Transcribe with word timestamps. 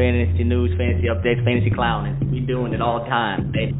fantasy 0.00 0.44
news, 0.44 0.70
fantasy 0.78 1.08
updates, 1.12 1.44
fantasy 1.44 1.68
clowning. 1.68 2.16
We 2.32 2.40
doing 2.40 2.72
it 2.72 2.80
all 2.80 3.04
the 3.04 3.10
time, 3.10 3.52
baby. 3.52 3.76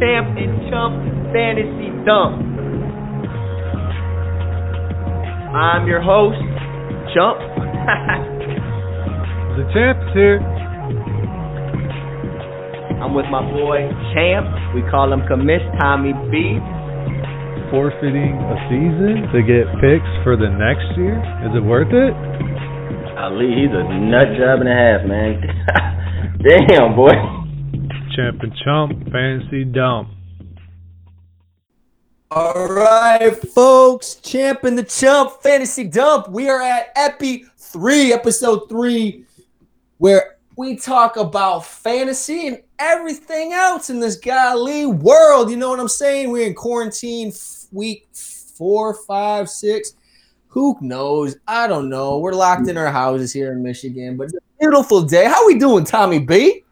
Champ 0.00 0.32
and 0.40 0.72
Chump 0.72 0.96
Fantasy 1.36 1.92
Dump. 2.08 2.40
I'm 5.52 5.84
your 5.84 6.00
host, 6.00 6.40
Chump. 7.12 7.36
the 9.60 9.68
champ's 9.76 10.08
here. 10.16 10.40
I'm 13.04 13.12
with 13.12 13.28
my 13.28 13.44
boy 13.52 13.84
Champ. 14.16 14.48
We 14.74 14.80
call 14.88 15.12
him 15.12 15.28
Commiss 15.28 15.60
Tommy 15.78 16.16
B. 16.32 16.56
Forfeiting 17.68 18.32
a 18.32 18.56
season 18.72 19.28
to 19.28 19.44
get 19.44 19.68
picks 19.76 20.08
for 20.24 20.40
the 20.40 20.48
next 20.48 20.88
year? 20.96 21.20
Is 21.44 21.52
it 21.52 21.60
worth 21.60 21.92
it? 21.92 22.16
Ali, 23.22 23.54
he's 23.54 23.70
a 23.70 23.84
nut 23.84 24.36
job 24.36 24.62
and 24.62 24.68
a 24.68 24.74
half, 24.74 25.06
man. 25.06 25.40
Damn, 26.42 26.96
boy. 26.96 27.12
Champ 28.16 28.42
and 28.42 28.52
Chump 28.64 29.12
Fantasy 29.12 29.62
Dump. 29.64 30.08
All 32.32 32.66
right, 32.66 33.32
folks. 33.54 34.16
Champ 34.16 34.64
and 34.64 34.76
the 34.76 34.82
Chump 34.82 35.40
Fantasy 35.40 35.84
Dump. 35.84 36.30
We 36.30 36.50
are 36.50 36.60
at 36.60 36.90
Epi 36.96 37.44
3, 37.58 38.12
episode 38.12 38.68
3, 38.68 39.24
where 39.98 40.38
we 40.56 40.74
talk 40.74 41.16
about 41.16 41.64
fantasy 41.64 42.48
and 42.48 42.60
everything 42.80 43.52
else 43.52 43.88
in 43.88 44.00
this 44.00 44.16
golly 44.16 44.86
world. 44.86 45.48
You 45.48 45.58
know 45.58 45.70
what 45.70 45.78
I'm 45.78 45.86
saying? 45.86 46.32
We're 46.32 46.48
in 46.48 46.54
quarantine 46.54 47.32
week 47.70 48.08
four, 48.16 48.94
five, 48.94 49.48
six. 49.48 49.94
Who 50.52 50.76
knows? 50.80 51.36
I 51.46 51.66
don't 51.66 51.88
know. 51.88 52.18
We're 52.18 52.32
locked 52.32 52.68
in 52.68 52.76
our 52.76 52.90
houses 52.90 53.32
here 53.32 53.52
in 53.52 53.62
Michigan, 53.62 54.16
but 54.16 54.24
it's 54.24 54.34
a 54.34 54.40
beautiful 54.60 55.02
day. 55.02 55.26
How 55.26 55.46
we 55.46 55.58
doing, 55.58 55.84
Tommy 55.84 56.18
B? 56.18 56.64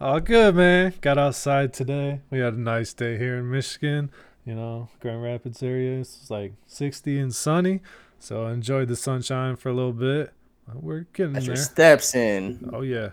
All 0.00 0.20
good, 0.20 0.54
man. 0.54 0.94
Got 1.00 1.18
outside 1.18 1.72
today. 1.72 2.20
We 2.30 2.38
had 2.38 2.54
a 2.54 2.60
nice 2.60 2.92
day 2.92 3.18
here 3.18 3.36
in 3.38 3.50
Michigan 3.50 4.10
you 4.44 4.54
know, 4.54 4.88
Grand 5.00 5.22
Rapids 5.22 5.62
area. 5.62 6.00
It's 6.00 6.30
like 6.30 6.52
60 6.66 7.20
and 7.20 7.34
sunny. 7.34 7.80
So 8.18 8.46
I 8.46 8.52
enjoyed 8.52 8.88
the 8.88 8.96
sunshine 8.96 9.56
for 9.56 9.68
a 9.68 9.72
little 9.72 9.92
bit. 9.92 10.32
We're 10.72 11.06
getting 11.12 11.32
That's 11.32 11.46
there. 11.46 11.56
your 11.56 11.64
steps 11.64 12.14
in. 12.14 12.70
Oh 12.72 12.82
yeah, 12.82 13.10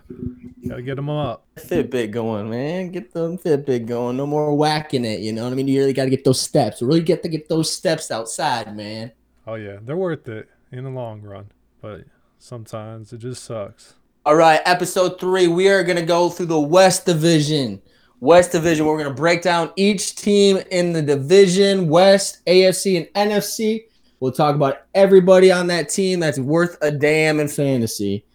gotta 0.68 0.82
get 0.82 0.94
them 0.94 1.10
up. 1.10 1.44
Fitbit 1.56 2.12
going, 2.12 2.48
man. 2.48 2.92
Get 2.92 3.12
the 3.12 3.36
Fitbit 3.38 3.86
going. 3.86 4.16
No 4.16 4.26
more 4.26 4.54
whacking 4.54 5.04
it. 5.04 5.20
You 5.20 5.32
know 5.32 5.42
what 5.42 5.52
I 5.52 5.56
mean? 5.56 5.66
You 5.66 5.80
really 5.80 5.92
got 5.92 6.04
to 6.04 6.10
get 6.10 6.22
those 6.22 6.40
steps. 6.40 6.82
Really 6.82 7.00
get 7.00 7.20
to 7.24 7.28
get 7.28 7.48
those 7.48 7.72
steps 7.72 8.12
outside, 8.12 8.76
man. 8.76 9.10
Oh 9.48 9.54
yeah, 9.54 9.78
they're 9.80 9.96
worth 9.96 10.28
it 10.28 10.46
in 10.72 10.84
the 10.84 10.90
long 10.90 11.22
run, 11.22 11.46
but 11.80 12.04
sometimes 12.38 13.14
it 13.14 13.16
just 13.16 13.44
sucks. 13.44 13.94
All 14.26 14.34
right, 14.34 14.60
episode 14.66 15.18
three. 15.18 15.48
We 15.48 15.70
are 15.70 15.82
gonna 15.82 16.04
go 16.04 16.28
through 16.28 16.46
the 16.46 16.60
West 16.60 17.06
Division. 17.06 17.80
West 18.20 18.52
Division. 18.52 18.84
We're 18.84 19.02
to 19.04 19.10
break 19.10 19.40
down 19.40 19.72
each 19.74 20.16
team 20.16 20.58
in 20.70 20.92
the 20.92 21.00
division, 21.00 21.88
West, 21.88 22.44
AFC, 22.44 22.98
and 23.14 23.30
NFC. 23.30 23.84
We'll 24.20 24.32
talk 24.32 24.54
about 24.54 24.82
everybody 24.94 25.50
on 25.50 25.68
that 25.68 25.88
team 25.88 26.20
that's 26.20 26.38
worth 26.38 26.76
a 26.82 26.90
damn 26.90 27.40
in 27.40 27.48
fantasy. 27.48 28.26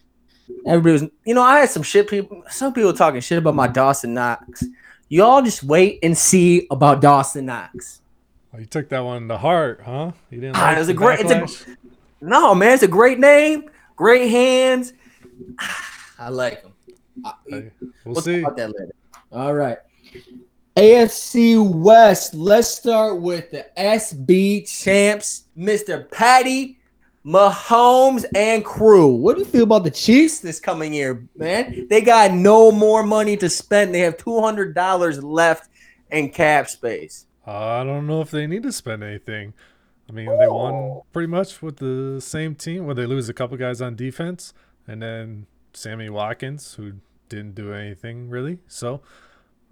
Everybody 0.66 0.92
was, 0.94 1.10
you 1.24 1.34
know, 1.34 1.42
I 1.42 1.60
had 1.60 1.70
some 1.70 1.84
shit 1.84 2.08
people, 2.08 2.42
some 2.50 2.72
people 2.72 2.92
talking 2.92 3.20
shit 3.20 3.38
about 3.38 3.54
my 3.54 3.68
Dawson 3.68 4.14
Knox. 4.14 4.64
Y'all 5.10 5.42
just 5.42 5.62
wait 5.62 6.00
and 6.02 6.18
see 6.18 6.66
about 6.72 7.00
Dawson 7.00 7.46
Knox. 7.46 8.00
Oh, 8.54 8.58
you 8.58 8.66
took 8.66 8.88
that 8.90 9.00
one 9.00 9.26
to 9.28 9.36
heart, 9.36 9.80
huh? 9.84 10.12
You 10.30 10.40
didn't. 10.40 10.56
Ah, 10.56 10.66
like 10.66 10.76
it 10.76 10.78
was 10.80 10.88
a 10.88 10.94
great. 10.94 11.20
It's 11.20 11.66
a, 11.66 11.76
no, 12.20 12.54
man, 12.54 12.74
it's 12.74 12.84
a 12.84 12.88
great 12.88 13.18
name, 13.18 13.68
great 13.96 14.30
hands. 14.30 14.92
I 16.18 16.28
like 16.28 16.62
him. 16.62 16.72
Hey, 17.48 17.70
we'll, 17.80 17.90
we'll 18.04 18.22
see. 18.22 18.40
about 18.40 18.56
that 18.56 18.68
later. 18.68 18.94
All 19.32 19.54
right. 19.54 19.78
AFC 20.76 21.68
West. 21.68 22.34
Let's 22.34 22.68
start 22.68 23.20
with 23.20 23.50
the 23.50 23.66
SB 23.76 24.68
champs, 24.68 25.44
Mr. 25.58 26.08
Patty 26.10 26.78
Mahomes 27.26 28.24
and 28.36 28.64
crew. 28.64 29.08
What 29.08 29.34
do 29.34 29.40
you 29.40 29.46
feel 29.46 29.64
about 29.64 29.82
the 29.82 29.90
Chiefs 29.90 30.38
this 30.38 30.60
coming 30.60 30.94
year, 30.94 31.26
man? 31.36 31.88
They 31.88 32.00
got 32.00 32.32
no 32.32 32.70
more 32.70 33.02
money 33.02 33.36
to 33.38 33.48
spend. 33.48 33.92
They 33.92 34.00
have 34.00 34.16
$200 34.16 35.22
left 35.22 35.70
in 36.10 36.30
cap 36.30 36.68
space. 36.68 37.26
I 37.46 37.84
don't 37.84 38.06
know 38.06 38.20
if 38.20 38.30
they 38.30 38.46
need 38.46 38.62
to 38.62 38.72
spend 38.72 39.02
anything. 39.02 39.54
I 40.08 40.12
mean, 40.12 40.26
they 40.38 40.48
won 40.48 41.00
pretty 41.12 41.28
much 41.28 41.62
with 41.62 41.78
the 41.78 42.20
same 42.20 42.54
team 42.54 42.86
where 42.86 42.94
they 42.94 43.06
lose 43.06 43.28
a 43.28 43.34
couple 43.34 43.56
guys 43.56 43.80
on 43.80 43.96
defense 43.96 44.52
and 44.86 45.02
then 45.02 45.46
Sammy 45.72 46.10
Watkins, 46.10 46.74
who 46.74 46.94
didn't 47.28 47.54
do 47.54 47.72
anything 47.72 48.28
really. 48.28 48.58
So 48.68 49.00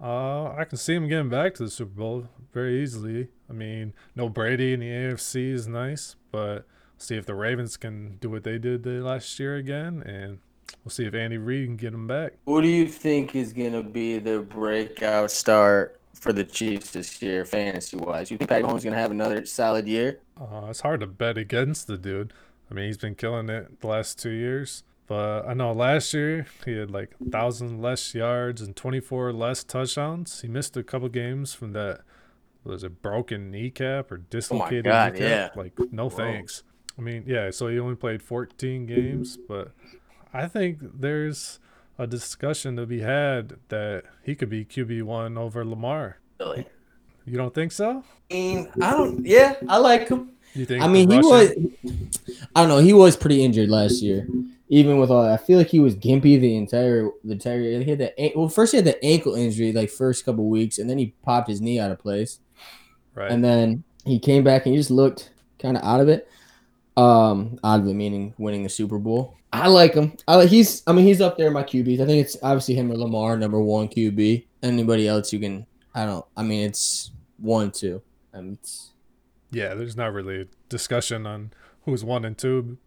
uh, 0.03 0.53
I 0.55 0.65
can 0.65 0.79
see 0.79 0.95
him 0.95 1.09
getting 1.09 1.29
back 1.29 1.55
to 1.55 1.65
the 1.65 1.71
Super 1.71 1.95
Bowl 1.95 2.29
very 2.53 2.83
easily. 2.83 3.29
I 3.49 3.53
mean, 3.53 3.93
no 4.17 4.29
Brady 4.29 4.73
in 4.73 4.81
the 4.81 4.87
AFC 4.89 5.53
is 5.53 5.69
nice, 5.69 6.17
but 6.31 6.67
see 6.99 7.17
if 7.17 7.27
the 7.27 7.35
Ravens 7.35 7.77
can 7.77 8.17
do 8.21 8.31
what 8.31 8.45
they 8.45 8.59
did 8.59 8.87
last 8.87 9.39
year 9.39 9.57
again, 9.57 10.03
and 10.05 10.39
we'll 10.85 10.91
see 10.91 11.05
if 11.05 11.15
Andy 11.15 11.39
Reid 11.39 11.67
can 11.67 11.77
get 11.77 11.93
them 11.93 12.07
back. 12.07 12.35
What 12.45 12.63
do 12.63 12.69
you 12.69 12.89
think 12.89 13.35
is 13.35 13.53
going 13.53 13.73
to 13.73 13.83
be 13.83 14.19
the 14.19 14.41
breakout 14.41 15.31
start 15.31 16.01
for 16.15 16.33
the 16.33 16.45
Chiefs 16.45 16.91
this 16.91 17.21
year, 17.23 17.45
fantasy 17.45 17.97
wise? 17.97 18.31
You 18.31 18.39
think 18.39 18.51
Pat 18.51 18.63
Mahomes 18.63 18.83
going 18.83 18.95
to 18.95 18.99
have 18.99 19.11
another 19.11 19.45
solid 19.47 19.87
year? 19.87 20.21
Uh, 20.41 20.67
it's 20.69 20.81
hard 20.81 21.01
to 21.01 21.07
bet 21.07 21.39
against 21.39 21.87
the 21.87 21.99
dude. 21.99 22.33
I 22.71 22.75
mean, 22.75 22.87
he's 22.87 22.99
been 22.99 23.15
killing 23.15 23.49
it 23.49 23.81
the 23.81 23.87
last 23.87 24.19
two 24.19 24.31
years. 24.31 24.85
But 25.07 25.47
I 25.47 25.53
know 25.53 25.73
last 25.73 26.15
year 26.15 26.47
he 26.65 26.77
had 26.77 26.91
like 26.91 27.15
a 27.21 27.29
thousand 27.29 27.83
less 27.83 28.15
yards 28.15 28.63
and 28.63 28.75
24 28.75 29.33
less 29.33 29.63
touchdowns. 29.65 30.41
He 30.41 30.49
missed 30.49 30.77
a 30.77 30.83
couple 30.83 31.09
games 31.09 31.53
from 31.53 31.73
that 31.73 32.01
was 32.65 32.85
it 32.85 33.03
broken 33.03 33.51
kneecap 33.51 34.13
or 34.13 34.19
dislocated 34.19 34.87
oh 34.87 34.91
God, 34.91 35.13
kneecap? 35.15 35.53
Yeah. 35.55 35.61
Like 35.61 35.73
no 35.91 36.05
Whoa. 36.09 36.17
thanks. 36.17 36.63
I 36.97 37.03
mean, 37.03 37.25
yeah, 37.27 37.51
so 37.51 37.69
he 37.69 37.79
only 37.79 37.95
played 37.95 38.23
14 38.23 38.87
games, 38.87 39.39
but 39.49 39.73
I 40.33 40.47
think 40.47 40.79
there's 41.01 41.59
a 41.99 42.07
discussion 42.07 42.77
to 42.77 42.87
be 42.87 43.01
had 43.01 43.57
that 43.69 44.05
he 44.25 44.35
could 44.35 44.51
be 44.51 44.65
QB1 44.65 45.39
over 45.39 45.65
Lamar. 45.65 46.19
Really? 46.41 46.67
You 47.25 47.37
don't 47.37 47.55
think 47.55 47.73
so? 47.73 48.05
I 48.31 48.35
mean, 48.35 48.73
I 48.81 48.91
don't 48.93 49.25
yeah, 49.25 49.55
I 49.69 49.79
like 49.79 50.09
him. 50.09 50.31
You 50.55 50.67
think 50.67 50.83
I 50.83 50.89
mean, 50.89 51.11
he 51.11 51.19
was 51.19 51.53
I 52.55 52.61
don't 52.61 52.69
know, 52.69 52.79
he 52.79 52.93
was 52.93 53.17
pretty 53.17 53.45
injured 53.45 53.69
last 53.69 54.03
year 54.03 54.27
even 54.73 54.97
with 54.97 55.11
all 55.11 55.23
that, 55.23 55.33
I 55.33 55.37
feel 55.37 55.59
like 55.59 55.69
he 55.69 55.81
was 55.81 55.95
gimpy 55.95 56.41
the 56.41 56.57
entire 56.57 57.11
the 57.25 57.33
entire 57.33 57.61
year. 57.61 57.83
He 57.83 57.91
had 57.91 57.99
that 57.99 58.15
well, 58.35 58.49
first 58.49 58.73
he 58.73 58.79
had 58.79 58.87
the 58.87 59.05
ankle 59.05 59.35
injury 59.35 59.71
like 59.71 59.91
first 59.91 60.25
couple 60.25 60.49
weeks, 60.49 60.79
and 60.79 60.89
then 60.89 60.97
he 60.97 61.13
popped 61.23 61.51
his 61.51 61.61
knee 61.61 61.79
out 61.79 61.91
of 61.91 61.99
place. 61.99 62.41
Right. 63.15 63.31
And 63.31 63.45
then 63.45 63.85
he 64.07 64.19
came 64.19 64.43
back 64.43 64.65
and 64.65 64.75
he 64.75 64.81
just 64.81 64.91
looked 64.91 65.31
kind 65.59 65.77
of 65.77 65.85
out 65.85 66.01
of 66.01 66.09
it. 66.09 66.27
Um, 66.97 67.59
out 67.65 67.81
of 67.81 67.87
it 67.87 67.95
meaning 67.95 68.35
winning 68.39 68.63
the 68.63 68.69
Super 68.69 68.99
Bowl. 68.99 69.37
I 69.53 69.69
like 69.69 69.95
him. 69.95 70.17
I 70.27 70.37
like 70.37 70.49
he's. 70.49 70.83
I 70.87 70.93
mean, 70.93 71.07
he's 71.07 71.21
up 71.21 71.37
there 71.37 71.49
in 71.49 71.53
my 71.53 71.63
QBs. 71.63 72.01
I 72.01 72.07
think 72.07 72.25
it's 72.25 72.37
obviously 72.43 72.75
him 72.75 72.91
or 72.91 72.97
Lamar, 72.97 73.37
number 73.37 73.61
one 73.61 73.89
QB. 73.89 74.45
Anybody 74.63 75.09
else 75.09 75.33
you 75.33 75.41
can. 75.41 75.67
I 75.95 76.07
don't. 76.07 76.25
I 76.37 76.43
mean, 76.43 76.67
it's 76.67 77.11
one, 77.39 77.71
two. 77.71 78.01
I 78.33 78.41
mean, 78.41 78.55
it's, 78.55 78.93
yeah, 79.51 79.75
there's 79.75 79.97
not 79.97 80.13
really 80.13 80.43
a 80.43 80.47
discussion 80.69 81.27
on 81.27 81.53
who's 81.85 82.05
one 82.05 82.25
and 82.25 82.37
two. 82.37 82.79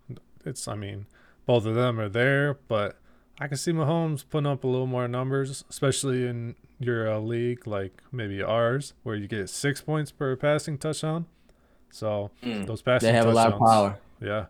It's. 0.44 0.68
I 0.68 0.76
mean 0.76 1.06
both 1.46 1.66
of 1.66 1.76
them 1.76 2.00
are 2.00 2.10
there, 2.10 2.56
but 2.68 2.98
I 3.40 3.48
can 3.48 3.58
see 3.58 3.72
Mahomes 3.72 4.24
putting 4.28 4.48
up 4.48 4.64
a 4.64 4.68
little 4.68 4.88
more 4.88 5.08
numbers, 5.08 5.64
especially 5.70 6.28
in 6.28 6.56
your 6.80 7.12
uh, 7.12 7.20
league 7.20 7.68
like 7.68 8.02
maybe 8.12 8.42
ours, 8.42 8.94
where 9.04 9.16
you 9.16 9.28
get 9.28 9.50
six 9.50 9.82
points 9.82 10.12
per 10.12 10.36
passing 10.36 10.78
touchdown. 10.78 11.26
So 11.92 12.32
mm, 12.44 12.66
those 12.66 12.82
passing 12.82 13.08
they 13.08 13.14
have 13.14 13.28
a 13.28 13.32
lot 13.32 13.54
of 13.54 13.60
power. 13.60 14.00
Yeah, 14.22 14.46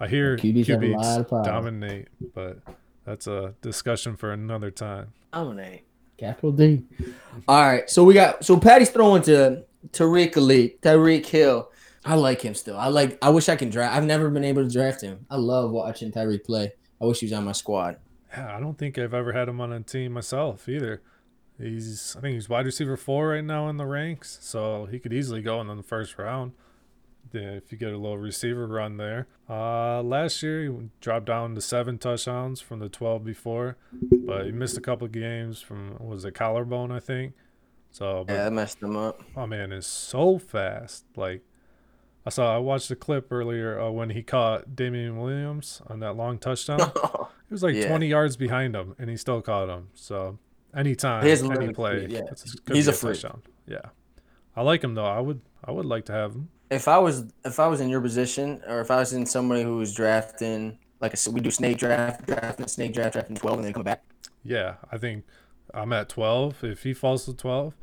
I 0.00 0.08
hear 0.08 0.36
QBs, 0.36 0.66
QBs 0.66 1.44
dominate, 1.44 2.08
but 2.34 2.58
that's 3.04 3.26
a 3.26 3.54
discussion 3.62 4.16
for 4.16 4.32
another 4.32 4.70
time. 4.70 5.12
Dominate, 5.32 5.84
capital 6.16 6.52
D. 6.52 6.84
All 7.48 7.62
right, 7.62 7.88
so 7.88 8.04
we 8.04 8.14
got 8.14 8.44
so 8.44 8.58
Patty's 8.58 8.90
throwing 8.90 9.22
to 9.22 9.64
Tariq 9.90 10.36
Ali, 10.36 10.76
Tyreek 10.82 11.26
Hill. 11.26 11.70
I 12.04 12.16
like 12.16 12.42
him 12.42 12.54
still. 12.54 12.76
I 12.76 12.88
like. 12.88 13.18
I 13.22 13.30
wish 13.30 13.48
I 13.48 13.56
can 13.56 13.70
draft. 13.70 13.94
I've 13.94 14.04
never 14.04 14.28
been 14.30 14.44
able 14.44 14.62
to 14.62 14.70
draft 14.70 15.00
him. 15.00 15.26
I 15.30 15.36
love 15.36 15.70
watching 15.70 16.12
Tyreek 16.12 16.44
play. 16.44 16.72
I 17.00 17.06
wish 17.06 17.20
he 17.20 17.26
was 17.26 17.32
on 17.32 17.44
my 17.44 17.52
squad. 17.52 17.96
Yeah, 18.30 18.56
I 18.56 18.60
don't 18.60 18.76
think 18.76 18.98
I've 18.98 19.14
ever 19.14 19.32
had 19.32 19.48
him 19.48 19.60
on 19.60 19.72
a 19.72 19.80
team 19.80 20.12
myself 20.12 20.68
either. 20.68 21.02
He's, 21.58 22.16
I 22.18 22.20
think 22.20 22.34
he's 22.34 22.48
wide 22.48 22.66
receiver 22.66 22.96
four 22.96 23.28
right 23.28 23.44
now 23.44 23.68
in 23.68 23.76
the 23.76 23.86
ranks, 23.86 24.38
so 24.42 24.86
he 24.90 24.98
could 24.98 25.12
easily 25.12 25.40
go 25.40 25.60
in 25.60 25.68
the 25.68 25.82
first 25.82 26.18
round. 26.18 26.52
Yeah, 27.34 27.50
if 27.50 27.72
you 27.72 27.78
get 27.78 27.92
a 27.92 27.96
little 27.98 28.18
receiver 28.18 28.66
run 28.66 28.96
there. 28.96 29.26
Uh, 29.50 30.02
last 30.02 30.42
year 30.42 30.62
he 30.64 30.88
dropped 31.00 31.26
down 31.26 31.54
to 31.56 31.60
seven 31.60 31.98
touchdowns 31.98 32.60
from 32.60 32.78
the 32.78 32.88
twelve 32.88 33.24
before, 33.24 33.76
but 33.92 34.46
he 34.46 34.52
missed 34.52 34.76
a 34.76 34.80
couple 34.80 35.06
games 35.08 35.60
from 35.60 35.96
was 35.98 36.24
it 36.24 36.34
collarbone 36.34 36.90
I 36.92 37.00
think. 37.00 37.34
So 37.90 38.24
yeah, 38.28 38.44
that 38.44 38.52
messed 38.52 38.82
him 38.82 38.96
up. 38.96 39.22
Oh 39.36 39.46
man, 39.46 39.72
is 39.72 39.86
so 39.86 40.38
fast. 40.38 41.04
Like 41.16 41.42
I 42.26 42.30
saw 42.30 42.54
I 42.54 42.58
watched 42.58 42.88
the 42.88 42.96
clip 42.96 43.30
earlier 43.30 43.78
uh, 43.80 43.90
when 43.90 44.10
he 44.10 44.22
caught 44.22 44.74
Damien 44.74 45.18
Williams 45.18 45.82
on 45.88 46.00
that 46.00 46.14
long 46.16 46.38
touchdown. 46.38 46.92
He 47.46 47.52
was 47.54 47.62
like 47.62 47.74
Yeah. 47.74 47.88
20 47.88 48.06
yards 48.08 48.36
behind 48.38 48.74
him, 48.74 48.96
and 48.98 49.10
he 49.10 49.18
still 49.18 49.42
caught 49.42 49.68
him. 49.68 49.88
So 49.94 50.38
anytime, 50.74 51.24
any 51.26 51.72
play, 51.74 52.06
yeah. 52.08 52.22
He's 52.72 52.86
be 52.86 52.90
a 52.90 52.92
freak. 52.94 53.20
touchdown. 53.20 53.42
Yeah, 53.66 53.90
I 54.56 54.62
like 54.62 54.82
him 54.82 54.94
though. 54.94 55.04
I 55.04 55.20
would 55.20 55.42
I 55.62 55.70
would 55.70 55.84
like 55.84 56.06
to 56.06 56.12
have 56.12 56.32
him. 56.32 56.48
If 56.70 56.88
I 56.88 56.98
was 56.98 57.24
if 57.44 57.60
I 57.60 57.66
was 57.68 57.80
in 57.80 57.88
your 57.88 58.00
position, 58.00 58.62
or 58.66 58.80
if 58.80 58.90
I 58.90 58.96
was 58.96 59.12
in 59.12 59.26
somebody 59.26 59.62
who 59.62 59.76
was 59.76 59.94
drafting, 59.94 60.78
like 61.00 61.12
I 61.12 61.14
said, 61.14 61.34
we 61.34 61.40
do 61.40 61.50
snake 61.50 61.78
draft, 61.78 62.26
drafting 62.26 62.66
snake 62.66 62.94
draft, 62.94 63.12
drafting 63.12 63.36
twelve, 63.36 63.58
and 63.58 63.66
then 63.66 63.72
come 63.72 63.82
back. 63.82 64.02
Yeah, 64.42 64.74
I 64.90 64.98
think 64.98 65.24
I'm 65.72 65.92
at 65.92 66.08
12. 66.08 66.62
If 66.64 66.82
he 66.82 66.92
falls 66.92 67.24
to 67.24 67.34
12, 67.34 67.74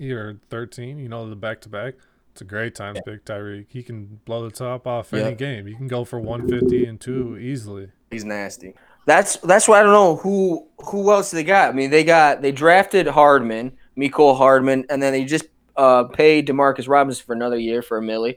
or 0.00 0.36
13, 0.50 0.98
you 0.98 1.08
know, 1.08 1.28
the 1.28 1.34
back 1.36 1.60
to 1.62 1.68
back, 1.68 1.94
it's 2.32 2.40
a 2.42 2.44
great 2.44 2.74
time 2.74 2.94
to 2.94 3.02
pick 3.02 3.24
Tyreek. 3.24 3.66
He 3.70 3.82
can 3.82 4.20
blow 4.24 4.48
the 4.48 4.54
top 4.54 4.86
off 4.86 5.12
any 5.12 5.22
Yeah. 5.22 5.30
game. 5.32 5.66
You 5.66 5.74
can 5.74 5.88
go 5.88 6.04
for 6.04 6.20
150 6.20 6.86
and 6.86 7.00
two 7.00 7.36
easily. 7.38 7.90
He's 8.10 8.24
nasty. 8.24 8.74
That's 9.06 9.36
that's 9.38 9.66
why 9.68 9.80
I 9.80 9.82
don't 9.82 9.92
know 9.92 10.16
who 10.16 10.66
who 10.78 11.10
else 11.10 11.30
they 11.30 11.44
got. 11.44 11.70
I 11.70 11.72
mean, 11.72 11.90
they 11.90 12.04
got 12.04 12.42
they 12.42 12.52
drafted 12.52 13.06
Hardman, 13.06 13.72
Mecole 13.96 14.36
Hardman, 14.36 14.84
and 14.90 15.02
then 15.02 15.12
they 15.12 15.24
just 15.24 15.46
uh, 15.76 16.04
paid 16.04 16.48
Demarcus 16.48 16.88
Robinson 16.88 17.24
for 17.24 17.34
another 17.34 17.58
year 17.58 17.82
for 17.82 17.98
a 17.98 18.02
milli. 18.02 18.36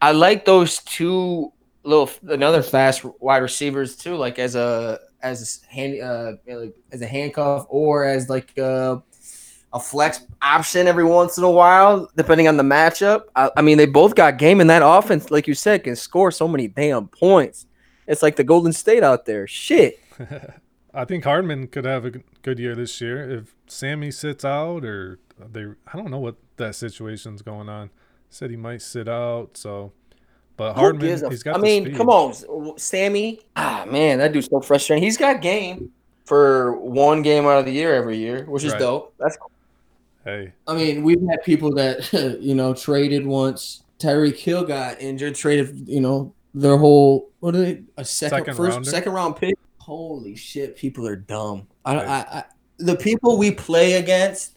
I 0.00 0.12
like 0.12 0.44
those 0.44 0.78
two 0.78 1.52
little 1.84 2.10
another 2.28 2.62
fast 2.62 3.04
wide 3.20 3.38
receivers 3.38 3.96
too, 3.96 4.16
like 4.16 4.38
as 4.38 4.54
a 4.54 4.98
as 5.22 5.62
a 5.70 5.74
hand 5.74 6.02
uh 6.02 6.32
as 6.92 7.02
a 7.02 7.06
handcuff 7.06 7.66
or 7.68 8.04
as 8.04 8.28
like 8.28 8.56
a, 8.58 9.02
a 9.72 9.80
flex 9.80 10.26
option 10.42 10.86
every 10.86 11.04
once 11.04 11.38
in 11.38 11.44
a 11.44 11.50
while, 11.50 12.10
depending 12.16 12.48
on 12.48 12.56
the 12.56 12.62
matchup. 12.62 13.24
I, 13.36 13.50
I 13.56 13.62
mean, 13.62 13.78
they 13.78 13.86
both 13.86 14.14
got 14.14 14.38
game 14.38 14.60
in 14.60 14.66
that 14.68 14.82
offense, 14.84 15.30
like 15.30 15.46
you 15.46 15.54
said, 15.54 15.84
can 15.84 15.96
score 15.96 16.30
so 16.30 16.48
many 16.48 16.68
damn 16.68 17.08
points. 17.08 17.66
It's 18.06 18.22
like 18.22 18.36
the 18.36 18.44
Golden 18.44 18.72
State 18.72 19.02
out 19.02 19.26
there. 19.26 19.46
Shit. 19.46 20.00
I 20.94 21.04
think 21.04 21.24
Hardman 21.24 21.68
could 21.68 21.84
have 21.84 22.04
a 22.04 22.10
good 22.42 22.58
year 22.58 22.74
this 22.74 23.00
year 23.00 23.30
if 23.30 23.54
Sammy 23.66 24.10
sits 24.10 24.44
out 24.44 24.84
or 24.84 25.18
they. 25.38 25.64
I 25.86 25.96
don't 25.96 26.10
know 26.10 26.18
what 26.18 26.36
that 26.62 26.74
situation's 26.74 27.42
going 27.42 27.68
on. 27.68 27.90
Said 28.30 28.50
he 28.50 28.56
might 28.56 28.82
sit 28.82 29.08
out, 29.08 29.50
so. 29.56 29.92
But 30.56 30.74
Who 30.74 30.80
Hardman, 30.80 31.24
a- 31.24 31.30
he's 31.30 31.42
got. 31.42 31.56
I 31.56 31.58
the 31.58 31.62
mean, 31.64 31.84
speed. 31.84 31.96
come 31.96 32.08
on, 32.08 32.78
Sammy. 32.78 33.40
Ah, 33.56 33.84
man, 33.88 34.18
that 34.18 34.32
dude's 34.32 34.48
so 34.48 34.60
frustrating. 34.60 35.02
He's 35.02 35.16
got 35.16 35.40
game 35.42 35.90
for 36.24 36.76
one 36.80 37.22
game 37.22 37.44
out 37.46 37.58
of 37.58 37.64
the 37.64 37.72
year 37.72 37.94
every 37.94 38.16
year, 38.18 38.44
which 38.44 38.64
is 38.64 38.72
Right. 38.72 38.80
dope. 38.80 39.14
That's. 39.18 39.36
Hey, 40.24 40.52
I 40.68 40.76
mean, 40.76 41.02
we've 41.02 41.20
had 41.28 41.42
people 41.42 41.74
that 41.74 42.12
you 42.40 42.54
know 42.54 42.74
traded 42.74 43.26
once. 43.26 43.82
Tyreek 43.98 44.36
Hill 44.36 44.64
got 44.64 45.00
injured, 45.00 45.34
traded. 45.34 45.88
You 45.88 46.00
know 46.00 46.34
their 46.54 46.76
whole 46.76 47.30
what 47.40 47.54
are 47.54 47.58
they 47.58 47.82
a 47.96 48.04
second, 48.04 48.38
Second 48.40 48.54
first 48.56 48.74
rounder. 48.74 48.90
second 48.90 49.12
round 49.12 49.36
pick. 49.36 49.54
Holy 49.78 50.36
shit, 50.36 50.76
people 50.76 51.06
are 51.08 51.16
dumb. 51.16 51.66
I, 51.84 51.94
Right. 51.96 52.06
I, 52.08 52.14
I 52.38 52.44
the 52.78 52.96
people 52.96 53.36
we 53.38 53.50
play 53.52 53.94
against, 53.94 54.56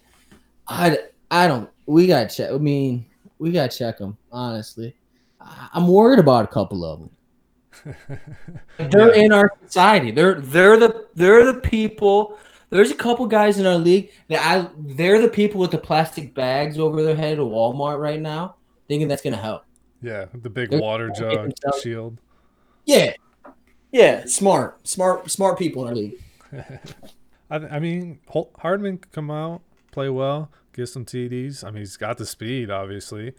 I 0.68 0.98
I 1.32 1.48
don't. 1.48 1.70
We 1.86 2.08
got 2.08 2.26
check. 2.30 2.52
I 2.52 2.58
mean, 2.58 3.06
we 3.40 3.52
got 3.52 3.72
to 3.72 3.78
check 3.78 3.98
them. 3.98 4.18
Honestly, 4.32 4.96
I- 5.40 5.70
I'm 5.74 5.88
worried 5.88 6.20
about 6.20 6.46
a 6.46 6.48
couple 6.48 6.84
of 6.86 7.00
them. 7.00 7.10
They're 8.78 9.16
Yeah. 9.16 9.24
in 9.24 9.32
our 9.32 9.52
society. 9.66 10.12
They're 10.12 10.36
they're 10.42 10.78
the 10.78 11.08
they're 11.16 11.46
the 11.46 11.60
people. 11.60 12.38
There's 12.70 12.92
a 12.92 12.96
couple 12.96 13.28
guys 13.28 13.60
in 13.60 13.66
our 13.66 13.76
league 13.78 14.12
that 14.30 14.42
I 14.44 14.70
they're 14.78 15.22
the 15.22 15.30
people 15.30 15.62
with 15.62 15.72
the 15.72 15.78
plastic 15.78 16.34
bags 16.34 16.80
over 16.80 17.04
their 17.04 17.16
head 17.16 17.34
at 17.34 17.40
Walmart 17.46 18.00
right 18.00 18.20
now, 18.20 18.56
thinking 18.88 19.08
that's 19.08 19.22
gonna 19.22 19.38
help. 19.38 19.64
yeah, 20.02 20.26
the 20.42 20.50
big 20.50 20.72
They're 20.72 20.82
water 20.82 21.12
trying 21.16 21.38
to 21.38 21.48
get 21.48 21.62
jug 21.62 21.82
shield. 21.82 22.18
Yeah, 22.86 23.14
yeah, 23.92 24.26
smart, 24.26 24.88
smart, 24.88 25.30
smart 25.30 25.58
people 25.60 25.84
in 25.84 25.90
our 25.90 25.96
league. 25.96 26.22
I, 27.50 27.56
I 27.56 27.80
mean, 27.80 28.20
Hardman 28.58 28.98
could 28.98 29.12
come 29.12 29.30
out, 29.32 29.62
play 29.92 30.10
well, 30.10 30.50
get 30.76 30.88
some 30.88 31.06
TDs. 31.06 31.64
I 31.64 31.72
mean, 31.72 31.80
he's 31.80 31.98
got 31.98 32.18
the 32.18 32.26
speed, 32.26 32.70
obviously. 32.70 33.34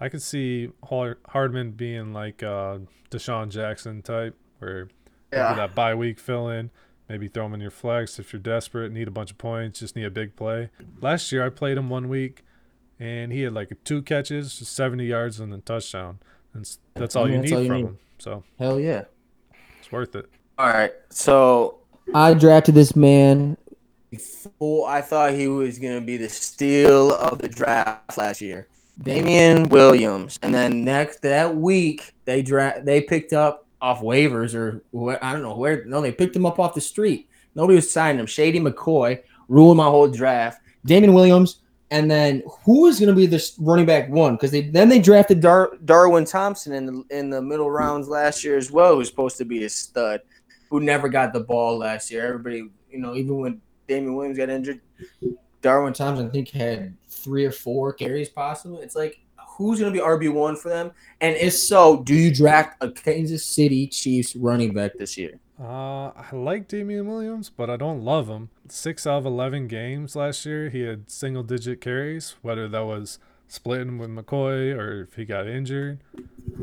I 0.00 0.08
could 0.08 0.22
see 0.22 0.70
Hardman 0.82 1.72
being 1.72 2.12
like 2.12 2.42
uh, 2.42 2.78
DeSean 3.10 3.50
Jackson 3.50 4.02
type, 4.02 4.34
where 4.58 4.88
yeah. 5.32 5.52
that 5.54 5.74
bye 5.74 5.94
week 5.94 6.18
fill 6.18 6.48
in, 6.48 6.70
maybe 7.08 7.28
throw 7.28 7.46
him 7.46 7.54
in 7.54 7.60
your 7.60 7.70
flex 7.70 8.18
if 8.18 8.32
you're 8.32 8.40
desperate, 8.40 8.92
need 8.92 9.08
a 9.08 9.10
bunch 9.10 9.30
of 9.30 9.38
points, 9.38 9.80
just 9.80 9.94
need 9.94 10.04
a 10.04 10.10
big 10.10 10.36
play. 10.36 10.70
Last 11.00 11.30
year, 11.30 11.44
I 11.44 11.50
played 11.50 11.76
him 11.76 11.90
one 11.90 12.08
week, 12.08 12.42
and 12.98 13.30
he 13.30 13.42
had 13.42 13.52
like 13.52 13.72
two 13.84 14.00
catches, 14.00 14.52
70 14.52 15.04
yards, 15.04 15.38
and 15.38 15.52
a 15.52 15.58
touchdown. 15.58 16.18
And 16.54 16.68
that's 16.94 17.14
all 17.14 17.24
I 17.24 17.28
mean, 17.28 17.34
you 17.34 17.40
that's 17.42 17.50
need 17.50 17.56
all 17.56 17.62
you 17.62 17.68
from 17.68 17.76
need. 17.76 17.86
him. 17.86 17.98
So 18.18 18.44
Hell 18.58 18.80
yeah. 18.80 19.04
it's 19.78 19.92
worth 19.92 20.14
it. 20.16 20.30
All 20.58 20.66
right, 20.66 20.92
so 21.10 21.78
I 22.14 22.34
drafted 22.34 22.74
this 22.74 22.96
man 22.96 23.56
before 24.10 24.88
I 24.88 25.00
thought 25.00 25.32
he 25.32 25.48
was 25.48 25.78
gonna 25.78 26.00
be 26.00 26.16
the 26.16 26.28
steal 26.28 27.14
of 27.14 27.38
the 27.38 27.48
draft 27.48 28.18
last 28.18 28.40
year. 28.40 28.68
Damien 29.02 29.68
Williams, 29.68 30.38
and 30.42 30.54
then 30.54 30.84
next 30.84 31.22
that 31.22 31.56
week 31.56 32.12
they 32.24 32.42
draft 32.42 32.84
they 32.84 33.00
picked 33.00 33.32
up 33.32 33.66
off 33.80 34.00
waivers 34.00 34.54
or 34.54 34.82
where, 34.90 35.22
I 35.24 35.32
don't 35.32 35.42
know 35.42 35.56
where. 35.56 35.84
No, 35.84 36.00
they 36.00 36.12
picked 36.12 36.36
him 36.36 36.46
up 36.46 36.58
off 36.58 36.74
the 36.74 36.80
street. 36.80 37.28
Nobody 37.54 37.76
was 37.76 37.90
signing 37.90 38.20
him. 38.20 38.26
Shady 38.26 38.60
McCoy 38.60 39.22
ruined 39.48 39.78
my 39.78 39.84
whole 39.84 40.08
draft. 40.08 40.60
Damien 40.84 41.14
Williams, 41.14 41.60
and 41.90 42.10
then 42.10 42.42
who 42.64 42.86
is 42.86 43.00
going 43.00 43.08
to 43.08 43.16
be 43.16 43.26
this 43.26 43.54
running 43.58 43.86
back 43.86 44.08
one? 44.08 44.34
Because 44.34 44.50
they 44.50 44.62
then 44.62 44.88
they 44.88 44.98
drafted 44.98 45.40
Dar- 45.40 45.72
Darwin 45.84 46.24
Thompson 46.24 46.72
in 46.72 46.86
the 46.86 47.04
in 47.10 47.30
the 47.30 47.42
middle 47.42 47.70
rounds 47.70 48.08
last 48.08 48.44
year 48.44 48.56
as 48.56 48.70
well, 48.70 48.94
who's 48.94 49.08
supposed 49.08 49.38
to 49.38 49.44
be 49.44 49.64
a 49.64 49.68
stud, 49.68 50.20
who 50.68 50.80
never 50.80 51.08
got 51.08 51.32
the 51.32 51.40
ball 51.40 51.78
last 51.78 52.10
year. 52.10 52.26
Everybody, 52.26 52.68
you 52.90 52.98
know, 52.98 53.14
even 53.14 53.36
when 53.38 53.60
Damien 53.90 54.14
Williams 54.14 54.38
got 54.38 54.48
injured, 54.48 54.80
Darwin 55.62 55.92
Thompson 55.92 56.28
I 56.28 56.30
think 56.30 56.48
had 56.50 56.96
three 57.08 57.44
or 57.44 57.50
four 57.50 57.92
carries 57.92 58.28
possible. 58.28 58.78
It's 58.78 58.94
like 58.94 59.18
who's 59.36 59.80
going 59.80 59.92
to 59.92 59.98
be 59.98 60.04
RB 60.04 60.32
one 60.32 60.54
for 60.54 60.68
them? 60.68 60.92
And 61.20 61.36
if 61.36 61.54
so, 61.54 62.04
do 62.04 62.14
you 62.14 62.32
draft 62.32 62.76
a 62.80 62.90
Kansas 62.90 63.44
City 63.44 63.88
Chiefs 63.88 64.36
running 64.36 64.72
back 64.72 64.92
this 64.96 65.18
year? 65.18 65.40
Uh, 65.60 66.12
I 66.16 66.28
like 66.32 66.68
Damien 66.68 67.06
Williams, 67.08 67.50
but 67.50 67.68
I 67.68 67.76
don't 67.76 68.02
love 68.02 68.28
him. 68.28 68.48
Six 68.68 69.08
out 69.08 69.18
of 69.18 69.26
11 69.26 69.66
games 69.66 70.14
last 70.14 70.46
year, 70.46 70.70
he 70.70 70.82
had 70.82 71.10
single 71.10 71.42
digit 71.42 71.80
carries, 71.80 72.36
whether 72.42 72.68
that 72.68 72.86
was 72.86 73.18
splitting 73.48 73.98
with 73.98 74.08
McCoy 74.08 74.72
or 74.72 75.02
if 75.02 75.16
he 75.16 75.24
got 75.24 75.48
injured. 75.48 75.98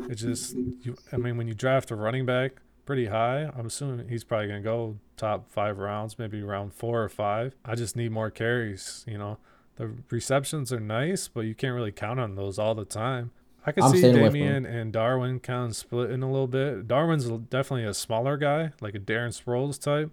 It 0.08 0.14
just, 0.14 0.56
you, 0.56 0.96
I 1.12 1.18
mean, 1.18 1.36
when 1.36 1.46
you 1.46 1.54
draft 1.54 1.90
a 1.90 1.94
running 1.94 2.24
back 2.24 2.62
pretty 2.88 3.08
high, 3.08 3.42
I'm 3.54 3.66
assuming 3.66 4.08
he's 4.08 4.24
probably 4.24 4.46
going 4.46 4.62
to 4.62 4.66
go 4.66 4.96
top 5.18 5.50
five 5.50 5.76
rounds, 5.76 6.18
maybe 6.18 6.42
round 6.42 6.72
four 6.72 7.02
or 7.02 7.10
five. 7.10 7.54
I 7.62 7.74
just 7.74 7.96
need 7.96 8.12
more 8.12 8.30
carries, 8.30 9.04
you 9.06 9.18
know. 9.18 9.36
The 9.76 9.92
receptions 10.08 10.72
are 10.72 10.80
nice, 10.80 11.28
but 11.28 11.42
you 11.42 11.54
can't 11.54 11.74
really 11.74 11.92
count 11.92 12.18
on 12.18 12.34
those 12.34 12.58
all 12.58 12.74
the 12.74 12.86
time. 12.86 13.30
I 13.66 13.72
can 13.72 13.82
I'm 13.82 13.92
see 13.92 13.98
staying 13.98 14.14
Damien 14.14 14.64
and 14.64 14.90
Darwin 14.90 15.38
kind 15.38 15.68
of 15.68 15.76
splitting 15.76 16.22
a 16.22 16.30
little 16.30 16.46
bit. 16.46 16.88
Darwin's 16.88 17.26
definitely 17.26 17.84
a 17.84 17.92
smaller 17.92 18.38
guy, 18.38 18.72
like 18.80 18.94
a 18.94 18.98
Darren 18.98 19.38
Sproles 19.38 19.78
type. 19.78 20.10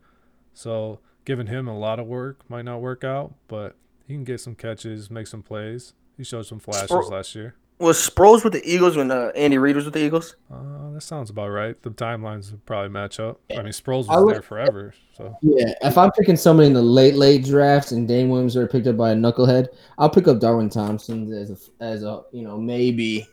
So 0.54 1.00
giving 1.24 1.48
him 1.48 1.70
a 1.70 1.80
lot 1.80 1.98
of 1.98 2.08
work 2.08 2.42
might 2.50 2.66
not 2.66 2.82
work 2.82 3.06
out, 3.06 3.36
but 3.48 3.78
he 4.06 4.16
can 4.16 4.26
get 4.26 4.42
some 4.42 4.54
catches, 4.54 5.10
make 5.10 5.28
some 5.28 5.44
plays. 5.44 5.94
He 6.18 6.26
showed 6.26 6.46
some 6.46 6.60
flashes 6.60 6.92
Spro- 6.92 7.10
last 7.10 7.36
year. 7.36 7.56
Was 7.78 7.98
Sproles 7.98 8.44
with 8.46 8.54
the 8.54 8.64
Eagles 8.66 8.96
when 8.96 9.12
uh, 9.12 9.32
Andy 9.36 9.58
Reid 9.58 9.76
was 9.76 9.84
with 9.84 9.94
the 9.96 10.00
Eagles? 10.00 10.38
Uh, 10.50 10.92
that 10.94 11.02
sounds 11.02 11.30
about 11.30 11.50
right. 11.50 11.80
The 11.82 11.90
timelines 11.92 12.52
would 12.52 12.66
probably 12.66 12.88
match 12.90 13.20
up. 13.20 13.42
I 13.52 13.56
mean, 13.58 13.74
Sproles 13.74 14.08
was 14.08 14.24
would- 14.24 14.34
there 14.36 14.42
forever, 14.42 14.94
so 15.18 15.38
Yeah, 15.42 15.74
if 15.82 15.98
I'm 15.98 16.12
picking 16.12 16.38
somebody 16.38 16.68
in 16.68 16.74
the 16.74 16.82
late 16.82 17.16
late 17.16 17.44
drafts 17.44 17.92
and 17.92 18.08
Dane 18.08 18.30
Williams 18.30 18.56
are 18.56 18.66
picked 18.66 18.88
up 18.88 18.96
by 18.96 19.12
a 19.12 19.16
knucklehead, 19.16 19.68
I'll 19.98 20.10
pick 20.10 20.28
up 20.30 20.40
Darwin 20.40 20.70
Thompson 20.70 21.32
as 21.34 21.52
a 21.52 21.84
as 21.84 22.04
a 22.04 22.22
you 22.32 22.44
know 22.44 22.58
maybe 22.58 23.28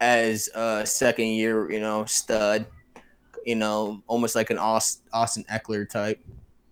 as 0.00 0.48
a 0.56 0.84
second 0.84 1.26
year 1.28 1.70
you 1.70 1.78
know 1.78 2.04
stud, 2.04 2.66
you 3.46 3.54
know 3.54 4.02
almost 4.08 4.34
like 4.34 4.50
an 4.50 4.58
Aust- 4.58 5.02
Austin 5.12 5.44
Ekeler 5.48 5.88
type. 5.88 6.18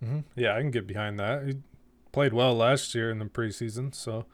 hmm 0.03 0.19
yeah, 0.35 0.55
I 0.57 0.59
can 0.59 0.71
get 0.71 0.85
behind 0.87 1.17
that. 1.19 1.47
He 1.47 1.55
played 2.11 2.33
well 2.33 2.53
last 2.53 2.93
year 2.93 3.09
in 3.09 3.19
the 3.19 3.25
preseason, 3.25 3.95
so 3.95 4.25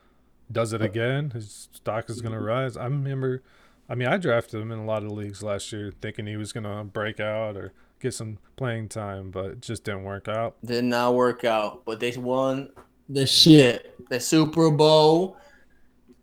does 0.52 0.74
it 0.74 0.82
uh, 0.82 0.86
again. 0.86 1.32
His 1.32 1.70
stock 1.74 2.10
is 2.10 2.22
gonna 2.22 2.42
rise. 2.42 2.78
I 2.78 2.86
remember, 2.86 3.44
I 3.90 3.96
mean, 3.96 4.08
I 4.08 4.18
drafted 4.18 4.62
him 4.62 4.72
in 4.72 4.80
a 4.80 4.86
lot 4.86 5.04
of 5.04 5.12
leagues 5.12 5.44
last 5.44 5.72
year, 5.72 5.92
thinking 6.02 6.28
he 6.28 6.38
was 6.38 6.54
gonna 6.54 6.84
break 6.84 7.20
out 7.20 7.56
or 7.56 7.74
get 8.00 8.14
some 8.14 8.38
playing 8.56 8.90
time, 8.90 9.32
but 9.32 9.46
it 9.46 9.62
just 9.62 9.84
didn't 9.84 10.04
work 10.04 10.28
out. 10.28 10.56
Did 10.64 10.86
not 10.86 11.16
work 11.16 11.44
out, 11.44 11.84
but 11.86 12.00
they 12.00 12.12
won 12.12 12.70
the 13.08 13.26
shit, 13.26 13.96
the 14.10 14.20
Super 14.20 14.70
Bowl. 14.72 15.38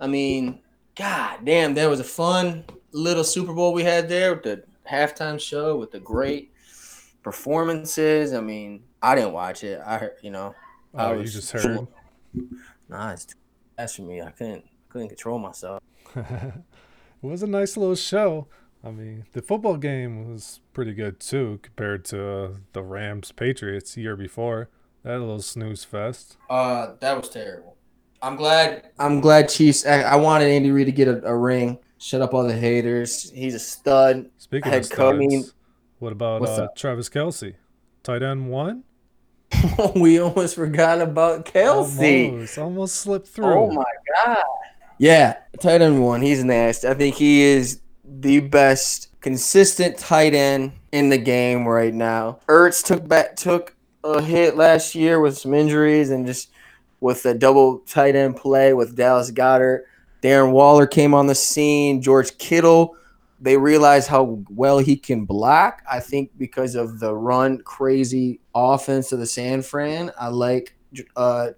I 0.00 0.06
mean, 0.06 0.60
god 0.94 1.40
damn, 1.44 1.74
that 1.74 1.88
was 1.88 2.00
a 2.00 2.04
fun 2.04 2.64
little 2.92 3.24
Super 3.24 3.52
Bowl 3.52 3.72
we 3.72 3.84
had 3.84 4.08
there 4.08 4.34
with 4.34 4.42
the 4.42 4.64
halftime 4.90 5.40
show 5.40 5.76
with 5.76 5.90
the 5.90 6.00
great 6.00 6.52
performances. 7.22 8.32
I 8.32 8.40
mean, 8.40 8.82
I 9.02 9.14
didn't 9.14 9.32
watch 9.32 9.64
it. 9.64 9.80
I 9.84 9.98
heard, 9.98 10.16
you 10.22 10.30
know, 10.30 10.54
I 10.94 11.06
Oh, 11.06 11.12
you 11.12 11.20
was 11.20 11.32
just 11.34 11.52
heard. 11.52 11.86
Nah, 12.88 13.12
it's 13.12 13.26
too 13.26 13.36
fast 13.76 13.96
for 13.96 14.02
me. 14.02 14.20
I 14.20 14.30
couldn't 14.30 14.64
couldn't 14.88 15.08
control 15.08 15.38
myself. 15.38 15.82
it 16.16 16.52
was 17.22 17.42
a 17.42 17.46
nice 17.46 17.76
little 17.76 17.96
show. 17.96 18.48
I 18.84 18.90
mean, 18.90 19.26
the 19.32 19.42
football 19.42 19.76
game 19.76 20.30
was 20.30 20.60
pretty 20.72 20.94
good 20.94 21.18
too 21.18 21.58
compared 21.62 22.04
to 22.06 22.28
uh, 22.28 22.50
the 22.72 22.82
Rams 22.82 23.32
Patriots 23.32 23.96
year 23.96 24.16
before. 24.16 24.68
That 25.02 25.18
little 25.20 25.40
snooze 25.40 25.84
fest. 25.84 26.36
Uh, 26.50 26.92
that 27.00 27.16
was 27.16 27.28
terrible. 27.28 27.76
I'm 28.22 28.36
glad. 28.36 28.90
I'm 28.98 29.20
glad 29.20 29.48
Chiefs. 29.48 29.86
I, 29.86 30.02
I 30.02 30.16
wanted 30.16 30.48
Andy 30.48 30.70
Reid 30.70 30.86
to 30.86 30.92
get 30.92 31.08
a, 31.08 31.24
a 31.24 31.36
ring. 31.36 31.78
Shut 31.98 32.20
up 32.22 32.34
all 32.34 32.44
the 32.44 32.56
haters. 32.56 33.30
He's 33.30 33.54
a 33.54 33.58
stud. 33.58 34.30
Speaking 34.38 34.72
Head 34.72 34.80
of 34.80 34.86
studs, 34.86 35.18
mean- 35.18 35.44
what 35.98 36.12
about 36.12 36.42
uh. 36.46 36.68
Travis 36.76 37.08
Kelce? 37.08 37.54
Tight 38.02 38.22
end 38.22 38.50
one? 38.50 38.84
we 39.96 40.18
almost 40.18 40.54
forgot 40.56 41.00
about 41.00 41.46
Kelce. 41.46 42.30
Almost, 42.30 42.58
almost 42.58 42.96
slipped 42.96 43.28
through. 43.28 43.46
Oh 43.46 43.70
my 43.70 43.84
god. 44.24 44.42
Yeah, 44.98 45.36
tight 45.60 45.82
end 45.82 46.02
one. 46.02 46.22
He's 46.22 46.42
nasty. 46.44 46.88
I 46.88 46.94
think 46.94 47.16
he 47.16 47.42
is 47.42 47.80
the 48.04 48.40
best 48.40 49.08
consistent 49.20 49.98
tight 49.98 50.34
end 50.34 50.72
in 50.92 51.08
the 51.08 51.18
game 51.18 51.66
right 51.66 51.92
now. 51.92 52.38
Ertz 52.48 52.84
took 52.84 53.06
back 53.06 53.36
took 53.36 53.74
a 54.04 54.22
hit 54.22 54.56
last 54.56 54.94
year 54.94 55.20
with 55.20 55.36
some 55.36 55.52
injuries 55.52 56.10
and 56.10 56.26
just 56.26 56.50
with 57.00 57.24
a 57.26 57.34
double 57.34 57.80
tight 57.80 58.16
end 58.16 58.36
play 58.36 58.72
with 58.72 58.96
Dallas 58.96 59.30
Goedert. 59.30 59.82
Darren 60.22 60.52
Waller 60.52 60.86
came 60.86 61.14
on 61.14 61.26
the 61.26 61.34
scene. 61.34 62.00
George 62.00 62.36
Kittle. 62.38 62.96
They 63.40 63.56
realize 63.56 64.06
how 64.06 64.42
well 64.48 64.78
he 64.78 64.96
can 64.96 65.24
block. 65.24 65.82
I 65.90 66.00
think 66.00 66.30
because 66.38 66.74
of 66.74 67.00
the 67.00 67.14
run 67.14 67.58
crazy 67.58 68.40
offense 68.54 69.12
of 69.12 69.18
the 69.18 69.26
San 69.26 69.62
Fran. 69.62 70.10
I 70.18 70.28
like 70.28 70.74
uh, 71.16 71.48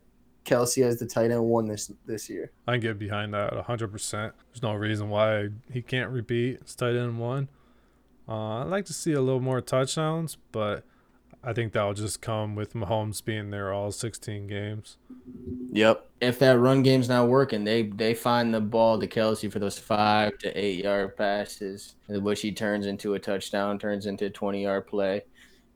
Kelce 0.45 0.83
as 0.83 0.99
the 0.99 1.07
tight 1.07 1.31
end 1.31 1.45
one 1.45 1.69
this 1.69 1.93
this 2.07 2.29
year. 2.29 2.51
I 2.67 2.73
can 2.73 2.81
get 2.81 2.99
behind 2.99 3.35
that 3.35 3.53
100%. 3.53 4.11
There's 4.11 4.63
no 4.63 4.75
reason 4.75 5.09
why 5.11 5.51
he 5.71 5.83
can't 5.83 6.11
repeat 6.11 6.61
as 6.65 6.75
tight 6.75 6.97
end 6.97 7.19
one. 7.19 7.49
Uh, 8.29 8.63
I'd 8.63 8.69
like 8.69 8.85
to 8.87 8.93
see 8.93 9.13
a 9.13 9.21
little 9.21 9.41
more 9.41 9.61
touchdowns, 9.61 10.37
but 10.53 10.85
I 11.43 11.53
think 11.53 11.73
that'll 11.73 11.95
just 11.95 12.21
come 12.21 12.55
with 12.55 12.75
Mahomes 12.75 13.25
being 13.25 13.51
there 13.51 13.73
all 13.73 13.91
16 13.91 14.47
games. 14.47 14.97
Yep. 15.71 16.08
If 16.21 16.39
that 16.41 16.59
run 16.59 16.83
game's 16.83 17.09
not 17.09 17.29
working, 17.29 17.65
they 17.65 17.85
they 17.85 18.15
find 18.15 18.53
the 18.53 18.61
ball 18.61 18.99
to 18.99 19.07
Kelce 19.07 19.51
for 19.51 19.59
those 19.59 19.79
five 19.79 20.37
to 20.39 20.53
eight 20.59 20.85
yard 20.85 21.17
passes, 21.17 21.95
which 22.09 22.41
he 22.41 22.51
turns 22.51 22.87
into 22.87 23.15
a 23.15 23.19
touchdown, 23.19 23.79
turns 23.79 24.07
into 24.07 24.27
a 24.27 24.31
twenty 24.31 24.65
yard 24.65 24.87
play. 24.87 25.23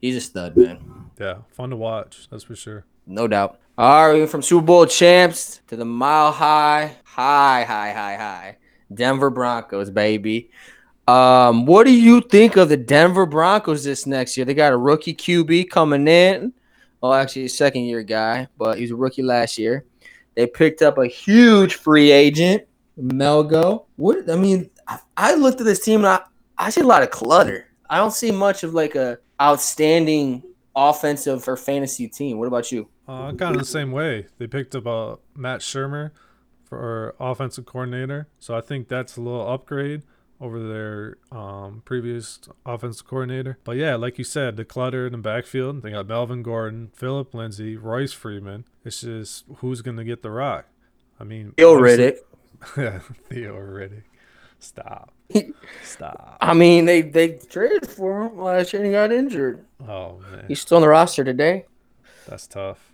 He's 0.00 0.16
a 0.16 0.20
stud, 0.20 0.56
man. 0.56 1.10
Yeah, 1.20 1.38
fun 1.52 1.70
to 1.70 1.76
watch, 1.76 2.26
that's 2.28 2.42
for 2.42 2.56
sure. 2.56 2.84
No 3.06 3.28
doubt. 3.28 3.60
All 3.78 4.08
right, 4.08 4.14
we 4.14 4.18
went 4.20 4.30
from 4.30 4.42
Super 4.42 4.66
Bowl 4.66 4.86
champs 4.86 5.60
to 5.68 5.76
the 5.76 5.84
mile 5.84 6.32
high, 6.32 6.96
high, 7.04 7.64
high, 7.64 7.92
high, 7.92 8.16
high. 8.16 8.56
Denver 8.92 9.30
Broncos, 9.30 9.90
baby. 9.90 10.50
Um, 11.08 11.66
what 11.66 11.84
do 11.84 11.92
you 11.92 12.20
think 12.20 12.56
of 12.56 12.68
the 12.68 12.76
Denver 12.76 13.26
Broncos 13.26 13.84
this 13.84 14.06
next 14.06 14.36
year? 14.36 14.44
They 14.44 14.54
got 14.54 14.72
a 14.72 14.76
rookie 14.76 15.14
QB 15.14 15.70
coming 15.70 16.06
in. 16.06 16.52
Well, 17.00 17.14
actually, 17.14 17.46
a 17.46 17.48
second 17.48 17.84
year 17.84 18.02
guy, 18.02 18.48
but 18.58 18.76
he 18.76 18.82
was 18.82 18.90
a 18.90 18.96
rookie 18.96 19.22
last 19.22 19.58
year. 19.58 19.84
They 20.34 20.46
picked 20.46 20.82
up 20.82 20.98
a 20.98 21.06
huge 21.06 21.74
free 21.74 22.10
agent, 22.10 22.64
Melgo. 22.98 23.84
What 23.96 24.30
I 24.30 24.36
mean, 24.36 24.70
I, 25.16 25.34
looked 25.34 25.60
at 25.60 25.66
this 25.66 25.84
team 25.84 26.00
and 26.00 26.08
I, 26.08 26.20
I 26.58 26.70
see 26.70 26.80
a 26.80 26.86
lot 26.86 27.02
of 27.02 27.10
clutter. 27.10 27.68
I 27.88 27.98
don't 27.98 28.12
see 28.12 28.30
much 28.30 28.62
of 28.62 28.74
like 28.74 28.94
a 28.94 29.18
outstanding 29.40 30.42
offensive 30.74 31.46
or 31.46 31.56
fantasy 31.56 32.08
team. 32.08 32.38
What 32.38 32.48
about 32.48 32.72
you? 32.72 32.88
Uh, 33.06 33.32
kind 33.32 33.54
of 33.54 33.58
the 33.58 33.66
same 33.66 33.92
way. 33.92 34.26
They 34.38 34.46
picked 34.46 34.74
up 34.74 34.86
uh, 34.86 35.16
Matt 35.36 35.60
Shurmur 35.60 36.12
for 36.64 37.14
offensive 37.20 37.66
coordinator, 37.66 38.28
so 38.38 38.56
I 38.56 38.60
think 38.62 38.88
that's 38.88 39.16
a 39.16 39.20
little 39.20 39.46
upgrade 39.46 40.02
over 40.42 40.60
their 40.60 41.16
um, 41.30 41.82
previous 41.84 42.40
offensive 42.66 43.06
coordinator. 43.06 43.58
But 43.64 43.76
yeah, 43.76 43.94
like 43.94 44.18
you 44.18 44.24
said, 44.24 44.56
the 44.56 44.64
clutter 44.64 45.06
in 45.06 45.12
the 45.12 45.18
backfield. 45.18 45.82
They 45.82 45.92
got 45.92 46.08
Melvin 46.08 46.42
Gordon, 46.42 46.90
Phillip 46.94 47.32
Lindsay, 47.32 47.76
Royce 47.76 48.12
Freeman. 48.12 48.64
It's 48.84 49.00
just 49.02 49.44
who's 49.58 49.80
going 49.82 49.96
to 49.98 50.04
get 50.04 50.22
the 50.22 50.30
rock. 50.30 50.66
I 51.20 51.24
mean, 51.24 51.54
obviously- 51.58 52.18
Riddick. 52.66 53.02
Theo 53.28 53.56
Riddick. 53.56 54.02
Stop. 54.58 55.12
Stop. 55.82 56.36
I 56.40 56.54
mean, 56.54 56.84
they 56.84 57.02
they 57.02 57.30
traded 57.30 57.88
for 57.88 58.22
him 58.26 58.38
last 58.38 58.72
year 58.72 58.82
and 58.82 58.86
he 58.86 58.92
got 58.92 59.10
injured. 59.12 59.64
Oh 59.88 60.18
man, 60.30 60.44
He's 60.48 60.60
still 60.60 60.76
on 60.76 60.82
the 60.82 60.88
roster 60.88 61.24
today. 61.24 61.64
that's 62.28 62.46
tough. 62.46 62.92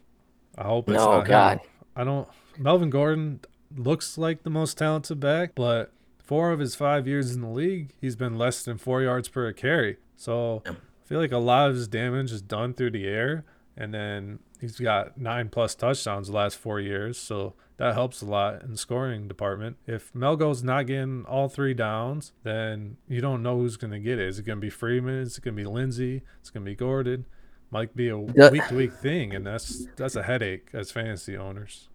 I 0.56 0.64
hope 0.64 0.88
it's 0.88 0.96
No, 0.96 1.12
not 1.12 1.20
him. 1.22 1.26
God. 1.28 1.60
I 1.96 2.04
don't. 2.04 2.28
Melvin 2.56 2.88
Gordon 2.90 3.40
looks 3.76 4.16
like 4.16 4.42
the 4.44 4.50
most 4.50 4.78
talented 4.78 5.20
back, 5.20 5.54
but 5.54 5.92
four 6.28 6.52
of 6.52 6.60
his 6.60 6.74
five 6.74 7.08
years 7.08 7.34
in 7.34 7.40
the 7.40 7.48
league, 7.48 7.94
he's 8.02 8.14
been 8.14 8.36
less 8.36 8.62
than 8.62 8.76
four 8.76 9.00
yards 9.00 9.30
per 9.30 9.50
carry. 9.54 9.96
So 10.14 10.62
I 10.66 10.74
feel 11.06 11.18
like 11.18 11.32
a 11.32 11.38
lot 11.38 11.70
of 11.70 11.76
his 11.76 11.88
damage 11.88 12.30
is 12.32 12.42
done 12.42 12.74
through 12.74 12.90
the 12.90 13.06
air, 13.06 13.46
and 13.78 13.94
then 13.94 14.40
he's 14.60 14.78
got 14.78 15.18
nine 15.18 15.48
plus 15.48 15.74
touchdowns 15.74 16.26
the 16.26 16.34
last 16.34 16.58
four 16.58 16.80
years. 16.80 17.16
So 17.16 17.54
that 17.78 17.94
helps 17.94 18.20
a 18.20 18.26
lot 18.26 18.62
in 18.62 18.72
the 18.72 18.76
scoring 18.76 19.26
department. 19.26 19.78
If 19.86 20.12
Melgo's 20.12 20.62
not 20.62 20.86
getting 20.86 21.24
all 21.24 21.48
three 21.48 21.72
downs, 21.72 22.32
then 22.42 22.98
you 23.08 23.22
don't 23.22 23.42
know 23.42 23.56
who's 23.56 23.78
going 23.78 23.92
to 23.92 23.98
get 23.98 24.18
it. 24.18 24.28
Is 24.28 24.38
it 24.38 24.44
going 24.44 24.58
to 24.58 24.60
be 24.60 24.68
Freeman? 24.68 25.22
Is 25.22 25.38
it 25.38 25.44
going 25.44 25.56
to 25.56 25.62
be 25.62 25.66
Lindsay? 25.66 26.20
It's 26.40 26.50
going 26.50 26.62
to 26.62 26.70
be 26.70 26.76
Gordon. 26.76 27.24
Might 27.70 27.96
be 27.96 28.10
a 28.10 28.18
week 28.18 28.68
to 28.68 28.74
week 28.74 28.92
thing, 28.92 29.34
and 29.34 29.46
that's 29.46 29.86
that's 29.96 30.16
a 30.16 30.22
headache 30.22 30.68
as 30.74 30.90
fantasy 30.90 31.38
owners. 31.38 31.88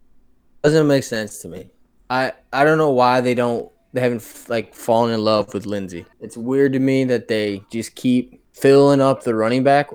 Doesn't 0.62 0.88
make 0.88 1.04
sense 1.04 1.38
to 1.42 1.48
me. 1.48 1.68
I 2.10 2.32
I 2.52 2.64
don't 2.64 2.78
know 2.78 2.90
why 2.90 3.20
they 3.20 3.34
don't 3.34 3.70
they 3.94 4.00
haven't 4.00 4.46
like 4.48 4.74
fallen 4.74 5.14
in 5.14 5.24
love 5.24 5.54
with 5.54 5.66
Lindsay. 5.66 6.04
It's 6.20 6.36
weird 6.36 6.72
to 6.72 6.80
me 6.80 7.04
that 7.04 7.28
they 7.28 7.62
just 7.70 7.94
keep 7.94 8.42
filling 8.52 9.00
up 9.00 9.22
the 9.22 9.34
running 9.34 9.62
back 9.62 9.90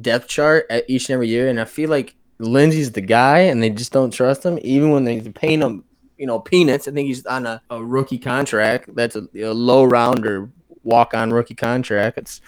depth 0.00 0.26
chart 0.26 0.66
at 0.68 0.84
each 0.88 1.08
and 1.08 1.14
every 1.14 1.28
year, 1.28 1.48
and 1.48 1.60
I 1.60 1.64
feel 1.64 1.88
like 1.88 2.16
Lindsay's 2.40 2.90
the 2.90 3.00
guy, 3.00 3.38
and 3.38 3.62
they 3.62 3.70
just 3.70 3.92
don't 3.92 4.10
trust 4.10 4.44
him, 4.44 4.58
even 4.62 4.90
when 4.90 5.04
they 5.04 5.20
pay 5.20 5.56
him, 5.56 5.84
you 6.18 6.26
know, 6.26 6.40
peanuts. 6.40 6.88
I 6.88 6.90
think 6.90 7.06
he's 7.06 7.24
on 7.24 7.46
a, 7.46 7.62
a 7.70 7.82
rookie 7.82 8.18
contract. 8.18 8.94
That's 8.94 9.14
a, 9.14 9.28
a 9.36 9.54
low 9.54 9.84
rounder 9.84 10.50
walk 10.82 11.14
on 11.14 11.32
rookie 11.32 11.54
contract. 11.54 12.18
It's 12.18 12.40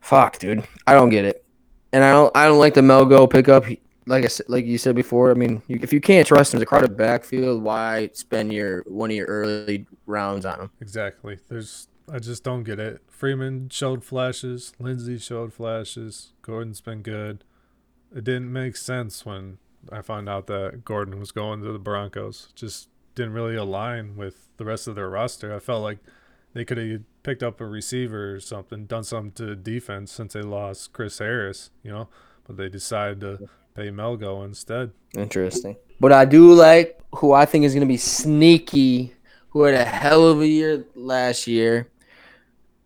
fuck, 0.00 0.38
dude. 0.38 0.66
I 0.86 0.94
don't 0.94 1.10
get 1.10 1.26
it, 1.26 1.44
and 1.92 2.02
I 2.02 2.12
don't 2.12 2.34
I 2.34 2.46
don't 2.46 2.58
like 2.58 2.74
the 2.74 2.80
Melgo 2.80 3.28
pickup. 3.28 3.66
He- 3.66 3.80
like 4.10 4.24
I 4.24 4.28
said, 4.28 4.46
like 4.48 4.66
you 4.66 4.76
said 4.76 4.96
before, 4.96 5.30
I 5.30 5.34
mean, 5.34 5.62
you, 5.68 5.78
if 5.80 5.92
you 5.92 6.00
can't 6.00 6.26
trust 6.26 6.52
him 6.52 6.60
to 6.60 6.66
crowded 6.66 6.96
backfield, 6.96 7.62
why 7.62 8.10
spend 8.12 8.52
your 8.52 8.82
one 8.86 9.10
of 9.10 9.16
your 9.16 9.26
early 9.26 9.86
rounds 10.04 10.44
on 10.44 10.60
him? 10.60 10.70
Exactly. 10.80 11.38
There's 11.48 11.88
I 12.12 12.18
just 12.18 12.42
don't 12.42 12.64
get 12.64 12.80
it. 12.80 13.02
Freeman 13.08 13.68
showed 13.68 14.04
flashes, 14.04 14.72
Lindsay 14.80 15.16
showed 15.18 15.52
flashes, 15.52 16.32
Gordon's 16.42 16.80
been 16.80 17.02
good. 17.02 17.44
It 18.14 18.24
didn't 18.24 18.52
make 18.52 18.76
sense 18.76 19.24
when 19.24 19.58
I 19.92 20.02
found 20.02 20.28
out 20.28 20.48
that 20.48 20.84
Gordon 20.84 21.20
was 21.20 21.30
going 21.30 21.62
to 21.62 21.72
the 21.72 21.78
Broncos. 21.78 22.48
Just 22.56 22.88
didn't 23.14 23.32
really 23.32 23.54
align 23.54 24.16
with 24.16 24.48
the 24.56 24.64
rest 24.64 24.88
of 24.88 24.96
their 24.96 25.08
roster. 25.08 25.54
I 25.54 25.60
felt 25.60 25.82
like 25.82 25.98
they 26.52 26.64
could 26.64 26.78
have 26.78 27.02
picked 27.22 27.44
up 27.44 27.60
a 27.60 27.66
receiver 27.66 28.34
or 28.34 28.40
something, 28.40 28.86
done 28.86 29.04
something 29.04 29.46
to 29.46 29.54
defense 29.54 30.10
since 30.10 30.32
they 30.32 30.42
lost 30.42 30.92
Chris 30.92 31.18
Harris, 31.20 31.70
you 31.84 31.92
know, 31.92 32.08
but 32.44 32.56
they 32.56 32.68
decided 32.68 33.20
to 33.20 33.48
pay 33.74 33.90
Melgo 33.90 34.44
instead. 34.44 34.90
Interesting. 35.14 35.76
But 36.00 36.12
I 36.12 36.24
do 36.24 36.52
like 36.52 37.00
who 37.16 37.32
I 37.32 37.44
think 37.44 37.64
is 37.64 37.74
going 37.74 37.86
to 37.86 37.92
be 37.92 37.96
sneaky, 37.96 39.12
who 39.50 39.62
had 39.62 39.74
a 39.74 39.84
hell 39.84 40.26
of 40.26 40.40
a 40.40 40.46
year 40.46 40.84
last 40.94 41.46
year. 41.46 41.88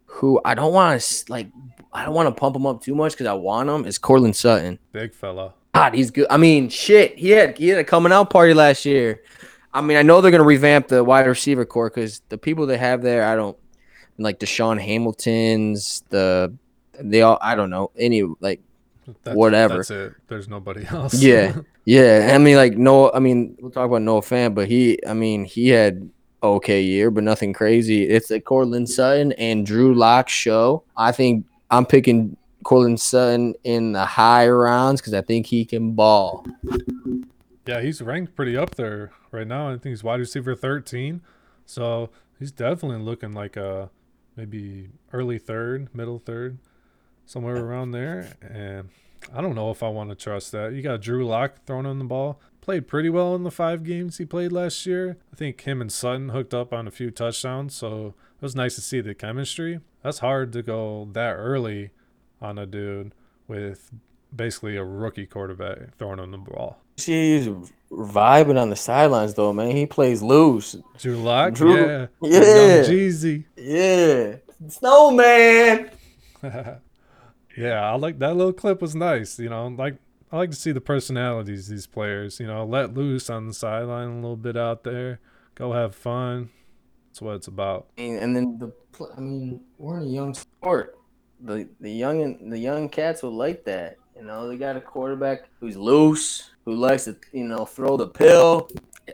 Who 0.06 0.40
I 0.44 0.54
don't 0.54 0.72
want 0.72 1.00
to 1.00 1.32
like, 1.32 1.48
I 1.92 2.04
don't 2.04 2.14
want 2.14 2.28
to 2.28 2.40
pump 2.40 2.54
him 2.54 2.66
up 2.66 2.82
too 2.82 2.94
much 2.94 3.12
because 3.12 3.26
I 3.26 3.32
want 3.32 3.68
him. 3.68 3.84
Is 3.84 3.98
Courtland 3.98 4.36
Sutton? 4.36 4.78
Big 4.92 5.12
fella. 5.12 5.54
God, 5.74 5.94
he's 5.94 6.12
good. 6.12 6.28
I 6.30 6.36
mean, 6.36 6.68
shit, 6.68 7.18
he 7.18 7.30
had 7.30 7.58
he 7.58 7.68
had 7.68 7.78
a 7.78 7.84
coming 7.84 8.12
out 8.12 8.30
party 8.30 8.54
last 8.54 8.84
year. 8.84 9.22
I 9.72 9.80
mean, 9.80 9.96
I 9.96 10.02
know 10.02 10.20
they're 10.20 10.30
gonna 10.30 10.44
revamp 10.44 10.86
the 10.86 11.02
wide 11.02 11.26
receiver 11.26 11.64
core 11.64 11.90
because 11.90 12.22
the 12.28 12.38
people 12.38 12.66
they 12.66 12.78
have 12.78 13.02
there, 13.02 13.24
I 13.26 13.34
don't 13.34 13.56
like 14.18 14.38
DaeSean 14.38 14.80
Hamilton's 14.80 16.04
the 16.10 16.54
they 17.00 17.22
all 17.22 17.38
I 17.40 17.56
don't 17.56 17.70
know 17.70 17.90
any 17.96 18.22
like 18.40 18.60
That's, 19.22 19.36
Whatever. 19.36 19.76
That's 19.76 19.90
it. 19.90 20.14
There's 20.28 20.48
nobody 20.48 20.86
else. 20.90 21.14
Yeah. 21.14 21.56
yeah. 21.84 22.32
I 22.34 22.38
mean, 22.38 22.56
like 22.56 22.76
no, 22.76 23.10
I 23.12 23.18
mean 23.18 23.56
we'll 23.60 23.70
talk 23.70 23.86
about 23.86 24.02
Noah 24.02 24.22
Fant, 24.22 24.54
but 24.54 24.68
he, 24.68 24.98
I 25.06 25.14
mean 25.14 25.44
he 25.44 25.68
had 25.68 26.10
okay 26.42 26.82
year, 26.82 27.10
but 27.10 27.24
nothing 27.24 27.52
crazy. 27.52 28.08
It's 28.08 28.28
the 28.28 28.40
Courtland 28.40 28.88
Sutton 28.88 29.32
and 29.32 29.64
Drew 29.66 29.94
Lock 29.94 30.28
show. 30.28 30.84
I 30.96 31.12
think 31.12 31.46
I'm 31.70 31.86
picking 31.86 32.36
Courtland 32.64 33.00
Sutton 33.00 33.54
in 33.64 33.92
the 33.92 34.04
high 34.04 34.48
rounds 34.48 35.00
because 35.00 35.14
I 35.14 35.22
think 35.22 35.46
he 35.46 35.64
can 35.64 35.92
ball. 35.92 36.46
Yeah, 37.66 37.80
he's 37.80 38.02
ranked 38.02 38.34
pretty 38.34 38.56
up 38.56 38.74
there 38.74 39.12
right 39.30 39.46
now. 39.46 39.68
I 39.68 39.72
think 39.72 39.92
he's 39.92 40.04
wide 40.04 40.20
receiver 40.20 40.54
13. 40.54 41.22
So 41.66 42.10
he's 42.38 42.52
definitely 42.52 43.02
looking 43.02 43.32
like 43.32 43.56
a 43.56 43.90
maybe 44.36 44.90
early 45.12 45.38
third, 45.38 45.94
middle 45.94 46.18
third, 46.18 46.58
somewhere 47.26 47.56
around 47.64 47.92
there. 47.92 48.34
And 48.42 48.88
I 49.34 49.40
don't 49.40 49.54
know 49.54 49.70
if 49.70 49.82
I 49.82 49.88
want 49.88 50.10
to 50.10 50.16
trust 50.16 50.52
that. 50.52 50.72
You 50.72 50.82
got 50.82 51.00
Drew 51.00 51.26
Lock 51.26 51.64
throwing 51.66 51.86
on 51.86 51.98
the 51.98 52.04
ball. 52.04 52.40
played 52.60 52.86
pretty 52.88 53.10
well 53.10 53.34
in 53.34 53.42
the 53.42 53.50
five 53.50 53.84
games 53.84 54.18
he 54.18 54.24
played 54.24 54.52
last 54.52 54.86
year. 54.86 55.16
I 55.32 55.36
think 55.36 55.60
him 55.62 55.80
and 55.80 55.92
Sutton 55.92 56.30
hooked 56.30 56.54
up 56.54 56.72
on 56.72 56.86
a 56.86 56.90
few 56.90 57.10
touchdowns, 57.10 57.74
so 57.74 58.14
it 58.36 58.42
was 58.42 58.54
nice 58.56 58.74
to 58.76 58.80
see 58.80 59.00
the 59.00 59.14
chemistry. 59.14 59.80
That's 60.02 60.18
hard 60.20 60.52
to 60.52 60.62
go 60.62 61.08
that 61.12 61.32
early 61.34 61.90
on 62.40 62.58
a 62.58 62.66
dude 62.66 63.12
with 63.48 63.90
basically 64.34 64.76
a 64.76 64.84
rookie 64.84 65.26
quarterback 65.26 65.96
throwing 65.98 66.20
on 66.20 66.30
the 66.30 66.38
ball. 66.38 66.78
She's 66.96 67.48
vibing 67.90 68.60
on 68.60 68.70
the 68.70 68.76
sidelines 68.76 69.34
though, 69.34 69.52
man. 69.52 69.74
He 69.74 69.86
plays 69.86 70.22
loose. 70.22 70.76
Drew 70.98 71.16
Lock, 71.16 71.54
Drew- 71.54 71.74
yeah, 71.76 72.06
yeah. 72.22 72.40
Young 72.40 72.84
Jeezy. 72.90 73.44
Yeah. 73.56 74.36
Snowman. 74.68 75.90
yeah, 77.56 77.84
I 77.84 77.94
like 77.96 78.18
that 78.18 78.36
little 78.36 78.52
clip 78.52 78.80
was 78.82 78.94
nice. 78.94 79.38
You 79.38 79.48
know, 79.48 79.68
like 79.68 79.96
I 80.32 80.38
like 80.38 80.50
to 80.50 80.56
see 80.56 80.72
the 80.72 80.80
personalities 80.80 81.68
these 81.68 81.86
players. 81.86 82.40
You 82.40 82.46
know, 82.46 82.64
let 82.64 82.94
loose 82.94 83.30
on 83.30 83.46
the 83.46 83.54
sideline 83.54 84.08
a 84.08 84.14
little 84.16 84.36
bit 84.36 84.56
out 84.56 84.84
there. 84.84 85.20
Go 85.54 85.72
have 85.72 85.94
fun. 85.94 86.50
That's 87.08 87.22
what 87.22 87.36
it's 87.36 87.46
about. 87.46 87.86
And, 87.96 88.18
and 88.18 88.36
then 88.36 88.58
the 88.58 88.72
I 89.16 89.20
mean, 89.20 89.60
we're 89.78 89.98
in 89.98 90.04
a 90.04 90.10
young 90.10 90.34
sport. 90.34 90.98
The 91.40 91.68
the 91.80 91.90
young 91.90 92.50
the 92.50 92.58
young 92.58 92.88
cats 92.88 93.22
will 93.22 93.34
like 93.34 93.64
that. 93.64 93.96
You 94.16 94.24
know, 94.24 94.48
they 94.48 94.56
got 94.56 94.76
a 94.76 94.80
quarterback 94.80 95.48
who's 95.60 95.76
loose, 95.76 96.50
who 96.64 96.74
likes 96.74 97.04
to 97.04 97.16
you 97.32 97.44
know 97.44 97.64
throw 97.64 97.96
the 97.96 98.08
pill. 98.08 98.68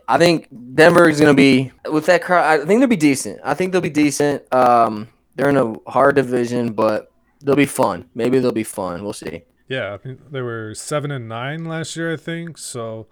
I 0.07 0.17
think 0.17 0.47
Denver 0.73 1.09
is 1.09 1.19
gonna 1.19 1.33
be 1.33 1.71
with 1.91 2.05
that 2.05 2.23
crowd. 2.23 2.61
I 2.61 2.65
think 2.65 2.79
they'll 2.79 2.87
be 2.87 2.95
decent. 2.95 3.39
I 3.43 3.53
think 3.53 3.71
they'll 3.71 3.81
be 3.81 3.89
decent. 3.89 4.51
Um, 4.53 5.07
they're 5.35 5.49
in 5.49 5.57
a 5.57 5.75
hard 5.89 6.15
division, 6.15 6.73
but 6.73 7.10
they'll 7.43 7.55
be 7.55 7.65
fun. 7.65 8.05
Maybe 8.15 8.39
they'll 8.39 8.51
be 8.51 8.63
fun. 8.63 9.03
We'll 9.03 9.13
see. 9.13 9.43
Yeah, 9.67 9.93
I 9.93 9.97
think 9.97 10.31
they 10.31 10.41
were 10.41 10.73
seven 10.75 11.11
and 11.11 11.29
nine 11.29 11.65
last 11.65 11.95
year. 11.95 12.13
I 12.13 12.17
think 12.17 12.57
so. 12.57 13.07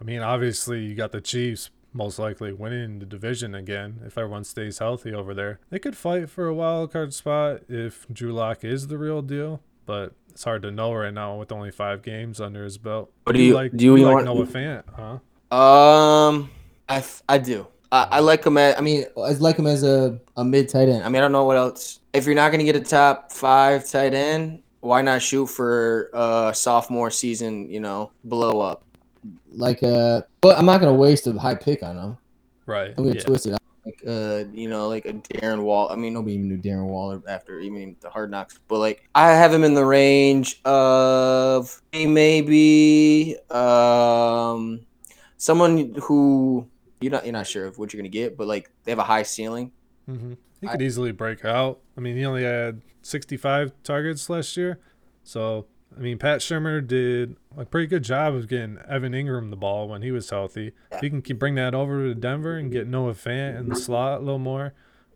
I 0.00 0.04
mean, 0.04 0.20
obviously, 0.20 0.80
you 0.84 0.94
got 0.94 1.12
the 1.12 1.20
Chiefs 1.20 1.70
most 1.94 2.18
likely 2.18 2.52
winning 2.52 2.98
the 2.98 3.06
division 3.06 3.54
again 3.54 4.00
if 4.06 4.16
everyone 4.18 4.44
stays 4.44 4.78
healthy 4.78 5.12
over 5.14 5.32
there. 5.34 5.60
They 5.70 5.78
could 5.78 5.96
fight 5.96 6.28
for 6.30 6.46
a 6.46 6.54
wild 6.54 6.92
card 6.92 7.12
spot 7.14 7.62
if 7.68 8.06
Drew 8.12 8.32
Lock 8.32 8.64
is 8.64 8.88
the 8.88 8.98
real 8.98 9.22
deal, 9.22 9.60
but 9.86 10.14
it's 10.30 10.44
hard 10.44 10.62
to 10.62 10.70
know 10.70 10.92
right 10.94 11.12
now 11.12 11.36
with 11.36 11.52
only 11.52 11.70
five 11.70 12.02
games 12.02 12.40
under 12.40 12.64
his 12.64 12.78
belt. 12.78 13.10
What 13.24 13.34
do 13.36 13.42
you- 13.42 13.54
like? 13.54 13.76
do 13.76 13.84
you 13.84 13.96
like 14.04 14.14
want- 14.14 14.24
Noah 14.24 14.46
Fant? 14.46 14.84
Huh? 14.94 15.18
Um, 15.56 16.50
I, 16.88 17.04
I 17.28 17.38
do. 17.38 17.66
I, 17.92 18.08
I 18.10 18.20
like 18.20 18.44
him 18.44 18.56
as 18.56 18.74
I 18.76 18.80
mean 18.80 19.04
I 19.16 19.32
like 19.34 19.56
him 19.56 19.66
as 19.66 19.84
a, 19.84 20.18
a 20.36 20.44
mid 20.44 20.68
tight 20.70 20.88
end. 20.88 21.04
I 21.04 21.08
mean 21.08 21.16
I 21.16 21.20
don't 21.20 21.32
know 21.32 21.44
what 21.44 21.58
else. 21.58 22.00
If 22.14 22.24
you're 22.26 22.34
not 22.34 22.50
gonna 22.50 22.64
get 22.64 22.74
a 22.74 22.80
top 22.80 23.30
five 23.30 23.88
tight 23.88 24.14
end, 24.14 24.62
why 24.80 25.02
not 25.02 25.20
shoot 25.22 25.46
for 25.46 26.10
a 26.14 26.52
sophomore 26.54 27.10
season? 27.10 27.68
You 27.70 27.80
know, 27.80 28.10
blow 28.24 28.60
up. 28.60 28.82
Like 29.52 29.82
uh, 29.82 30.22
but 30.40 30.58
I'm 30.58 30.64
not 30.66 30.80
gonna 30.80 30.94
waste 30.94 31.26
a 31.26 31.32
high 31.34 31.54
pick 31.54 31.82
on 31.82 31.96
him. 31.96 32.18
Right. 32.66 32.94
I'm 32.96 33.04
gonna 33.04 33.16
Yeah. 33.16 33.22
twist 33.22 33.46
it. 33.46 33.58
Like 33.84 34.00
uh, 34.06 34.44
you 34.52 34.68
know, 34.68 34.88
like 34.88 35.06
a 35.06 35.12
Darren 35.12 35.62
Wall. 35.62 35.88
I 35.90 35.96
mean, 35.96 36.14
nobody 36.14 36.34
even 36.34 36.48
knew 36.48 36.56
Darren 36.56 36.86
Waller 36.86 37.20
after 37.28 37.58
even 37.58 37.96
the 38.00 38.08
Hard 38.08 38.30
Knocks. 38.30 38.58
But 38.68 38.78
like, 38.78 39.08
I 39.14 39.32
have 39.32 39.52
him 39.52 39.64
in 39.64 39.74
the 39.74 39.84
range 39.84 40.60
of 40.64 41.82
maybe 41.92 43.36
um 43.50 44.80
someone 45.36 45.94
who 46.00 46.68
you're 47.02 47.12
not 47.12 47.24
you're 47.24 47.32
not 47.32 47.46
sure 47.46 47.66
of 47.66 47.78
what 47.78 47.92
you're 47.92 47.98
gonna 48.00 48.08
get, 48.08 48.36
but 48.36 48.46
like 48.46 48.70
they 48.84 48.92
have 48.92 48.98
a 48.98 49.04
high 49.04 49.22
ceiling. 49.24 49.72
hmm 50.06 50.34
He 50.60 50.68
I- 50.68 50.72
could 50.72 50.82
easily 50.82 51.12
break 51.12 51.44
out. 51.44 51.80
I 51.96 52.00
mean, 52.00 52.16
he 52.16 52.24
only 52.24 52.44
had 52.44 52.80
65 53.02 53.72
targets 53.82 54.28
last 54.30 54.56
year. 54.56 54.78
So, 55.24 55.66
I 55.96 56.00
mean, 56.00 56.18
Pat 56.18 56.40
Shurmur 56.40 56.86
did 56.86 57.36
a 57.56 57.64
pretty 57.64 57.86
good 57.86 58.02
job 58.04 58.34
of 58.34 58.48
getting 58.48 58.78
Evan 58.88 59.12
Engram 59.12 59.50
the 59.50 59.56
ball 59.56 59.88
when 59.88 60.02
he 60.02 60.10
was 60.10 60.30
healthy. 60.30 60.72
If 60.90 61.00
he 61.00 61.10
can 61.10 61.20
keep 61.22 61.38
bring 61.38 61.54
that 61.56 61.74
over 61.74 62.06
to 62.08 62.14
Denver 62.14 62.56
and 62.56 62.70
get 62.72 62.86
Noah 62.88 63.14
Fant 63.14 63.58
in 63.58 63.68
the 63.68 63.76
slot 63.76 64.18
a 64.20 64.24
little 64.24 64.38
more, 64.38 64.72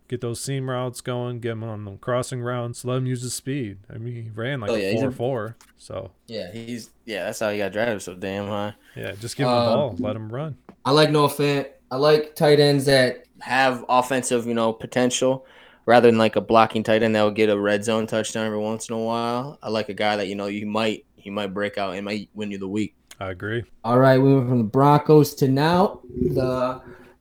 get 0.09 0.21
those 0.21 0.41
seam 0.41 0.69
routes 0.71 1.01
going, 1.01 1.41
get 1.41 1.53
him 1.53 1.65
on 1.65 1.85
the 1.85 1.93
crossing 1.97 2.41
routes, 2.43 2.85
let 2.85 2.99
him 2.99 3.07
use 3.07 3.23
his 3.23 3.35
speed. 3.35 3.79
I 3.93 3.99
mean, 3.99 4.15
he 4.25 4.31
ran 4.31 4.61
like 4.61 4.71
Oh, 4.71 4.75
yeah, 4.75 4.89
a 4.89 4.93
he's 4.93 5.03
a- 5.03 5.11
4 5.11 5.13
4. 5.13 5.57
So, 5.79 6.11
Yeah, 6.27 6.53
he's 6.53 6.91
yeah. 7.05 7.25
That's 7.25 7.41
how 7.41 7.51
he 7.51 7.59
got 7.59 7.73
drafted 7.73 8.03
so 8.03 8.15
damn 8.15 8.47
high. 8.47 8.75
yeah, 8.95 9.13
just 9.13 9.37
give 9.37 9.47
him 9.49 9.55
the 9.55 9.59
Um, 9.61 9.75
ball, 9.75 9.97
let 9.99 10.15
him 10.17 10.29
run. 10.29 10.57
I 10.85 10.91
like 10.93 11.11
Noah 11.11 11.29
Fant. 11.29 11.67
I 11.91 11.97
like 11.97 12.35
tight 12.35 12.61
ends 12.61 12.87
that 12.87 13.25
have 13.41 13.85
offensive, 13.89 14.47
you 14.47 14.55
know, 14.55 14.73
potential 14.73 15.47
rather 15.85 16.09
than 16.09 16.19
like 16.19 16.37
a 16.37 16.41
blocking 16.41 16.83
tight 16.83 17.03
end 17.03 17.15
that 17.15 17.23
will 17.23 17.31
get 17.31 17.49
a 17.49 17.59
red 17.59 17.85
zone 17.85 18.07
touchdown 18.07 18.47
every 18.47 18.59
once 18.59 18.89
in 18.89 18.95
a 18.95 18.99
while. 18.99 19.59
I 19.63 19.71
like 19.71 19.89
a 19.89 19.95
guy 19.95 20.17
that, 20.17 20.29
you 20.29 20.35
know, 20.35 20.47
you 20.47 20.67
might 20.67 21.05
he 21.17 21.31
might 21.31 21.55
break 21.55 21.79
out 21.79 21.95
and 21.95 22.05
might 22.05 22.29
win 22.35 22.51
you 22.51 22.59
the 22.59 22.69
week. 22.69 22.95
I 23.19 23.31
agree. 23.31 23.65
All 23.85 23.99
right, 23.99 24.19
we 24.19 24.35
went 24.35 24.49
from 24.49 24.59
the 24.59 24.65
Broncos 24.65 25.35
to 25.37 25.49
now 25.49 26.01
the 26.15 26.81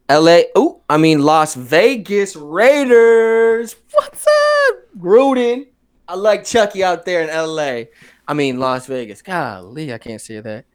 LA 0.09 0.41
oh, 0.55 0.81
I 0.89 0.97
mean 0.97 1.23
Las 1.23 1.55
Vegas 1.55 2.35
Raiders. 2.35 3.75
What's 3.91 4.27
up? 4.27 4.75
Gruden. 4.97 5.67
I 6.07 6.15
like 6.15 6.43
Chucky 6.43 6.83
out 6.83 7.05
there 7.05 7.21
in 7.23 7.29
LA. 7.29 7.85
I 8.27 8.33
mean 8.33 8.59
Las 8.59 8.87
Vegas. 8.87 9.21
Golly, 9.21 9.93
I 9.93 9.97
can't 9.97 10.21
say 10.21 10.39
that. 10.39 10.65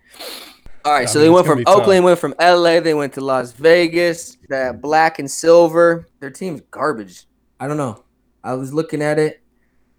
All 0.85 0.93
right, 0.93 1.03
I 1.03 1.05
so 1.07 1.19
mean, 1.19 1.27
they 1.27 1.31
went 1.31 1.47
from 1.47 1.59
be 1.59 1.65
tough. 1.65 1.81
Oakland, 1.81 2.05
went 2.05 2.19
from 2.19 2.35
LA, 2.41 2.81
they 2.81 2.95
went 2.95 3.13
to 3.15 3.21
Las 3.21 3.53
Vegas. 3.53 4.39
That 4.49 4.81
black 4.81 5.19
and 5.19 5.31
silver, 5.31 6.09
their 6.21 6.31
team's 6.31 6.63
garbage. 6.71 7.27
I 7.59 7.69
don't 7.69 7.77
know. 7.77 8.05
I 8.43 8.55
was 8.55 8.73
looking 8.73 9.03
at 9.03 9.19
it. 9.19 9.43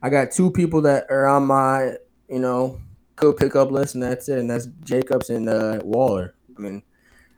I 0.01 0.09
got 0.09 0.31
two 0.31 0.49
people 0.49 0.81
that 0.81 1.05
are 1.09 1.27
on 1.27 1.45
my, 1.45 1.93
you 2.27 2.39
know, 2.39 2.81
could 3.15 3.37
pick 3.37 3.55
up 3.55 3.69
list, 3.69 3.93
and 3.93 4.03
that's 4.03 4.27
it. 4.29 4.39
And 4.39 4.49
that's 4.49 4.67
Jacobs 4.83 5.29
and 5.29 5.47
uh, 5.47 5.79
Waller. 5.83 6.33
I 6.57 6.61
mean, 6.61 6.81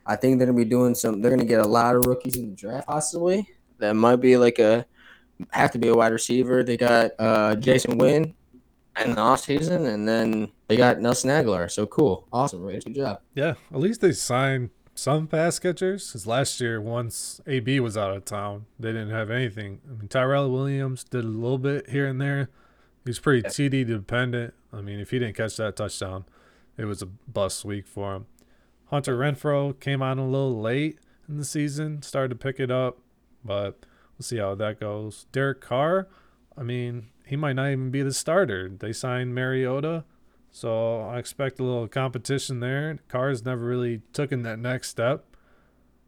I 0.06 0.15
think 0.15 0.38
they're 0.38 0.47
gonna 0.47 0.58
be 0.58 0.65
doing 0.65 0.95
some. 0.95 1.21
They're 1.21 1.32
gonna 1.32 1.45
get 1.45 1.60
a 1.60 1.67
lot 1.67 1.95
of 1.95 2.06
rookies 2.06 2.38
in 2.38 2.49
the 2.49 2.56
draft, 2.56 2.88
possibly. 2.88 3.47
That 3.79 3.95
might 3.95 4.17
be 4.17 4.38
like 4.38 4.60
a 4.60 4.86
have 5.51 5.71
to 5.71 5.79
be 5.79 5.89
a 5.89 5.95
wide 5.95 6.13
receiver. 6.13 6.63
They 6.63 6.77
got 6.77 7.12
uh, 7.19 7.56
Jason 7.56 7.99
Witten 7.99 8.34
in 9.03 9.12
the 9.12 9.17
offseason, 9.17 9.93
and 9.93 10.08
then 10.08 10.51
they 10.73 10.77
got 10.77 10.99
Nelson 10.99 11.29
Agholor. 11.29 11.69
So 11.71 11.86
cool, 11.86 12.27
awesome, 12.31 12.63
Raiders, 12.63 12.83
good 12.83 12.95
job. 12.95 13.21
Yeah, 13.36 13.53
at 13.71 13.79
least 13.79 14.01
they 14.01 14.12
signed 14.12 14.69
some 14.95 15.27
pass 15.27 15.59
catchers. 15.59 16.07
Because 16.07 16.27
last 16.27 16.59
year, 16.59 16.79
once 16.81 17.41
AB 17.47 17.79
was 17.79 17.97
out 17.97 18.15
of 18.15 18.25
town, 18.25 18.65
they 18.79 18.89
didn't 18.89 19.12
have 19.12 19.29
anything. 19.29 19.81
I 19.88 19.93
mean, 19.93 20.07
Tyrell 20.07 20.51
Williams 20.51 21.03
did 21.03 21.23
a 21.23 21.27
little 21.27 21.57
bit 21.57 21.89
here 21.89 22.07
and 22.07 22.19
there. 22.21 22.49
He's 23.05 23.19
pretty 23.19 23.47
TD 23.47 23.86
dependent. 23.86 24.53
I 24.71 24.81
mean, 24.81 24.99
if 24.99 25.12
he 25.12 25.19
didn't 25.19 25.36
catch 25.36 25.57
that 25.57 25.75
touchdown, 25.75 26.25
it 26.77 26.86
was 26.86 27.01
a 27.01 27.05
bust 27.05 27.65
week 27.65 27.88
for 27.88 28.15
him. 28.15 28.25
Hunter 28.88 29.17
Renfrow 29.17 29.79
came 29.79 30.01
on 30.01 30.19
a 30.19 30.25
little 30.25 30.62
late 30.62 30.99
in 31.27 31.38
the 31.38 31.45
season, 31.45 32.01
started 32.01 32.29
to 32.29 32.36
pick 32.36 32.59
it 32.59 32.71
up, 32.71 32.99
but 33.43 33.86
we'll 34.17 34.23
see 34.23 34.38
how 34.38 34.55
that 34.55 34.79
goes. 34.79 35.25
Derek 35.31 35.62
Carr, 35.62 36.07
I 36.57 36.63
mean, 36.63 37.07
he 37.25 37.36
might 37.36 37.53
not 37.53 37.71
even 37.71 37.91
be 37.91 38.03
the 38.03 38.13
starter. 38.13 38.69
They 38.69 38.93
signed 38.93 39.33
Mariota. 39.33 40.05
So 40.55 41.01
I 41.01 41.17
expect 41.17 41.59
a 41.59 41.63
little 41.63 41.87
competition 41.87 42.59
there. 42.59 42.99
Carr's 43.09 43.43
never 43.43 43.65
really 43.65 44.01
took 44.13 44.31
in 44.31 44.43
that 44.43 44.59
next 44.59 44.89
step. 44.89 45.25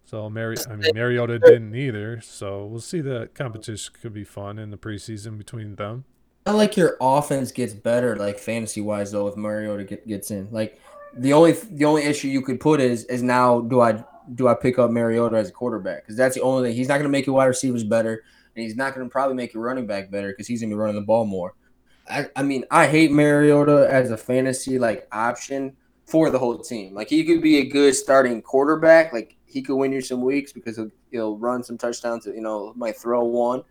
So 0.05 0.29
Mari- 0.29 0.57
I 0.69 0.75
mean 0.75 0.91
Mariota 0.93 1.39
didn't 1.39 1.73
either. 1.75 2.21
So 2.21 2.63
we'll 2.65 2.79
see 2.79 3.01
The 3.01 3.27
competition 3.33 3.93
could 3.99 4.13
be 4.13 4.23
fun 4.23 4.59
in 4.59 4.69
the 4.69 4.77
preseason 4.77 5.39
between 5.39 5.75
them. 5.75 6.05
I 6.45 6.51
like 6.51 6.77
your 6.77 6.95
offense 7.01 7.51
gets 7.51 7.73
better, 7.73 8.15
like 8.17 8.37
fantasy 8.37 8.81
wise, 8.81 9.11
though, 9.11 9.27
if 9.27 9.35
Mariota 9.35 9.83
get, 9.83 10.07
gets 10.07 10.29
in. 10.29 10.47
Like 10.51 10.79
the 11.17 11.33
only 11.33 11.53
the 11.53 11.85
only 11.85 12.03
issue 12.03 12.27
you 12.27 12.43
could 12.43 12.59
put 12.59 12.79
is 12.79 13.05
is 13.05 13.23
now 13.23 13.61
do 13.61 13.81
I 13.81 14.03
do 14.35 14.47
I 14.47 14.53
pick 14.53 14.77
up 14.77 14.91
Mariota 14.91 15.37
as 15.37 15.49
a 15.49 15.51
quarterback? 15.51 16.03
Because 16.03 16.17
that's 16.17 16.35
the 16.35 16.41
only 16.41 16.69
thing. 16.69 16.77
He's 16.77 16.87
not 16.87 16.95
going 16.95 17.05
to 17.05 17.09
make 17.09 17.25
your 17.25 17.35
wide 17.35 17.45
receivers 17.45 17.83
better, 17.83 18.23
and 18.55 18.63
he's 18.63 18.75
not 18.75 18.93
going 18.93 19.07
to 19.07 19.11
probably 19.11 19.35
make 19.35 19.55
your 19.55 19.63
running 19.63 19.87
back 19.87 20.11
better 20.11 20.27
because 20.27 20.45
he's 20.45 20.61
going 20.61 20.69
to 20.69 20.75
be 20.75 20.79
running 20.79 20.97
the 20.97 21.01
ball 21.01 21.25
more. 21.25 21.55
I, 22.09 22.27
I 22.35 22.43
mean, 22.43 22.65
I 22.71 22.87
hate 22.87 23.11
Mariota 23.11 23.87
as 23.89 24.11
a 24.11 24.17
fantasy 24.17 24.77
like 24.79 25.07
option 25.11 25.75
for 26.05 26.29
the 26.29 26.39
whole 26.39 26.57
team. 26.59 26.93
Like 26.93 27.09
he 27.09 27.23
could 27.23 27.41
be 27.41 27.57
a 27.57 27.65
good 27.65 27.95
starting 27.95 28.41
quarterback. 28.41 29.11
Like 29.13 29.35
he 29.45 29.61
could 29.61 29.75
win 29.75 29.91
you 29.91 30.01
some 30.01 30.21
weeks 30.21 30.53
because 30.53 30.75
he'll, 30.75 30.91
he'll 31.11 31.37
run 31.37 31.63
some 31.63 31.77
touchdowns. 31.77 32.25
You 32.25 32.41
know, 32.41 32.73
might 32.75 32.97
throw 32.97 33.23
one. 33.23 33.63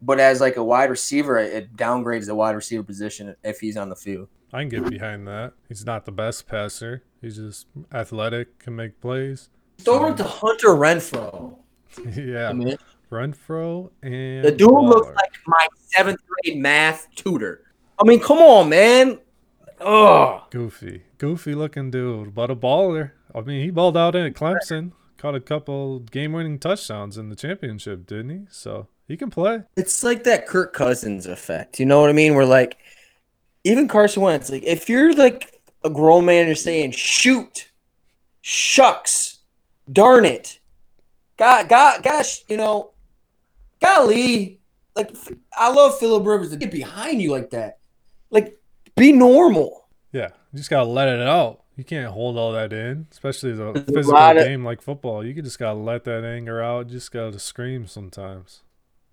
But 0.00 0.20
as 0.20 0.40
like 0.40 0.56
a 0.56 0.64
wide 0.64 0.90
receiver, 0.90 1.38
it 1.38 1.76
downgrades 1.76 2.26
the 2.26 2.34
wide 2.34 2.54
receiver 2.54 2.84
position 2.84 3.34
if 3.42 3.60
he's 3.60 3.76
on 3.76 3.88
the 3.88 3.96
field. 3.96 4.28
I 4.52 4.60
can 4.60 4.68
get 4.68 4.88
behind 4.88 5.26
that. 5.26 5.52
He's 5.68 5.84
not 5.84 6.06
the 6.06 6.12
best 6.12 6.46
passer. 6.46 7.02
He's 7.20 7.36
just 7.36 7.66
athletic, 7.92 8.58
can 8.60 8.76
make 8.76 9.00
plays. 9.00 9.50
Throw 9.78 10.12
it 10.12 10.16
to 10.18 10.24
um, 10.24 10.30
Hunter 10.30 10.68
Renfrow. 10.68 11.56
yeah, 12.14 12.48
I 12.48 12.52
mean, 12.52 12.76
Renfrow 13.10 13.90
and 14.02 14.44
the 14.44 14.52
dude 14.52 14.70
looks 14.70 15.06
like 15.06 15.32
my 15.46 15.66
seventh 15.86 16.20
grade 16.26 16.58
math 16.58 17.08
tutor. 17.14 17.62
I 17.98 18.04
mean, 18.04 18.20
come 18.20 18.38
on, 18.38 18.68
man. 18.68 19.18
Oh, 19.80 20.44
Goofy, 20.50 21.04
goofy 21.18 21.54
looking 21.54 21.90
dude, 21.90 22.34
but 22.34 22.50
a 22.50 22.56
baller. 22.56 23.12
I 23.34 23.40
mean, 23.40 23.62
he 23.62 23.70
balled 23.70 23.96
out 23.96 24.16
at 24.16 24.34
Clemson, 24.34 24.92
caught 25.16 25.34
a 25.34 25.40
couple 25.40 26.00
game-winning 26.00 26.58
touchdowns 26.58 27.16
in 27.16 27.28
the 27.28 27.36
championship, 27.36 28.06
didn't 28.06 28.30
he? 28.30 28.40
So 28.50 28.88
he 29.06 29.16
can 29.16 29.30
play. 29.30 29.62
it's 29.76 30.02
like 30.02 30.24
that 30.24 30.46
Kirk 30.46 30.72
Cousins 30.72 31.26
effect. 31.26 31.78
You 31.78 31.86
know 31.86 32.00
what 32.00 32.10
I 32.10 32.12
mean? 32.12 32.34
Where 32.34 32.46
like, 32.46 32.78
even 33.64 33.88
Carson 33.88 34.22
Wentz, 34.22 34.50
like 34.50 34.64
if 34.64 34.88
you're 34.88 35.14
like 35.14 35.60
a 35.84 35.90
grown 35.90 36.24
man, 36.24 36.46
you're 36.46 36.56
saying 36.56 36.92
shoot, 36.92 37.70
shucks, 38.40 39.38
darn 39.90 40.24
it, 40.24 40.58
God, 41.38 41.68
God, 41.68 42.02
gosh, 42.02 42.42
you 42.48 42.56
know, 42.56 42.90
golly, 43.80 44.60
like 44.96 45.14
I 45.56 45.70
love 45.70 45.98
Philip 45.98 46.26
Rivers 46.26 46.50
to 46.50 46.56
get 46.56 46.70
behind 46.70 47.20
you 47.22 47.30
like 47.30 47.50
that, 47.50 47.78
like 48.30 48.58
be 48.96 49.12
normal. 49.12 49.86
Yeah, 50.12 50.28
you 50.52 50.58
just 50.58 50.70
gotta 50.70 50.88
let 50.88 51.08
it 51.08 51.20
out. 51.20 51.62
You 51.76 51.84
can't 51.84 52.12
hold 52.12 52.36
all 52.36 52.52
that 52.52 52.72
in, 52.72 53.06
especially 53.12 53.52
the 53.52 53.72
There's 53.72 53.88
a 53.88 53.92
physical 53.92 54.16
of- 54.18 54.36
game 54.36 54.64
like 54.64 54.82
football. 54.82 55.24
You 55.24 55.40
just 55.40 55.58
gotta 55.58 55.78
let 55.78 56.04
that 56.04 56.24
anger 56.24 56.62
out. 56.62 56.86
You 56.88 56.92
just 56.92 57.12
gotta 57.12 57.38
scream 57.38 57.86
sometimes. 57.86 58.62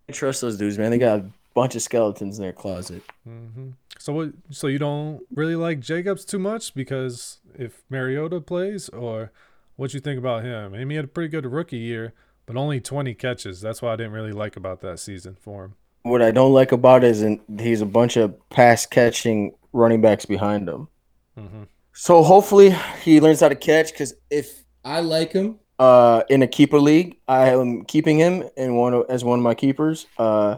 I 0.10 0.14
trust 0.14 0.42
those 0.42 0.58
dudes, 0.58 0.78
man. 0.78 0.92
They 0.92 0.98
got 0.98 1.20
a 1.20 1.26
bunch 1.54 1.76
of 1.76 1.82
skeletons 1.82 2.38
in 2.38 2.44
their 2.44 2.54
closet. 2.54 3.04
Mm-hmm. 3.28 3.70
So 4.00 4.14
what? 4.14 4.30
So 4.52 4.68
you 4.68 4.80
don't 4.80 5.22
really 5.34 5.56
like 5.56 5.80
Jacobs 5.80 6.26
too 6.26 6.40
much 6.40 6.74
because 6.76 7.40
if 7.58 7.84
Mariota 7.90 8.42
plays, 8.42 8.90
or 8.90 9.32
what 9.76 9.94
you 9.94 10.00
think 10.00 10.18
about 10.18 10.44
him? 10.44 10.74
I 10.74 10.80
mean, 10.80 10.90
he 10.92 10.96
had 10.96 11.06
a 11.06 11.10
pretty 11.10 11.30
good 11.30 11.46
rookie 11.46 11.78
year, 11.78 12.14
but 12.46 12.56
only 12.58 12.80
20 12.80 13.14
catches. 13.16 13.62
That's 13.62 13.82
what 13.82 13.92
I 13.92 13.96
didn't 13.96 14.14
really 14.14 14.32
like 14.32 14.56
about 14.56 14.82
that 14.82 15.00
season 15.00 15.36
for 15.40 15.66
him. 15.66 15.76
What 16.04 16.22
I 16.22 16.32
don't 16.32 16.54
like 16.54 16.72
about 16.72 17.04
it 17.04 17.12
is 17.12 17.40
he's 17.60 17.82
a 17.82 17.86
bunch 17.86 18.16
of 18.18 18.38
pass 18.50 18.86
catching 18.86 19.56
running 19.74 20.02
backs 20.02 20.26
behind 20.26 20.70
him. 20.70 20.88
hmm 21.36 21.64
So 21.94 22.22
hopefully 22.24 22.76
he 23.04 23.20
learns 23.20 23.40
how 23.40 23.50
to 23.50 23.56
catch. 23.56 23.92
Because 23.92 24.14
if 24.30 24.64
I 24.84 25.00
like 25.00 25.32
him 25.32 25.60
uh, 25.80 26.24
in 26.30 26.44
a 26.44 26.48
keeper 26.48 26.80
league, 26.80 27.18
I 27.28 27.50
am 27.50 27.86
keeping 27.86 28.20
him 28.20 28.44
in 28.56 28.76
one 28.76 28.94
of, 28.94 29.06
as 29.10 29.24
one 29.24 29.40
of 29.40 29.44
my 29.44 29.56
keepers. 29.56 30.06
Uh, 30.18 30.58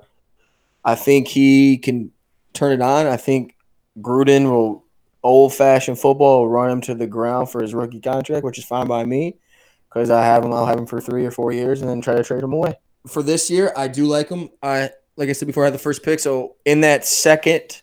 I 0.84 0.96
think 0.96 1.30
he 1.30 1.78
can 1.78 2.12
turn 2.54 2.74
it 2.74 2.82
on. 2.82 3.08
I 3.08 3.18
think 3.18 3.56
Gruden 4.00 4.50
will 4.52 4.84
old 5.24 5.54
fashioned 5.54 6.00
football 6.00 6.42
will 6.42 6.50
run 6.50 6.70
him 6.70 6.82
to 6.82 6.96
the 6.96 7.08
ground 7.08 7.50
for 7.50 7.62
his 7.62 7.74
rookie 7.74 8.02
contract, 8.02 8.44
which 8.44 8.58
is 8.58 8.66
fine 8.66 8.88
by 8.88 9.06
me 9.06 9.38
because 9.98 10.12
I 10.12 10.24
have 10.24 10.44
him. 10.44 10.54
I'll 10.54 10.66
have 10.66 10.78
him 10.78 10.86
for 10.86 11.02
three 11.02 11.26
or 11.26 11.32
four 11.32 11.52
years 11.52 11.82
and 11.82 11.90
then 11.90 12.02
try 12.02 12.16
to 12.16 12.24
trade 12.24 12.44
him 12.44 12.54
away. 12.54 12.76
For 13.08 13.24
this 13.24 13.50
year, 13.50 13.74
I 13.76 13.88
do 13.88 14.06
like 14.06 14.30
him. 14.30 14.50
I 14.62 14.92
like 15.16 15.30
I 15.30 15.34
said 15.34 15.48
before, 15.48 15.64
I 15.64 15.68
had 15.68 15.74
the 15.74 15.80
first 15.80 16.04
pick. 16.04 16.20
So 16.20 16.56
in 16.66 16.82
that 16.82 17.06
second 17.06 17.82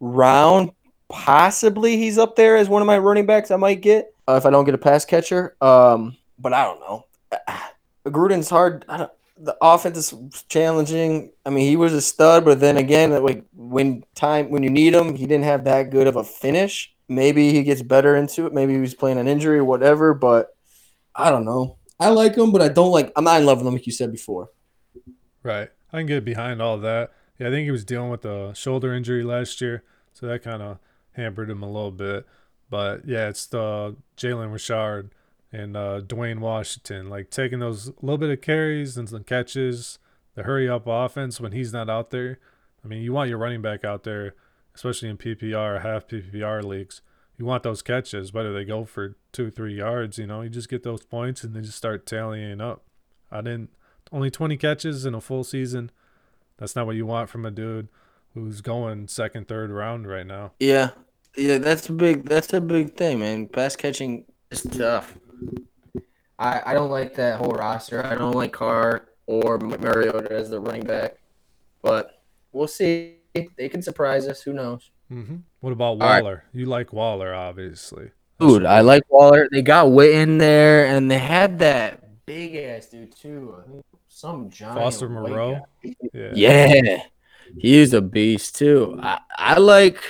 round, 0.00 0.70
possibly 1.08 1.96
he's 1.96 2.18
up 2.18 2.36
there 2.36 2.56
as 2.56 2.68
one 2.68 2.82
of 2.82 2.86
my 2.86 2.98
running 2.98 3.26
backs 3.26 3.50
I 3.50 3.56
might 3.56 3.80
get 3.80 4.14
uh, 4.28 4.34
if 4.34 4.46
I 4.46 4.50
don't 4.50 4.64
get 4.64 4.74
a 4.74 4.78
pass 4.78 5.04
catcher. 5.04 5.56
Um, 5.60 6.16
but 6.38 6.52
I 6.52 6.64
don't 6.64 6.80
know. 6.80 7.04
Gruden's 8.06 8.48
hard. 8.48 8.84
I 8.88 8.98
don't, 8.98 9.10
the 9.38 9.56
offense 9.60 9.98
is 9.98 10.44
challenging. 10.48 11.30
I 11.44 11.50
mean, 11.50 11.68
he 11.68 11.76
was 11.76 11.92
a 11.92 12.00
stud, 12.00 12.44
but 12.44 12.60
then 12.60 12.76
again, 12.76 13.10
like 13.22 13.44
when 13.54 14.04
time 14.14 14.50
when 14.50 14.62
you 14.62 14.70
need 14.70 14.94
him, 14.94 15.14
he 15.14 15.26
didn't 15.26 15.44
have 15.44 15.64
that 15.64 15.90
good 15.90 16.06
of 16.06 16.16
a 16.16 16.24
finish. 16.24 16.94
Maybe 17.08 17.52
he 17.52 17.62
gets 17.62 17.82
better 17.82 18.16
into 18.16 18.46
it. 18.46 18.54
Maybe 18.54 18.74
he 18.74 18.80
was 18.80 18.94
playing 18.94 19.18
an 19.18 19.28
injury 19.28 19.58
or 19.58 19.64
whatever. 19.64 20.14
But 20.14 20.55
I 21.16 21.30
don't 21.30 21.44
know. 21.44 21.76
I 21.98 22.10
like 22.10 22.36
him, 22.36 22.52
but 22.52 22.62
I 22.62 22.68
don't 22.68 22.90
like. 22.90 23.10
I'm 23.16 23.24
not 23.24 23.40
in 23.40 23.46
love 23.46 23.58
with 23.58 23.66
him, 23.66 23.74
like 23.74 23.86
you 23.86 23.92
said 23.92 24.12
before. 24.12 24.50
Right. 25.42 25.70
I 25.92 25.98
can 25.98 26.06
get 26.06 26.24
behind 26.24 26.60
all 26.60 26.78
that. 26.78 27.12
Yeah, 27.38 27.48
I 27.48 27.50
think 27.50 27.64
he 27.64 27.70
was 27.70 27.84
dealing 27.84 28.10
with 28.10 28.24
a 28.24 28.54
shoulder 28.54 28.92
injury 28.92 29.22
last 29.22 29.60
year, 29.60 29.82
so 30.12 30.26
that 30.26 30.42
kind 30.42 30.62
of 30.62 30.78
hampered 31.12 31.50
him 31.50 31.62
a 31.62 31.70
little 31.70 31.90
bit. 31.90 32.26
But 32.68 33.06
yeah, 33.06 33.28
it's 33.28 33.46
the 33.46 33.96
Jalen 34.16 34.52
Richard 34.52 35.10
and 35.52 35.76
uh, 35.76 36.00
Dwayne 36.00 36.40
Washington, 36.40 37.08
like 37.08 37.30
taking 37.30 37.60
those 37.60 37.92
little 38.02 38.18
bit 38.18 38.30
of 38.30 38.40
carries 38.40 38.96
and 38.96 39.08
some 39.08 39.24
catches, 39.24 39.98
the 40.34 40.42
hurry 40.42 40.68
up 40.68 40.84
offense 40.86 41.40
when 41.40 41.52
he's 41.52 41.72
not 41.72 41.88
out 41.88 42.10
there. 42.10 42.38
I 42.84 42.88
mean, 42.88 43.02
you 43.02 43.12
want 43.12 43.30
your 43.30 43.38
running 43.38 43.62
back 43.62 43.84
out 43.84 44.04
there, 44.04 44.34
especially 44.74 45.08
in 45.08 45.16
PPR 45.16 45.82
half 45.82 46.06
PPR 46.08 46.62
leagues. 46.62 47.00
You 47.38 47.44
want 47.44 47.62
those 47.62 47.82
catches, 47.82 48.32
whether 48.32 48.52
they 48.52 48.64
go 48.64 48.84
for 48.84 49.16
two, 49.32 49.50
three 49.50 49.76
yards. 49.76 50.18
You 50.18 50.26
know, 50.26 50.40
you 50.40 50.48
just 50.48 50.68
get 50.68 50.82
those 50.82 51.04
points 51.04 51.44
and 51.44 51.54
they 51.54 51.60
just 51.60 51.76
start 51.76 52.06
tallying 52.06 52.60
up. 52.60 52.84
I 53.30 53.42
didn't 53.42 53.70
only 54.12 54.30
20 54.30 54.56
catches 54.56 55.04
in 55.04 55.14
a 55.14 55.20
full 55.20 55.44
season. 55.44 55.90
That's 56.58 56.74
not 56.74 56.86
what 56.86 56.96
you 56.96 57.06
want 57.06 57.28
from 57.28 57.44
a 57.44 57.50
dude 57.50 57.88
who's 58.34 58.60
going 58.60 59.08
second, 59.08 59.48
third 59.48 59.70
round 59.70 60.06
right 60.06 60.26
now. 60.26 60.52
Yeah, 60.58 60.90
yeah, 61.36 61.58
that's 61.58 61.88
a 61.88 61.92
big. 61.92 62.28
That's 62.28 62.52
a 62.52 62.60
big 62.60 62.96
thing, 62.96 63.18
man. 63.18 63.48
Pass 63.48 63.76
catching 63.76 64.24
is 64.50 64.62
tough. 64.62 65.18
I 66.38 66.62
I 66.66 66.74
don't 66.74 66.90
like 66.90 67.14
that 67.16 67.38
whole 67.38 67.52
roster. 67.52 68.04
I 68.04 68.14
don't 68.14 68.34
like 68.34 68.52
Carr 68.52 69.08
or 69.26 69.58
Mariota 69.58 70.32
as 70.32 70.50
the 70.50 70.60
running 70.60 70.84
back, 70.84 71.16
but 71.82 72.22
we'll 72.52 72.68
see. 72.68 73.16
They 73.34 73.68
can 73.68 73.82
surprise 73.82 74.26
us. 74.28 74.40
Who 74.42 74.54
knows? 74.54 74.90
Hmm 75.08 75.36
What 75.60 75.72
about 75.72 75.98
right. 76.00 76.22
Waller? 76.22 76.44
You 76.52 76.66
like 76.66 76.92
Waller, 76.92 77.34
obviously. 77.34 78.10
Dude, 78.38 78.66
I 78.66 78.80
like 78.82 79.02
Waller. 79.10 79.48
They 79.50 79.62
got 79.62 79.90
Witt 79.92 80.14
in 80.14 80.38
there, 80.38 80.86
and 80.86 81.10
they 81.10 81.18
had 81.18 81.58
that 81.60 82.02
big 82.26 82.54
ass 82.56 82.86
dude 82.86 83.14
too. 83.16 83.82
Some 84.08 84.50
giant 84.50 84.76
Foster 84.78 85.08
Moreau. 85.08 85.66
Yeah. 86.12 86.32
Yeah, 86.34 87.02
he's 87.58 87.92
a 87.94 88.00
beast 88.02 88.56
too. 88.56 88.98
I, 89.02 89.20
I 89.36 89.58
like 89.58 90.02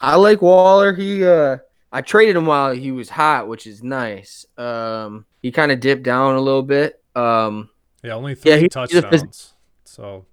I 0.00 0.16
like 0.16 0.42
Waller. 0.42 0.92
He 0.94 1.24
uh 1.24 1.58
I 1.92 2.00
traded 2.02 2.36
him 2.36 2.46
while 2.46 2.72
he 2.72 2.90
was 2.92 3.08
hot, 3.10 3.48
which 3.48 3.66
is 3.66 3.82
nice. 3.82 4.46
Um 4.58 5.26
he 5.42 5.50
kind 5.52 5.70
of 5.72 5.80
dipped 5.80 6.02
down 6.02 6.36
a 6.36 6.40
little 6.40 6.62
bit. 6.62 7.02
Um 7.14 7.68
Yeah, 8.02 8.14
only 8.14 8.34
three 8.34 8.50
Yeah, 8.52 8.56
he- 8.56 8.62
he's 8.64 8.74
a 8.76 8.78
phys- 8.78 8.90
touchdowns. 9.10 9.54
so 9.84 10.26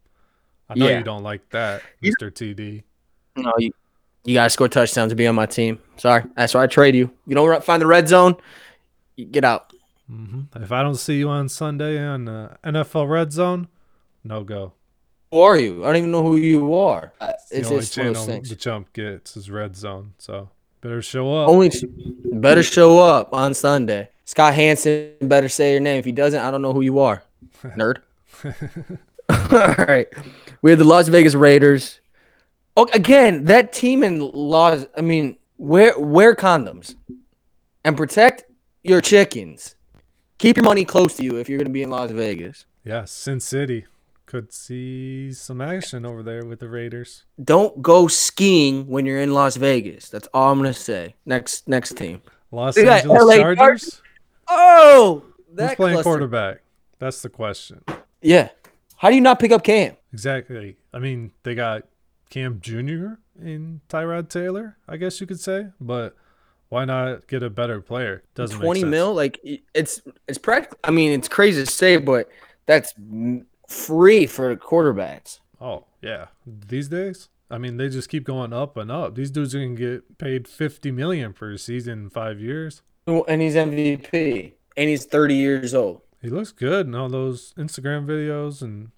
I 0.69 0.75
know 0.75 0.87
Yeah. 0.87 0.97
you 0.99 1.03
don't 1.03 1.23
like 1.23 1.47
that, 1.49 1.81
Mr. 2.03 2.31
TD. 2.31 2.83
No, 3.35 3.53
you, 3.57 3.71
you 4.27 4.33
gotta 4.35 4.49
score 4.51 4.67
touchdowns 4.67 5.11
to 5.11 5.15
be 5.15 5.25
on 5.25 5.35
my 5.35 5.45
team. 5.47 5.79
Sorry, 5.97 6.23
that's 6.35 6.53
why 6.53 6.63
I 6.63 6.67
trade 6.67 6.95
you. 6.95 7.09
You 7.25 7.33
don't 7.35 7.63
find 7.63 7.81
the 7.81 7.87
red 7.87 8.07
zone, 8.07 8.35
you 9.15 9.25
get 9.25 9.43
out. 9.43 9.73
hmm 10.07 10.41
If 10.55 10.71
I 10.71 10.83
don't 10.83 10.95
see 10.95 11.17
you 11.17 11.29
on 11.29 11.49
Sunday 11.49 11.97
on 12.05 12.25
the 12.25 12.51
NFL 12.63 13.09
Red 13.09 13.31
Zone, 13.31 13.67
no 14.23 14.43
go. 14.43 14.73
Who 15.31 15.39
are 15.41 15.57
you? 15.57 15.83
I 15.83 15.87
don't 15.87 15.95
even 15.97 16.11
know 16.11 16.23
who 16.23 16.35
you 16.37 16.73
are. 16.75 17.11
Uh, 17.19 17.31
It's 17.51 17.51
It's 17.51 17.67
the 17.69 17.73
only 17.73 17.85
just 17.85 17.97
one 17.97 18.07
those 18.07 18.15
channel 18.17 18.25
things. 18.27 18.49
the 18.49 18.55
chump 18.55 18.93
gets 18.93 19.35
is 19.37 19.49
Red 19.49 19.75
Zone. 19.75 20.13
So 20.19 20.49
better 20.81 21.01
show 21.01 21.33
up. 21.33 21.49
Only 21.49 21.71
better 22.31 22.63
show 22.63 22.99
up 22.99 23.33
on 23.33 23.53
Sunday. 23.53 24.09
Scott 24.25 24.53
Hanson 24.53 25.13
better 25.21 25.49
say 25.49 25.71
your 25.71 25.81
name. 25.81 25.99
If 25.99 26.05
he 26.05 26.11
doesn't, 26.13 26.39
I 26.39 26.51
don't 26.51 26.61
know 26.61 26.73
who 26.73 26.81
you 26.81 26.99
are. 26.99 27.23
Nerd. 27.63 27.97
All 29.29 29.85
right. 29.85 30.07
We 30.61 30.71
have 30.71 30.79
the 30.79 30.85
Las 30.85 31.07
Vegas 31.07 31.35
Raiders. 31.35 31.99
Oh, 32.77 32.87
again, 32.93 33.45
that 33.45 33.73
team 33.73 34.03
in 34.03 34.19
Las 34.19 34.85
I 34.95 35.01
mean, 35.01 35.37
wear 35.57 35.97
wear 35.99 36.35
condoms 36.35 36.95
and 37.83 37.97
protect 37.97 38.45
your 38.83 39.01
chickens. 39.01 39.75
Keep 40.37 40.57
your 40.57 40.63
money 40.63 40.85
close 40.85 41.15
to 41.17 41.23
you 41.23 41.37
if 41.37 41.49
you're 41.49 41.57
gonna 41.57 41.71
be 41.71 41.81
in 41.81 41.89
Las 41.89 42.11
Vegas. 42.11 42.65
yeah, 42.85 43.03
Sin 43.05 43.39
City 43.39 43.85
could 44.27 44.53
see 44.53 45.33
some 45.33 45.59
action 45.59 46.05
over 46.05 46.21
there 46.21 46.45
with 46.45 46.59
the 46.59 46.69
Raiders. 46.69 47.23
Don't 47.43 47.81
go 47.81 48.07
skiing 48.07 48.85
when 48.87 49.05
you're 49.07 49.21
in 49.21 49.33
Las 49.33 49.55
Vegas. 49.55 50.09
That's 50.09 50.27
all 50.33 50.51
I'm 50.51 50.59
gonna 50.59 50.73
say. 50.73 51.15
Next 51.25 51.67
next 51.67 51.97
team. 51.97 52.21
Los 52.51 52.75
We 52.75 52.87
Angeles 52.87 53.23
LA 53.23 53.35
Chargers. 53.37 54.01
Oh, 54.47 55.23
Who's 55.57 55.75
playing 55.75 56.03
quarterback? 56.03 56.59
That's 56.99 57.21
the 57.23 57.29
question. 57.29 57.83
Yeah. 58.21 58.49
How 58.97 59.09
do 59.09 59.15
you 59.15 59.21
not 59.21 59.39
pick 59.39 59.51
up 59.51 59.63
Cam? 59.63 59.95
Exactly. 60.13 60.77
I 60.93 60.99
mean, 60.99 61.31
they 61.43 61.55
got 61.55 61.83
Cam 62.29 62.59
Jr. 62.59 63.15
in 63.41 63.81
Tyrod 63.89 64.29
Taylor, 64.29 64.77
I 64.87 64.97
guess 64.97 65.19
you 65.21 65.27
could 65.27 65.39
say, 65.39 65.67
but 65.79 66.15
why 66.69 66.85
not 66.85 67.27
get 67.27 67.43
a 67.43 67.49
better 67.49 67.81
player? 67.81 68.23
Doesn't 68.35 68.59
Twenty 68.59 68.79
make 68.81 68.85
sense. 68.85 68.91
mil, 68.91 69.13
like 69.13 69.39
it's 69.73 70.01
it's 70.27 70.37
practical. 70.37 70.77
I 70.83 70.91
mean, 70.91 71.11
it's 71.11 71.27
crazy 71.29 71.63
to 71.63 71.71
say, 71.71 71.97
but 71.97 72.29
that's 72.65 72.93
free 73.67 74.25
for 74.27 74.55
quarterbacks. 74.55 75.39
Oh 75.61 75.85
yeah, 76.01 76.27
these 76.45 76.87
days. 76.89 77.29
I 77.49 77.57
mean, 77.57 77.77
they 77.77 77.87
just 77.87 78.09
keep 78.09 78.25
going 78.25 78.51
up 78.51 78.75
and 78.75 78.91
up. 78.91 79.15
These 79.15 79.31
dudes 79.31 79.55
are 79.55 79.59
gonna 79.59 79.75
get 79.75 80.17
paid 80.17 80.47
fifty 80.47 80.91
million 80.91 81.31
per 81.33 81.55
season 81.57 81.99
in 82.03 82.09
five 82.09 82.41
years. 82.41 82.81
And 83.07 83.41
he's 83.41 83.55
MVP, 83.55 84.51
and 84.75 84.89
he's 84.89 85.05
thirty 85.05 85.35
years 85.35 85.73
old. 85.73 86.01
He 86.21 86.29
looks 86.29 86.51
good 86.51 86.87
in 86.87 86.95
all 86.95 87.07
those 87.07 87.53
Instagram 87.57 88.05
videos 88.05 88.61
and 88.61 88.89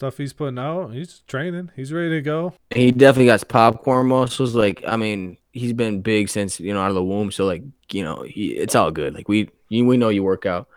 stuff 0.00 0.16
he's 0.16 0.32
putting 0.32 0.58
out. 0.58 0.94
He's 0.94 1.20
training. 1.26 1.72
He's 1.76 1.92
ready 1.92 2.08
to 2.08 2.22
go. 2.22 2.54
He 2.70 2.90
definitely 2.90 3.26
got 3.26 3.46
popcorn 3.48 4.06
muscles. 4.06 4.54
Like, 4.54 4.82
I 4.88 4.96
mean, 4.96 5.36
he's 5.52 5.74
been 5.74 6.00
big 6.00 6.30
since 6.30 6.58
you 6.58 6.72
know 6.72 6.80
out 6.80 6.88
of 6.88 6.94
the 6.94 7.04
womb. 7.04 7.30
So 7.30 7.44
like, 7.44 7.62
you 7.92 8.02
know, 8.02 8.22
he, 8.22 8.52
it's 8.52 8.74
all 8.74 8.90
good. 8.90 9.14
Like 9.14 9.28
we 9.28 9.50
you, 9.68 9.84
we 9.84 9.98
know 9.98 10.08
you 10.08 10.22
work 10.22 10.46
out. 10.46 10.68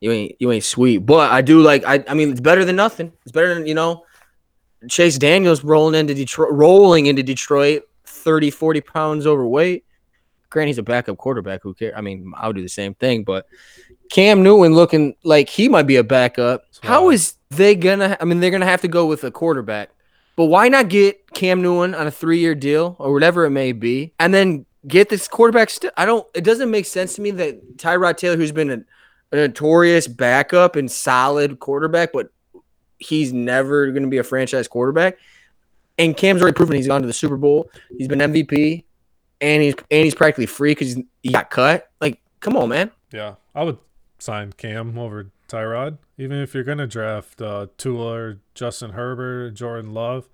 You 0.00 0.10
ain't 0.10 0.34
you 0.40 0.50
ain't 0.50 0.64
sweet, 0.64 0.98
but 0.98 1.30
I 1.30 1.42
do 1.42 1.60
like. 1.60 1.84
I 1.86 2.02
I 2.08 2.14
mean, 2.14 2.32
it's 2.32 2.40
better 2.40 2.64
than 2.64 2.74
nothing. 2.74 3.12
It's 3.22 3.30
better 3.30 3.54
than 3.54 3.68
you 3.68 3.74
know. 3.74 4.04
Chase 4.88 5.16
Daniels 5.16 5.62
rolling 5.62 5.94
into 5.94 6.12
Detroit, 6.12 6.50
rolling 6.50 7.06
into 7.06 7.22
Detroit, 7.22 7.84
30, 8.04 8.50
40 8.50 8.80
pounds 8.80 9.28
overweight. 9.28 9.84
Grant, 10.50 10.66
he's 10.66 10.78
a 10.78 10.82
backup 10.82 11.18
quarterback. 11.18 11.62
Who 11.62 11.72
cares? 11.72 11.94
I 11.96 12.00
mean, 12.00 12.32
I 12.36 12.48
would 12.48 12.56
do 12.56 12.62
the 12.62 12.68
same 12.68 12.94
thing, 12.94 13.22
but 13.22 13.46
Cam 14.10 14.42
Newton 14.42 14.74
looking 14.74 15.14
like 15.22 15.48
he 15.48 15.68
might 15.68 15.84
be 15.86 15.96
a 15.96 16.04
backup. 16.04 16.64
How 16.82 17.10
is 17.10 17.36
they 17.56 17.74
gonna? 17.74 18.16
I 18.20 18.24
mean, 18.24 18.40
they're 18.40 18.50
gonna 18.50 18.66
have 18.66 18.82
to 18.82 18.88
go 18.88 19.06
with 19.06 19.24
a 19.24 19.30
quarterback. 19.30 19.90
But 20.34 20.46
why 20.46 20.68
not 20.68 20.88
get 20.88 21.32
Cam 21.34 21.60
Newton 21.60 21.94
on 21.94 22.06
a 22.06 22.10
three-year 22.10 22.54
deal 22.54 22.96
or 22.98 23.12
whatever 23.12 23.44
it 23.44 23.50
may 23.50 23.72
be, 23.72 24.14
and 24.18 24.32
then 24.32 24.64
get 24.86 25.08
this 25.08 25.28
quarterback. 25.28 25.70
St- 25.70 25.92
I 25.96 26.06
don't. 26.06 26.26
It 26.34 26.44
doesn't 26.44 26.70
make 26.70 26.86
sense 26.86 27.14
to 27.16 27.22
me 27.22 27.30
that 27.32 27.76
Tyrod 27.76 28.16
Taylor, 28.16 28.36
who's 28.36 28.52
been 28.52 28.70
a, 28.70 28.78
a 29.32 29.36
notorious 29.36 30.08
backup 30.08 30.76
and 30.76 30.90
solid 30.90 31.58
quarterback, 31.60 32.12
but 32.12 32.30
he's 32.98 33.32
never 33.32 33.90
going 33.90 34.04
to 34.04 34.08
be 34.08 34.18
a 34.18 34.24
franchise 34.24 34.68
quarterback. 34.68 35.18
And 35.98 36.16
Cam's 36.16 36.40
already 36.40 36.54
proven 36.54 36.76
he's 36.76 36.86
gone 36.86 37.02
to 37.02 37.06
the 37.06 37.12
Super 37.12 37.36
Bowl. 37.36 37.70
He's 37.96 38.08
been 38.08 38.20
MVP, 38.20 38.84
and 39.40 39.62
he's 39.62 39.74
and 39.90 40.04
he's 40.04 40.14
practically 40.14 40.46
free 40.46 40.72
because 40.72 40.96
he 41.22 41.30
got 41.30 41.50
cut. 41.50 41.90
Like, 42.00 42.20
come 42.40 42.56
on, 42.56 42.70
man. 42.70 42.90
Yeah, 43.12 43.34
I 43.54 43.64
would 43.64 43.78
sign 44.18 44.52
Cam 44.52 44.96
over 44.98 45.30
Tyrod, 45.48 45.98
even 46.22 46.38
if 46.38 46.54
you're 46.54 46.64
gonna 46.64 46.86
draft 46.86 47.42
uh, 47.42 47.66
Tua 47.76 48.12
or 48.12 48.38
Justin 48.54 48.90
Herbert, 48.90 49.42
or 49.42 49.50
Jordan 49.50 49.92
Love. 49.92 50.28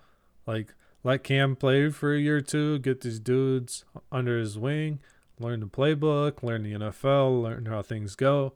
Like, 0.47 0.75
let 1.03 1.25
Cam 1.25 1.57
play 1.57 1.89
for 1.91 2.15
a 2.15 2.19
year 2.19 2.39
or 2.39 2.41
two, 2.41 2.79
get 2.79 3.01
these 3.01 3.19
dudes 3.19 3.85
under 4.13 4.39
his 4.39 4.59
wing, 4.59 5.01
learn 5.39 5.61
the 5.61 5.67
playbook, 5.67 6.43
learn 6.43 6.63
the 6.63 6.73
NFL, 6.73 7.43
learn 7.43 7.67
how 7.67 7.83
things 7.83 8.15
go, 8.17 8.53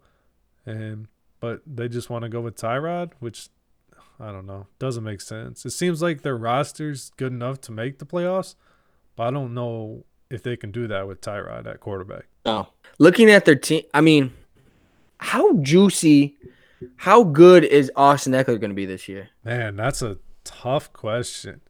and 0.66 1.09
but 1.40 1.62
they 1.66 1.88
just 1.88 2.11
want 2.11 2.23
to 2.23 2.29
go 2.29 2.40
with 2.40 2.57
Tyrod, 2.57 3.12
which 3.18 3.49
I 4.21 4.31
don't 4.31 4.47
know. 4.47 4.66
Doesn't 4.79 5.03
make 5.03 5.21
sense. 5.21 5.64
It 5.64 5.71
seems 5.71 6.03
like 6.03 6.23
their 6.23 6.37
roster's 6.37 7.11
good 7.16 7.33
enough 7.33 7.61
to 7.62 7.73
make 7.73 7.99
the 7.99 8.07
playoffs, 8.07 8.55
but 9.16 9.25
I 9.29 9.31
don't 9.31 9.55
know 9.55 10.05
if 10.31 10.42
they 10.42 10.57
can 10.57 10.71
do 10.71 10.87
that 10.87 11.09
with 11.09 11.21
Tyrod 11.21 11.66
at 11.66 11.81
quarterback. 11.81 12.27
No. 12.45 12.68
Looking 12.99 13.31
at 13.31 13.45
their 13.45 13.57
team, 13.57 13.83
I 13.92 14.01
mean, 14.01 14.33
how 15.18 15.55
juicy, 15.59 16.37
how 16.97 17.25
good 17.25 17.64
is 17.64 17.90
Austin 17.97 18.33
Ekeler 18.33 18.61
going 18.61 18.71
to 18.71 18.75
be 18.75 18.87
this 18.87 19.09
year? 19.09 19.29
Man, 19.45 19.77
that's 19.77 20.03
a 20.03 20.18
tough 20.45 20.92
question. 20.92 21.61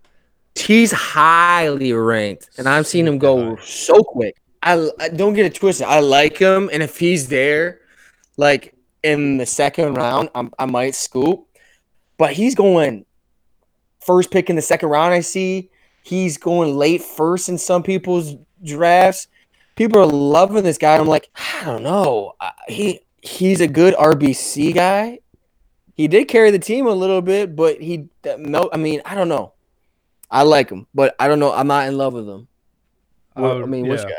He's 0.54 0.92
highly 0.92 1.92
ranked, 1.92 2.50
and 2.58 2.68
I've 2.68 2.86
seen 2.86 3.06
him 3.06 3.18
go 3.18 3.56
so 3.56 4.02
quick. 4.02 4.36
I, 4.62 4.90
I 5.00 5.08
don't 5.08 5.32
get 5.32 5.46
it 5.46 5.54
twisted. 5.54 5.86
I 5.86 6.00
like 6.00 6.36
him, 6.36 6.68
and 6.72 6.82
if 6.82 6.98
he's 6.98 7.28
there, 7.28 7.80
like 8.36 8.74
in 9.02 9.38
the 9.38 9.46
second 9.46 9.94
round, 9.94 10.28
I'm, 10.34 10.52
I 10.58 10.66
might 10.66 10.94
scoop 10.94 11.48
but 12.22 12.34
he's 12.34 12.54
going 12.54 13.04
first 13.98 14.30
pick 14.30 14.48
in 14.48 14.54
the 14.54 14.62
second 14.62 14.90
round. 14.90 15.12
I 15.12 15.22
see 15.22 15.70
he's 16.04 16.38
going 16.38 16.76
late 16.76 17.02
first 17.02 17.48
in 17.48 17.58
some 17.58 17.82
people's 17.82 18.36
drafts. 18.62 19.26
People 19.74 20.00
are 20.00 20.06
loving 20.06 20.62
this 20.62 20.78
guy. 20.78 20.96
I'm 20.96 21.08
like, 21.08 21.28
I 21.34 21.64
don't 21.64 21.82
know. 21.82 22.34
He 22.68 23.00
he's 23.22 23.60
a 23.60 23.68
good 23.68 23.94
RBC 23.94 24.74
guy. 24.74 25.20
He 25.94 26.08
did 26.08 26.28
carry 26.28 26.50
the 26.50 26.58
team 26.58 26.86
a 26.86 26.92
little 26.92 27.22
bit, 27.22 27.56
but 27.56 27.80
he 27.80 28.08
no. 28.38 28.68
I 28.72 28.76
mean, 28.76 29.00
I 29.04 29.14
don't 29.14 29.28
know. 29.28 29.54
I 30.30 30.42
like 30.42 30.70
him, 30.70 30.86
but 30.94 31.14
I 31.18 31.28
don't 31.28 31.38
know. 31.38 31.52
I'm 31.52 31.66
not 31.66 31.86
in 31.88 31.96
love 31.96 32.14
with 32.14 32.28
him. 32.28 32.48
Uh, 33.36 33.62
I 33.62 33.66
mean, 33.66 33.84
yeah. 33.84 33.92
which 33.92 34.02
guy? 34.02 34.10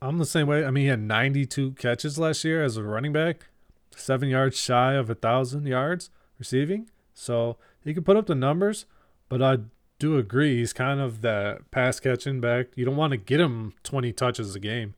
I'm 0.00 0.18
the 0.18 0.26
same 0.26 0.46
way. 0.46 0.64
I 0.64 0.70
mean, 0.70 0.84
he 0.84 0.88
had 0.88 1.00
92 1.00 1.72
catches 1.72 2.18
last 2.18 2.44
year 2.44 2.62
as 2.62 2.76
a 2.76 2.82
running 2.82 3.12
back, 3.12 3.46
seven 3.94 4.28
yards 4.28 4.56
shy 4.56 4.94
of 4.94 5.08
a 5.08 5.14
thousand 5.14 5.66
yards 5.66 6.10
receiving. 6.38 6.90
So 7.14 7.56
he 7.82 7.94
can 7.94 8.04
put 8.04 8.16
up 8.16 8.26
the 8.26 8.34
numbers, 8.34 8.86
but 9.28 9.42
I 9.42 9.58
do 9.98 10.18
agree 10.18 10.58
he's 10.58 10.72
kind 10.72 11.00
of 11.00 11.22
that 11.22 11.70
pass 11.70 12.00
catching 12.00 12.40
back. 12.40 12.68
You 12.74 12.84
don't 12.84 12.96
want 12.96 13.12
to 13.12 13.16
get 13.16 13.40
him 13.40 13.74
20 13.84 14.12
touches 14.12 14.54
a 14.54 14.60
game. 14.60 14.94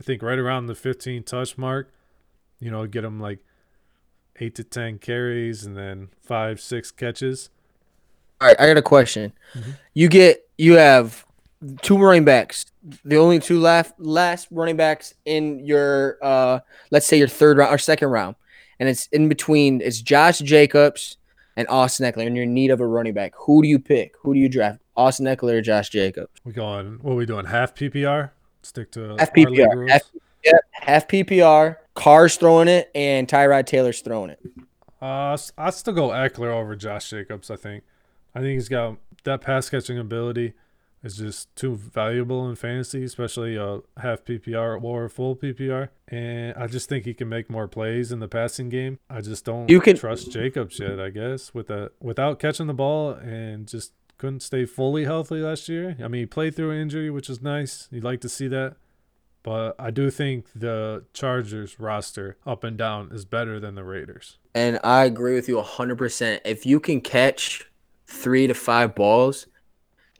I 0.00 0.02
think 0.02 0.22
right 0.22 0.38
around 0.38 0.66
the 0.66 0.74
15 0.74 1.22
touch 1.22 1.56
mark, 1.56 1.92
you 2.60 2.70
know, 2.70 2.86
get 2.86 3.04
him 3.04 3.20
like 3.20 3.38
eight 4.38 4.54
to 4.56 4.64
10 4.64 4.98
carries 4.98 5.64
and 5.64 5.76
then 5.76 6.08
five, 6.20 6.60
six 6.60 6.90
catches. 6.90 7.50
All 8.40 8.48
right, 8.48 8.60
I 8.60 8.66
got 8.66 8.76
a 8.76 8.82
question. 8.82 9.32
Mm-hmm. 9.54 9.70
You 9.94 10.08
get 10.08 10.48
you 10.56 10.76
have 10.76 11.26
two 11.82 11.98
running 11.98 12.24
backs, 12.24 12.66
the 13.04 13.16
only 13.16 13.38
two 13.38 13.60
last 13.60 13.92
last 13.98 14.48
running 14.50 14.76
backs 14.76 15.12
in 15.26 15.64
your 15.64 16.16
uh 16.22 16.60
let's 16.90 17.06
say 17.06 17.18
your 17.18 17.28
third 17.28 17.58
round 17.58 17.74
or 17.74 17.76
second 17.76 18.08
round, 18.08 18.36
and 18.78 18.88
it's 18.88 19.08
in 19.08 19.28
between. 19.28 19.82
It's 19.82 20.00
Josh 20.00 20.38
Jacobs 20.38 21.18
and 21.56 21.68
Austin 21.68 22.10
Ekeler, 22.10 22.26
and 22.26 22.34
you're 22.34 22.44
in 22.44 22.54
need 22.54 22.70
of 22.70 22.80
a 22.80 22.86
running 22.86 23.12
back, 23.12 23.34
who 23.36 23.62
do 23.62 23.68
you 23.68 23.78
pick? 23.78 24.14
Who 24.22 24.32
do 24.32 24.40
you 24.40 24.48
draft? 24.48 24.80
Austin 24.96 25.26
Ekeler 25.26 25.54
or 25.54 25.60
Josh 25.60 25.90
Jacobs? 25.90 26.30
We 26.44 26.52
going? 26.52 26.98
What 27.02 27.12
are 27.12 27.16
we 27.16 27.26
doing? 27.26 27.44
Half 27.44 27.74
PPR? 27.74 28.30
Stick 28.62 28.90
to 28.92 29.16
half 29.18 29.34
PPR. 29.34 29.90
Half, 29.90 30.02
yep, 30.44 30.60
half 30.72 31.08
PPR. 31.08 31.76
Carr's 32.00 32.36
throwing 32.36 32.68
it, 32.68 32.90
and 32.94 33.28
Tyrod 33.28 33.66
Taylor's 33.66 34.00
throwing 34.00 34.30
it. 34.30 34.40
Uh, 35.02 35.36
I 35.58 35.70
still 35.70 35.94
go 35.94 36.08
Ekeler 36.08 36.50
over 36.50 36.74
Josh 36.74 37.10
Jacobs. 37.10 37.50
I 37.50 37.56
think. 37.56 37.84
I 38.34 38.40
think 38.40 38.54
he's 38.54 38.68
got 38.68 38.96
that 39.24 39.40
pass 39.40 39.68
catching 39.68 39.98
ability 39.98 40.54
is 41.02 41.16
just 41.16 41.54
too 41.56 41.74
valuable 41.74 42.48
in 42.48 42.56
fantasy, 42.56 43.04
especially 43.04 43.56
uh, 43.56 43.78
half 43.98 44.24
PPR 44.24 44.82
or 44.82 45.08
full 45.08 45.34
PPR. 45.34 45.88
And 46.08 46.54
I 46.56 46.66
just 46.66 46.88
think 46.88 47.04
he 47.04 47.14
can 47.14 47.28
make 47.28 47.48
more 47.48 47.68
plays 47.68 48.12
in 48.12 48.20
the 48.20 48.28
passing 48.28 48.68
game. 48.68 48.98
I 49.08 49.20
just 49.20 49.44
don't 49.44 49.68
you 49.68 49.80
can, 49.80 49.96
trust 49.96 50.30
Jacobs 50.30 50.78
yet. 50.78 51.00
I 51.00 51.10
guess 51.10 51.54
with 51.54 51.68
the 51.68 51.92
without 52.00 52.38
catching 52.38 52.66
the 52.66 52.74
ball 52.74 53.10
and 53.10 53.66
just 53.66 53.92
couldn't 54.18 54.40
stay 54.40 54.66
fully 54.66 55.04
healthy 55.04 55.36
last 55.36 55.68
year. 55.68 55.96
I 56.02 56.08
mean, 56.08 56.20
he 56.20 56.26
played 56.26 56.54
through 56.54 56.72
an 56.72 56.78
injury, 56.78 57.10
which 57.10 57.30
is 57.30 57.40
nice. 57.40 57.88
You'd 57.90 58.04
like 58.04 58.20
to 58.20 58.28
see 58.28 58.48
that. 58.48 58.76
But 59.42 59.74
I 59.78 59.90
do 59.90 60.10
think 60.10 60.46
the 60.54 61.04
Chargers 61.14 61.80
roster 61.80 62.36
up 62.46 62.62
and 62.62 62.76
down 62.76 63.10
is 63.12 63.24
better 63.24 63.58
than 63.58 63.74
the 63.74 63.84
Raiders. 63.84 64.36
And 64.54 64.78
I 64.84 65.04
agree 65.04 65.34
with 65.34 65.48
you 65.48 65.56
100%. 65.56 66.40
If 66.44 66.66
you 66.66 66.78
can 66.78 67.00
catch 67.00 67.64
three 68.06 68.46
to 68.46 68.54
five 68.54 68.94
balls, 68.94 69.46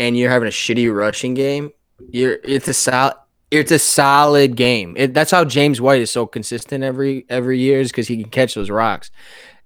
and 0.01 0.17
you're 0.17 0.31
having 0.31 0.49
a 0.49 0.51
shitty 0.51 0.93
rushing 0.93 1.35
game, 1.35 1.71
you're 2.11 2.39
it's 2.43 2.67
a 2.67 2.75
solid 2.75 3.15
it's 3.51 3.71
a 3.71 3.79
solid 3.79 4.57
game. 4.57 4.95
It, 4.97 5.13
that's 5.13 5.31
how 5.31 5.45
James 5.45 5.81
White 5.81 6.01
is 6.01 6.11
so 6.11 6.27
consistent 6.27 6.83
every 6.83 7.27
every 7.29 7.59
year 7.59 7.81
is 7.81 7.91
because 7.91 8.09
he 8.09 8.21
can 8.21 8.31
catch 8.31 8.55
those 8.55 8.71
rocks, 8.71 9.11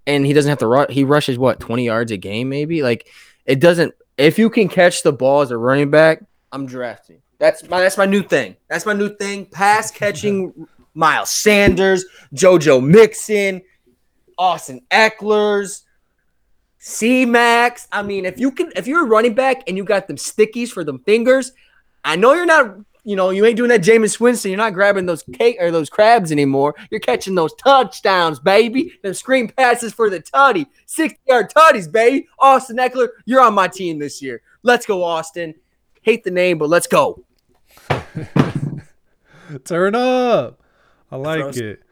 and 0.06 0.26
he 0.26 0.32
doesn't 0.32 0.48
have 0.48 0.58
to 0.58 0.66
rush. 0.66 0.90
He 0.90 1.04
rushes 1.04 1.38
what 1.38 1.60
twenty 1.60 1.86
yards 1.86 2.10
a 2.10 2.16
game, 2.16 2.48
maybe. 2.48 2.82
Like 2.82 3.08
it 3.46 3.60
doesn't. 3.60 3.94
If 4.18 4.38
you 4.38 4.50
can 4.50 4.68
catch 4.68 5.02
the 5.02 5.12
ball 5.12 5.42
as 5.42 5.50
a 5.50 5.56
running 5.56 5.90
back, 5.90 6.24
I'm 6.50 6.66
drafting. 6.66 7.20
That's 7.44 7.68
my 7.68 7.80
that's 7.80 7.98
my 7.98 8.06
new 8.06 8.22
thing. 8.22 8.56
That's 8.68 8.86
my 8.86 8.94
new 8.94 9.14
thing. 9.16 9.46
Pass 9.46 9.90
catching. 9.90 10.66
Miles 10.94 11.30
Sanders, 11.30 12.04
JoJo 12.34 12.84
Mixon, 12.84 13.62
Austin 14.38 14.80
Ekeler's, 14.90 15.82
C 16.78 17.26
Max. 17.26 17.88
I 17.90 18.02
mean, 18.02 18.24
if 18.24 18.38
you 18.38 18.52
can, 18.52 18.72
if 18.76 18.86
you're 18.86 19.04
a 19.04 19.08
running 19.08 19.34
back 19.34 19.64
and 19.66 19.76
you 19.76 19.84
got 19.84 20.06
them 20.06 20.16
stickies 20.16 20.70
for 20.70 20.84
them 20.84 21.00
fingers, 21.00 21.52
I 22.04 22.16
know 22.16 22.32
you're 22.34 22.46
not, 22.46 22.76
you 23.02 23.16
know, 23.16 23.30
you 23.30 23.44
ain't 23.44 23.56
doing 23.56 23.70
that 23.70 23.82
Jameis 23.82 24.20
Winston. 24.20 24.52
You're 24.52 24.58
not 24.58 24.72
grabbing 24.74 25.06
those 25.06 25.24
cake 25.32 25.56
or 25.58 25.70
those 25.70 25.90
crabs 25.90 26.30
anymore. 26.30 26.74
You're 26.90 27.00
catching 27.00 27.34
those 27.34 27.54
touchdowns, 27.54 28.38
baby. 28.38 28.92
The 29.02 29.14
screen 29.14 29.48
passes 29.48 29.92
for 29.92 30.08
the 30.10 30.20
tutty, 30.20 30.66
60 30.86 31.18
yard 31.26 31.52
tutties, 31.52 31.90
baby. 31.90 32.28
Austin 32.38 32.76
Ekeler, 32.76 33.08
you're 33.24 33.42
on 33.42 33.54
my 33.54 33.66
team 33.66 33.98
this 33.98 34.22
year. 34.22 34.42
Let's 34.62 34.86
go, 34.86 35.02
Austin. 35.02 35.54
Hate 36.02 36.22
the 36.22 36.30
name, 36.30 36.58
but 36.58 36.68
let's 36.68 36.86
go. 36.86 37.24
Turn 39.64 39.94
up. 39.94 40.60
I 41.10 41.16
like 41.16 41.56
it. 41.56 41.82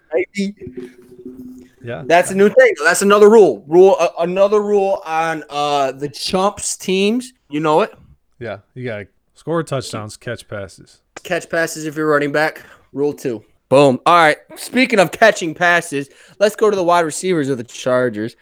Yeah, 1.83 2.05
that's 2.07 2.31
a 2.31 2.35
new 2.35 2.49
thing. 2.49 2.75
That's 2.85 3.03
another 3.03 3.29
rule. 3.29 3.65
Rule 3.67 3.97
uh, 3.99 4.09
another 4.21 4.63
rule 4.63 5.03
on 5.05 5.43
uh 5.51 5.93
the 5.93 6.09
chumps 6.09 6.77
teams. 6.77 7.33
You 7.49 7.61
know 7.61 7.81
it. 7.81 7.93
Yeah, 8.39 8.59
you 8.75 8.85
got 8.85 8.99
to 8.99 9.07
score 9.35 9.63
touchdowns, 9.63 10.17
catch 10.17 10.47
passes. 10.47 11.03
Catch 11.23 11.51
passes 11.51 11.87
if 11.87 11.97
you're 11.97 12.09
running 12.09 12.33
back. 12.33 12.65
Rule 12.93 13.13
two. 13.13 13.45
Boom. 13.69 13.99
All 14.05 14.15
right. 14.15 14.37
Speaking 14.57 14.99
of 14.99 15.13
catching 15.13 15.55
passes, 15.55 16.11
let's 16.39 16.55
go 16.55 16.69
to 16.69 16.77
the 16.77 16.85
wide 16.85 17.07
receivers 17.07 17.49
of 17.49 17.57
the 17.57 17.65
Chargers. 17.65 18.37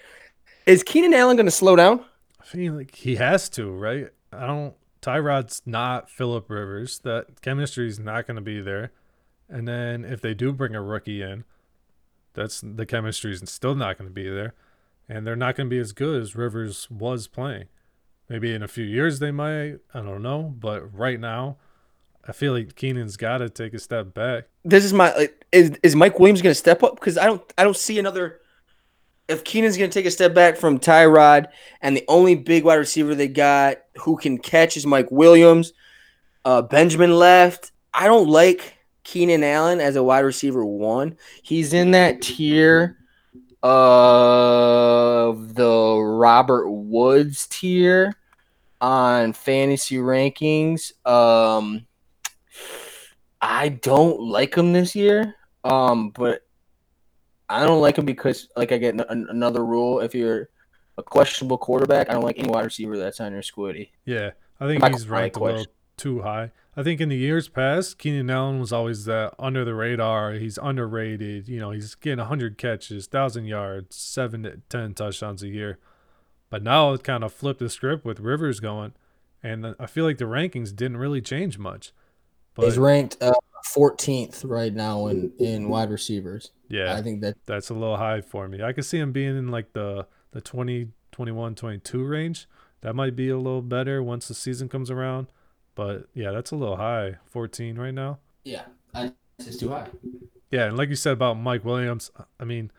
Is 0.66 0.82
Keenan 0.82 1.14
Allen 1.14 1.36
going 1.36 1.46
to 1.46 1.52
slow 1.52 1.76
down? 1.76 2.04
I 2.40 2.44
feel 2.44 2.74
like 2.74 2.94
he 2.94 3.16
has 3.16 3.48
to, 3.50 3.70
right? 3.70 4.08
I 4.32 4.46
don't. 4.46 4.74
Tyrod's 5.02 5.62
not 5.64 6.10
Philip 6.10 6.50
Rivers. 6.50 6.98
That 7.00 7.40
chemistry 7.40 7.88
is 7.88 7.98
not 7.98 8.26
going 8.26 8.36
to 8.36 8.42
be 8.42 8.60
there. 8.60 8.92
And 9.48 9.66
then 9.66 10.04
if 10.04 10.20
they 10.20 10.34
do 10.34 10.52
bring 10.52 10.74
a 10.74 10.82
rookie 10.82 11.22
in, 11.22 11.44
that's 12.34 12.60
the 12.60 12.86
chemistry 12.86 13.32
is 13.32 13.42
still 13.50 13.74
not 13.74 13.98
going 13.98 14.08
to 14.08 14.14
be 14.14 14.28
there, 14.28 14.54
and 15.08 15.26
they're 15.26 15.36
not 15.36 15.56
going 15.56 15.68
to 15.68 15.74
be 15.74 15.80
as 15.80 15.92
good 15.92 16.20
as 16.22 16.36
Rivers 16.36 16.88
was 16.90 17.26
playing. 17.26 17.64
Maybe 18.28 18.54
in 18.54 18.62
a 18.62 18.68
few 18.68 18.84
years 18.84 19.18
they 19.18 19.32
might. 19.32 19.78
I 19.92 20.00
don't 20.00 20.22
know, 20.22 20.54
but 20.56 20.96
right 20.96 21.18
now, 21.18 21.56
I 22.26 22.32
feel 22.32 22.52
like 22.52 22.76
Keenan's 22.76 23.16
got 23.16 23.38
to 23.38 23.48
take 23.48 23.74
a 23.74 23.78
step 23.80 24.14
back. 24.14 24.44
This 24.64 24.84
is 24.84 24.92
my 24.92 25.12
like, 25.16 25.44
is 25.50 25.72
is 25.82 25.96
Mike 25.96 26.20
Williams 26.20 26.42
going 26.42 26.52
to 26.52 26.58
step 26.58 26.84
up? 26.84 26.94
Because 26.94 27.18
I 27.18 27.26
don't 27.26 27.42
I 27.58 27.64
don't 27.64 27.76
see 27.76 27.98
another. 27.98 28.40
If 29.30 29.44
Keenan's 29.44 29.76
going 29.76 29.88
to 29.88 29.94
take 29.94 30.06
a 30.06 30.10
step 30.10 30.34
back 30.34 30.56
from 30.56 30.80
Tyrod, 30.80 31.46
and 31.80 31.96
the 31.96 32.04
only 32.08 32.34
big 32.34 32.64
wide 32.64 32.74
receiver 32.74 33.14
they 33.14 33.28
got 33.28 33.76
who 33.96 34.16
can 34.16 34.38
catch 34.38 34.76
is 34.76 34.84
Mike 34.84 35.10
Williams, 35.10 35.72
uh, 36.44 36.62
Benjamin 36.62 37.16
left. 37.16 37.70
I 37.94 38.06
don't 38.06 38.28
like 38.28 38.76
Keenan 39.04 39.44
Allen 39.44 39.80
as 39.80 39.96
a 39.96 40.02
wide 40.02 40.20
receiver 40.20 40.64
one. 40.64 41.16
He's 41.42 41.72
in 41.72 41.92
that 41.92 42.22
tier 42.22 42.96
of 43.62 45.54
the 45.54 46.00
Robert 46.00 46.68
Woods 46.70 47.46
tier 47.46 48.14
on 48.80 49.32
fantasy 49.32 49.96
rankings. 49.96 50.92
Um, 51.06 51.86
I 53.40 53.68
don't 53.68 54.20
like 54.20 54.56
him 54.56 54.72
this 54.72 54.96
year. 54.96 55.36
Um, 55.62 56.10
but 56.10 56.42
I 57.50 57.66
don't 57.66 57.80
like 57.80 57.98
him 57.98 58.04
because 58.04 58.48
like 58.56 58.72
I 58.72 58.78
get 58.78 58.94
an- 58.94 59.26
another 59.28 59.64
rule. 59.64 60.00
If 60.00 60.14
you're 60.14 60.48
a 60.96 61.02
questionable 61.02 61.58
quarterback, 61.58 62.08
I 62.08 62.12
don't 62.12 62.22
like 62.22 62.38
any 62.38 62.48
wide 62.48 62.64
receiver 62.64 62.96
that's 62.96 63.20
on 63.20 63.32
your 63.32 63.42
squiddy. 63.42 63.90
Yeah, 64.04 64.30
I 64.60 64.66
think 64.66 64.84
he's 64.86 65.08
ranked 65.08 65.36
a 65.36 65.40
little 65.40 65.66
too 65.96 66.22
high. 66.22 66.52
I 66.76 66.82
think 66.84 67.00
in 67.00 67.08
the 67.08 67.16
years 67.16 67.48
past, 67.48 67.98
Keenan 67.98 68.30
Allen 68.30 68.60
was 68.60 68.72
always 68.72 69.04
that 69.04 69.34
under 69.38 69.64
the 69.64 69.74
radar. 69.74 70.34
He's 70.34 70.56
underrated. 70.56 71.48
You 71.48 71.58
know, 71.58 71.72
he's 71.72 71.94
getting 71.96 72.20
100 72.20 72.56
catches, 72.56 73.06
1,000 73.06 73.46
yards, 73.46 73.96
7 73.96 74.44
to 74.44 74.60
10 74.68 74.94
touchdowns 74.94 75.42
a 75.42 75.48
year. 75.48 75.78
But 76.48 76.62
now 76.62 76.92
it 76.92 77.02
kind 77.02 77.24
of 77.24 77.32
flipped 77.32 77.58
the 77.58 77.68
script 77.68 78.04
with 78.04 78.20
Rivers 78.20 78.60
going. 78.60 78.92
And 79.42 79.74
I 79.78 79.86
feel 79.86 80.04
like 80.04 80.18
the 80.18 80.26
rankings 80.26 80.74
didn't 80.74 80.98
really 80.98 81.20
change 81.20 81.58
much. 81.58 81.92
But 82.54 82.66
He's 82.66 82.78
ranked 82.78 83.16
uh, 83.20 83.32
14th 83.74 84.48
right 84.48 84.72
now 84.72 85.06
in 85.08 85.32
in 85.38 85.68
wide 85.68 85.90
receivers. 85.90 86.50
yeah, 86.68 86.94
I 86.94 87.02
think 87.02 87.20
that 87.22 87.36
that's 87.46 87.70
a 87.70 87.74
little 87.74 87.96
high 87.96 88.20
for 88.20 88.48
me. 88.48 88.62
I 88.62 88.72
could 88.72 88.84
see 88.84 88.98
him 88.98 89.12
being 89.12 89.36
in 89.36 89.48
like 89.48 89.72
the 89.72 90.06
the 90.32 90.40
20, 90.40 90.88
21, 91.12 91.54
22 91.56 92.04
range. 92.04 92.48
That 92.82 92.94
might 92.94 93.16
be 93.16 93.28
a 93.28 93.36
little 93.36 93.62
better 93.62 94.02
once 94.02 94.28
the 94.28 94.34
season 94.34 94.68
comes 94.68 94.90
around. 94.90 95.26
But 95.74 96.08
yeah, 96.14 96.30
that's 96.30 96.50
a 96.50 96.56
little 96.56 96.76
high. 96.76 97.16
14 97.26 97.76
right 97.78 97.92
now. 97.94 98.18
yeah, 98.44 98.62
I, 98.94 99.12
it's 99.38 99.56
too 99.56 99.70
high. 99.70 99.88
Yeah, 100.50 100.66
and 100.66 100.76
like 100.76 100.88
you 100.88 100.96
said 100.96 101.12
about 101.12 101.34
Mike 101.34 101.64
Williams, 101.64 102.10
I 102.38 102.44
mean, 102.44 102.70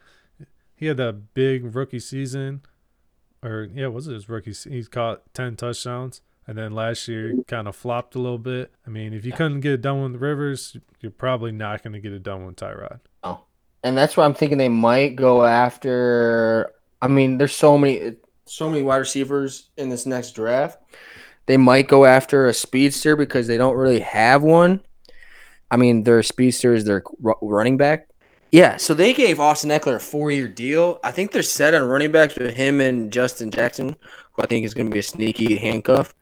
he 0.76 0.88
had 0.88 0.98
that 0.98 1.34
big 1.34 1.76
rookie 1.76 2.00
season, 2.00 2.62
or 3.44 3.68
yeah, 3.74 3.88
was 3.88 4.08
it 4.08 4.14
his 4.14 4.28
rookie? 4.30 4.54
se- 4.54 4.72
He 4.72 4.84
caught 4.84 5.34
ten 5.34 5.56
touchdowns, 5.56 6.22
and 6.52 6.58
then 6.58 6.74
last 6.74 7.08
year 7.08 7.30
mm-hmm. 7.30 7.42
kind 7.44 7.66
of 7.66 7.78
flopped 7.78 8.14
a 8.14 8.20
little 8.20 8.38
bit. 8.38 8.74
I 8.86 8.90
mean, 8.90 9.14
if 9.14 9.24
you 9.24 9.32
couldn't 9.32 9.62
get 9.62 9.72
it 9.72 9.82
done 9.82 10.04
with 10.04 10.22
Rivers, 10.22 10.76
you're 11.00 11.10
probably 11.10 11.54
not 11.54 11.82
going 11.82 11.94
to 11.94 12.00
get 12.02 12.12
it 12.12 12.24
done 12.24 12.46
with 12.46 12.58
Tyrod. 12.58 13.00
Oh, 13.24 13.46
and 13.86 13.98
that's 13.98 14.18
why 14.18 14.26
I'm 14.26 14.34
thinking 14.34 14.58
they 14.58 14.68
might 14.68 15.16
go 15.16 15.46
after. 15.46 16.74
I 17.02 17.08
mean, 17.08 17.38
there's 17.38 17.56
so 17.56 17.78
many, 17.78 18.18
so 18.44 18.70
many 18.70 18.84
wide 18.84 18.98
receivers 18.98 19.70
in 19.78 19.88
this 19.88 20.06
next 20.06 20.32
draft. 20.32 20.78
They 21.46 21.56
might 21.56 21.88
go 21.88 22.04
after 22.04 22.48
a 22.48 22.54
speedster 22.54 23.16
because 23.16 23.48
they 23.48 23.56
don't 23.56 23.78
really 23.78 24.02
have 24.02 24.44
one. 24.44 24.82
I 25.72 25.78
mean, 25.78 26.04
their 26.04 26.22
speedster 26.22 26.74
is 26.74 26.84
their 26.84 27.02
running 27.22 27.78
back. 27.78 28.10
Yeah, 28.52 28.76
so 28.76 28.94
they 28.94 29.14
gave 29.14 29.40
Austin 29.40 29.70
Ekeler 29.70 29.96
a 29.96 30.00
four-year 30.02 30.50
deal. 30.50 31.00
I 31.02 31.12
think 31.14 31.32
they're 31.32 31.44
set 31.44 31.74
on 31.74 31.84
running 31.84 32.12
backs 32.12 32.36
with 32.36 32.54
him 32.54 32.82
and 32.82 33.10
Justin 33.10 33.52
Jackson, 33.52 33.96
who 34.34 34.44
I 34.44 34.48
think 34.48 34.66
is 34.66 34.74
going 34.74 34.88
to 34.88 34.94
be 34.94 35.00
a 35.00 35.04
sneaky 35.04 35.56
handcuff. 35.56 36.14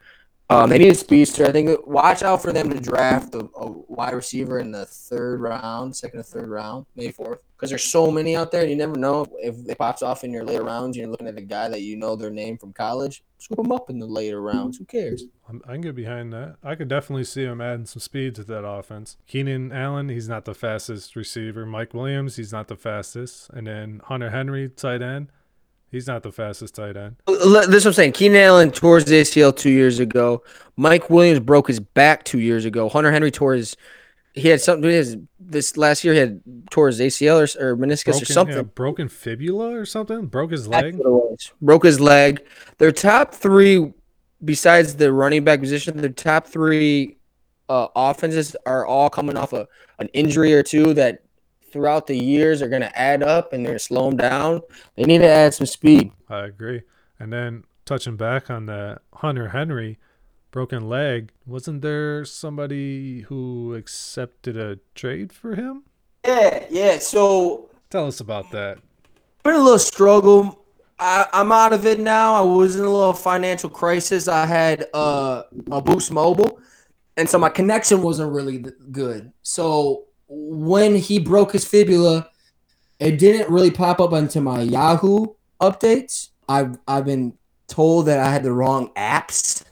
Um, 0.51 0.67
they 0.71 0.79
need 0.79 0.91
a 0.91 0.95
speedster. 0.95 1.45
I 1.45 1.51
think 1.51 1.85
watch 1.85 2.23
out 2.23 2.41
for 2.41 2.51
them 2.51 2.71
to 2.71 2.79
draft 2.79 3.35
a, 3.35 3.47
a 3.55 3.69
wide 3.87 4.15
receiver 4.15 4.57
in 4.57 4.71
the 4.71 4.83
third 4.83 5.41
round, 5.41 5.95
second 5.95 6.21
or 6.21 6.23
third 6.23 6.49
round, 6.49 6.87
maybe 6.95 7.11
fourth, 7.11 7.43
because 7.55 7.69
there's 7.69 7.83
so 7.83 8.09
many 8.09 8.35
out 8.35 8.51
there. 8.51 8.65
You 8.65 8.75
never 8.75 8.95
know 8.95 9.27
if 9.37 9.55
it 9.69 9.77
pops 9.77 10.01
off 10.01 10.23
in 10.23 10.33
your 10.33 10.43
later 10.43 10.63
rounds. 10.63 10.97
You're 10.97 11.07
looking 11.07 11.27
at 11.27 11.37
a 11.37 11.41
guy 11.41 11.69
that 11.69 11.81
you 11.81 11.97
know 11.97 12.15
their 12.15 12.31
name 12.31 12.57
from 12.57 12.73
college. 12.73 13.23
Scoop 13.37 13.57
them 13.57 13.71
up 13.71 13.91
in 13.91 13.99
the 13.99 14.07
later 14.07 14.41
rounds. 14.41 14.79
Who 14.79 14.85
cares? 14.85 15.25
I'm, 15.47 15.61
I 15.67 15.73
can 15.73 15.81
get 15.81 15.95
behind 15.95 16.33
that. 16.33 16.55
I 16.63 16.73
could 16.73 16.87
definitely 16.87 17.25
see 17.25 17.43
him 17.43 17.61
adding 17.61 17.85
some 17.85 18.01
speed 18.01 18.33
to 18.35 18.43
that 18.45 18.65
offense. 18.65 19.17
Keenan 19.27 19.71
Allen, 19.71 20.09
he's 20.09 20.27
not 20.27 20.45
the 20.45 20.55
fastest 20.55 21.15
receiver. 21.15 21.63
Mike 21.63 21.93
Williams, 21.93 22.37
he's 22.37 22.51
not 22.51 22.69
the 22.69 22.75
fastest. 22.75 23.51
And 23.51 23.67
then 23.67 24.01
Hunter 24.05 24.31
Henry, 24.31 24.67
tight 24.67 25.03
end, 25.03 25.27
he's 25.91 26.07
not 26.07 26.23
the 26.23 26.31
fastest 26.31 26.75
tight 26.75 26.97
end. 26.97 27.17
This 27.27 27.43
is 27.43 27.53
what 27.53 27.85
I'm 27.87 27.93
saying. 27.93 28.11
Keenan 28.13 28.41
Allen 28.41 28.71
tore 28.71 28.99
his 28.99 29.05
ACL 29.05 29.55
two 29.55 29.69
years 29.69 29.99
ago. 29.99 30.43
Mike 30.77 31.09
Williams 31.09 31.39
broke 31.39 31.67
his 31.67 31.79
back 31.79 32.23
two 32.23 32.39
years 32.39 32.65
ago. 32.65 32.89
Hunter 32.89 33.11
Henry 33.11 33.31
tore 33.31 33.53
his. 33.53 33.75
He 34.33 34.47
had 34.47 34.61
something. 34.61 34.89
His, 34.89 35.17
this 35.39 35.75
last 35.75 36.03
year, 36.03 36.13
he 36.13 36.19
had 36.19 36.41
tore 36.69 36.87
his 36.87 36.99
ACL 36.99 37.37
or, 37.37 37.71
or 37.71 37.75
meniscus 37.75 38.05
Broken, 38.05 38.21
or 38.21 38.25
something. 38.25 38.55
yeah, 38.55 38.61
broken 38.61 39.09
fibula 39.09 39.71
or 39.75 39.85
something? 39.85 40.27
Broke 40.27 40.51
his 40.51 40.67
leg? 40.67 40.95
what 40.95 41.05
it 41.05 41.09
was. 41.09 41.51
Broke 41.61 41.83
his 41.83 41.99
leg. 41.99 42.45
Their 42.77 42.91
top 42.91 43.33
three, 43.33 43.91
besides 44.43 44.95
the 44.95 45.11
running 45.11 45.43
back 45.43 45.59
position, 45.59 45.97
their 45.97 46.09
top 46.09 46.47
three 46.47 47.17
uh, 47.67 47.87
offenses 47.95 48.55
are 48.65 48.85
all 48.85 49.09
coming 49.09 49.37
off 49.37 49.53
a, 49.53 49.67
an 49.99 50.07
injury 50.13 50.53
or 50.53 50.63
two 50.63 50.93
that 50.93 51.23
throughout 51.71 52.07
the 52.07 52.17
years 52.17 52.61
are 52.61 52.69
going 52.69 52.81
to 52.81 52.99
add 52.99 53.23
up 53.23 53.53
and 53.53 53.63
they're 53.65 53.71
going 53.71 53.79
to 53.79 53.83
slow 53.83 54.09
them 54.09 54.17
down. 54.17 54.61
They 54.95 55.03
need 55.03 55.19
to 55.19 55.27
add 55.27 55.53
some 55.53 55.67
speed. 55.67 56.11
I 56.29 56.45
agree. 56.45 56.83
And 57.19 57.31
then 57.33 57.63
touching 57.85 58.15
back 58.17 58.49
on 58.49 58.65
that 58.67 59.01
Hunter 59.13 59.49
Henry 59.49 59.97
broken 60.51 60.87
leg, 60.89 61.31
wasn't 61.45 61.81
there 61.81 62.25
somebody 62.25 63.21
who 63.21 63.73
accepted 63.75 64.57
a 64.57 64.79
trade 64.95 65.31
for 65.31 65.55
him? 65.55 65.83
Yeah, 66.25 66.65
yeah. 66.69 66.99
So 66.99 67.69
Tell 67.89 68.05
us 68.07 68.19
about 68.19 68.51
that. 68.51 68.77
been 69.43 69.55
a 69.55 69.59
little 69.59 69.79
struggle. 69.79 70.65
I, 70.99 71.25
I'm 71.33 71.51
out 71.51 71.71
of 71.73 71.85
it 71.85 71.99
now. 71.99 72.35
I 72.35 72.41
was 72.41 72.75
in 72.75 72.81
a 72.83 72.89
little 72.89 73.13
financial 73.13 73.69
crisis. 73.69 74.27
I 74.27 74.45
had 74.45 74.85
uh, 74.93 75.43
a 75.71 75.81
Boost 75.81 76.11
Mobile, 76.11 76.59
and 77.17 77.27
so 77.27 77.39
my 77.39 77.49
connection 77.49 78.01
wasn't 78.01 78.31
really 78.33 78.65
good. 78.91 79.31
So 79.41 80.03
when 80.29 80.95
he 80.95 81.19
broke 81.19 81.51
his 81.51 81.65
fibula, 81.65 82.29
it 82.99 83.17
didn't 83.17 83.51
really 83.51 83.71
pop 83.71 83.99
up 83.99 84.13
onto 84.13 84.39
my 84.39 84.61
Yahoo 84.61 85.27
updates. 85.59 86.29
I've 86.47 86.77
I've 86.87 87.05
been 87.05 87.33
told 87.67 88.05
that 88.05 88.19
I 88.19 88.31
had 88.31 88.43
the 88.43 88.53
wrong 88.53 88.91
apps. 88.95 89.63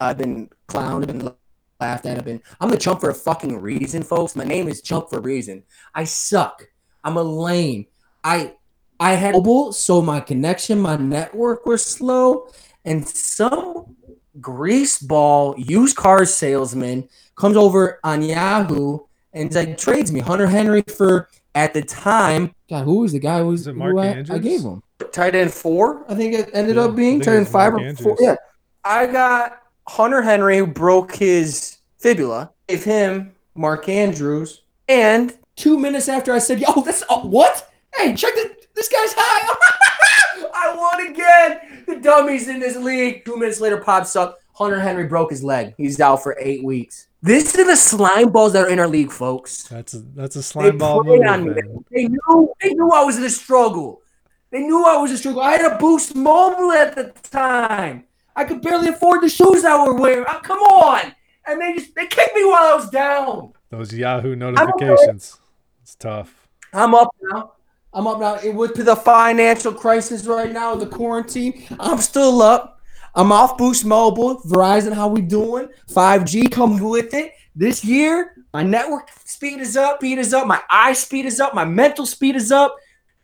I've 0.00 0.18
been 0.18 0.50
clowned 0.68 1.08
and 1.08 1.34
laughed 1.80 2.06
at. 2.06 2.18
I've 2.18 2.24
been 2.24 2.42
I'm 2.60 2.70
the 2.70 2.76
chump 2.76 3.00
for 3.00 3.10
a 3.10 3.14
fucking 3.14 3.60
reason, 3.60 4.02
folks. 4.02 4.36
My 4.36 4.44
name 4.44 4.68
is 4.68 4.82
Chump 4.82 5.08
for 5.08 5.18
a 5.18 5.22
reason. 5.22 5.62
I 5.94 6.04
suck. 6.04 6.66
I'm 7.04 7.16
a 7.16 7.22
lame. 7.22 7.86
I 8.22 8.54
I 9.00 9.14
had 9.14 9.34
mobile, 9.34 9.72
so 9.72 10.02
my 10.02 10.20
connection, 10.20 10.78
my 10.78 10.96
network 10.96 11.66
was 11.66 11.84
slow, 11.84 12.48
and 12.84 13.06
some 13.06 13.96
greaseball 14.40 15.54
used 15.68 15.96
car 15.96 16.24
salesman 16.24 17.08
comes 17.36 17.56
over 17.56 17.98
on 18.04 18.22
Yahoo 18.22 19.00
and 19.32 19.48
he's 19.48 19.56
like 19.56 19.78
trades 19.78 20.12
me 20.12 20.20
Hunter 20.20 20.46
Henry 20.46 20.82
for 20.82 21.28
at 21.54 21.74
the 21.74 21.82
time. 21.82 22.54
God, 22.68 22.84
who 22.84 23.00
was 23.00 23.12
the 23.12 23.18
guy 23.18 23.38
who 23.40 23.48
was 23.48 23.62
Is 23.62 23.66
it 23.68 23.74
who 23.74 23.98
I, 23.98 24.24
I 24.30 24.38
gave 24.38 24.62
him? 24.62 24.82
Tight 25.12 25.34
end 25.34 25.52
four, 25.52 26.04
I 26.08 26.14
think 26.14 26.34
it 26.34 26.50
ended 26.52 26.76
Yeah, 26.76 26.82
up 26.82 26.96
being 26.96 27.20
tight 27.20 27.36
end 27.36 27.48
five 27.48 27.72
Mark 27.72 27.84
or 27.84 27.94
four. 27.96 28.12
Andrews. 28.12 28.18
Yeah, 28.20 28.36
I 28.84 29.06
got 29.06 29.62
Hunter 29.88 30.22
Henry 30.22 30.58
who 30.58 30.66
broke 30.66 31.14
his 31.14 31.78
fibula. 31.98 32.50
Gave 32.68 32.84
him 32.84 33.34
Mark 33.54 33.88
Andrews, 33.88 34.62
and 34.88 35.36
two 35.56 35.78
minutes 35.78 36.08
after 36.08 36.32
I 36.32 36.38
said, 36.38 36.60
"Yo, 36.60 36.82
this 36.82 37.02
oh, 37.10 37.26
what? 37.26 37.70
Hey, 37.94 38.14
check 38.14 38.34
this. 38.34 38.48
This 38.74 38.88
guy's 38.88 39.12
high. 39.14 40.48
I 40.54 40.74
won 40.74 41.06
again. 41.08 41.84
The 41.86 41.96
dummies 41.96 42.48
in 42.48 42.60
this 42.60 42.76
league. 42.76 43.24
Two 43.24 43.36
minutes 43.36 43.60
later, 43.60 43.78
pops 43.78 44.16
up. 44.16 44.38
Hunter 44.54 44.80
Henry 44.80 45.06
broke 45.06 45.30
his 45.30 45.42
leg. 45.44 45.74
He's 45.76 46.00
out 46.00 46.22
for 46.22 46.36
eight 46.40 46.64
weeks. 46.64 47.08
This 47.22 47.54
is 47.54 47.66
the 47.66 47.76
slime 47.76 48.30
balls 48.30 48.52
that 48.54 48.64
are 48.64 48.68
in 48.68 48.80
our 48.80 48.88
league, 48.88 49.12
folks. 49.12 49.62
That's 49.64 49.94
a 49.94 49.98
that's 50.00 50.34
a 50.34 50.40
They 50.40 50.42
slime 50.42 50.78
ball 50.78 51.04
prey 51.04 51.18
move. 51.18 51.26
on 51.26 51.44
me. 51.54 51.60
They 51.90 52.08
knew. 52.08 52.52
They 52.60 52.74
knew 52.74 52.90
I 52.90 53.04
was 53.04 53.16
in 53.16 53.24
a 53.24 53.30
struggle. 53.30 54.02
They 54.50 54.60
knew 54.60 54.84
I 54.84 54.96
was 54.96 55.10
in 55.10 55.14
a 55.14 55.18
struggle. 55.18 55.40
I 55.40 55.52
had 55.52 55.72
a 55.72 55.78
Boost 55.78 56.16
Mobile 56.16 56.72
at 56.72 56.94
the 56.96 57.12
time. 57.30 58.04
I 58.34 58.44
could 58.44 58.60
barely 58.60 58.88
afford 58.88 59.22
the 59.22 59.28
shoes 59.28 59.64
I 59.64 59.82
were 59.86 59.94
wearing. 59.94 60.24
Oh, 60.28 60.40
come 60.42 60.58
on. 60.58 61.12
And 61.46 61.60
they 61.60 61.74
just 61.74 61.94
they 61.94 62.06
kicked 62.06 62.34
me 62.34 62.44
while 62.44 62.72
I 62.72 62.74
was 62.74 62.90
down. 62.90 63.52
Those 63.70 63.94
Yahoo 63.94 64.34
notifications. 64.34 65.38
It's 65.82 65.94
tough. 65.94 66.48
I'm 66.72 66.94
up 66.94 67.14
now. 67.22 67.52
I'm 67.94 68.06
up 68.06 68.18
now. 68.18 68.34
It 68.36 68.54
with 68.54 68.74
the 68.74 68.96
financial 68.96 69.72
crisis 69.72 70.24
right 70.26 70.50
now, 70.50 70.74
the 70.74 70.86
quarantine. 70.86 71.64
I'm 71.78 71.98
still 71.98 72.42
up. 72.42 72.80
I'm 73.14 73.30
off 73.30 73.58
Boost 73.58 73.84
Mobile. 73.84 74.40
Verizon, 74.42 74.92
how 74.92 75.08
we 75.08 75.20
doing? 75.20 75.68
5G 75.90 76.50
comes 76.50 76.80
with 76.80 77.12
it. 77.12 77.32
This 77.54 77.84
year, 77.84 78.34
my 78.54 78.62
network 78.62 79.10
speed 79.26 79.60
is 79.60 79.76
up, 79.76 79.98
speed 79.98 80.18
is 80.18 80.32
up, 80.32 80.46
my 80.46 80.62
eye 80.70 80.94
speed 80.94 81.26
is 81.26 81.38
up, 81.38 81.54
my 81.54 81.66
mental 81.66 82.06
speed 82.06 82.36
is 82.36 82.50
up. 82.50 82.74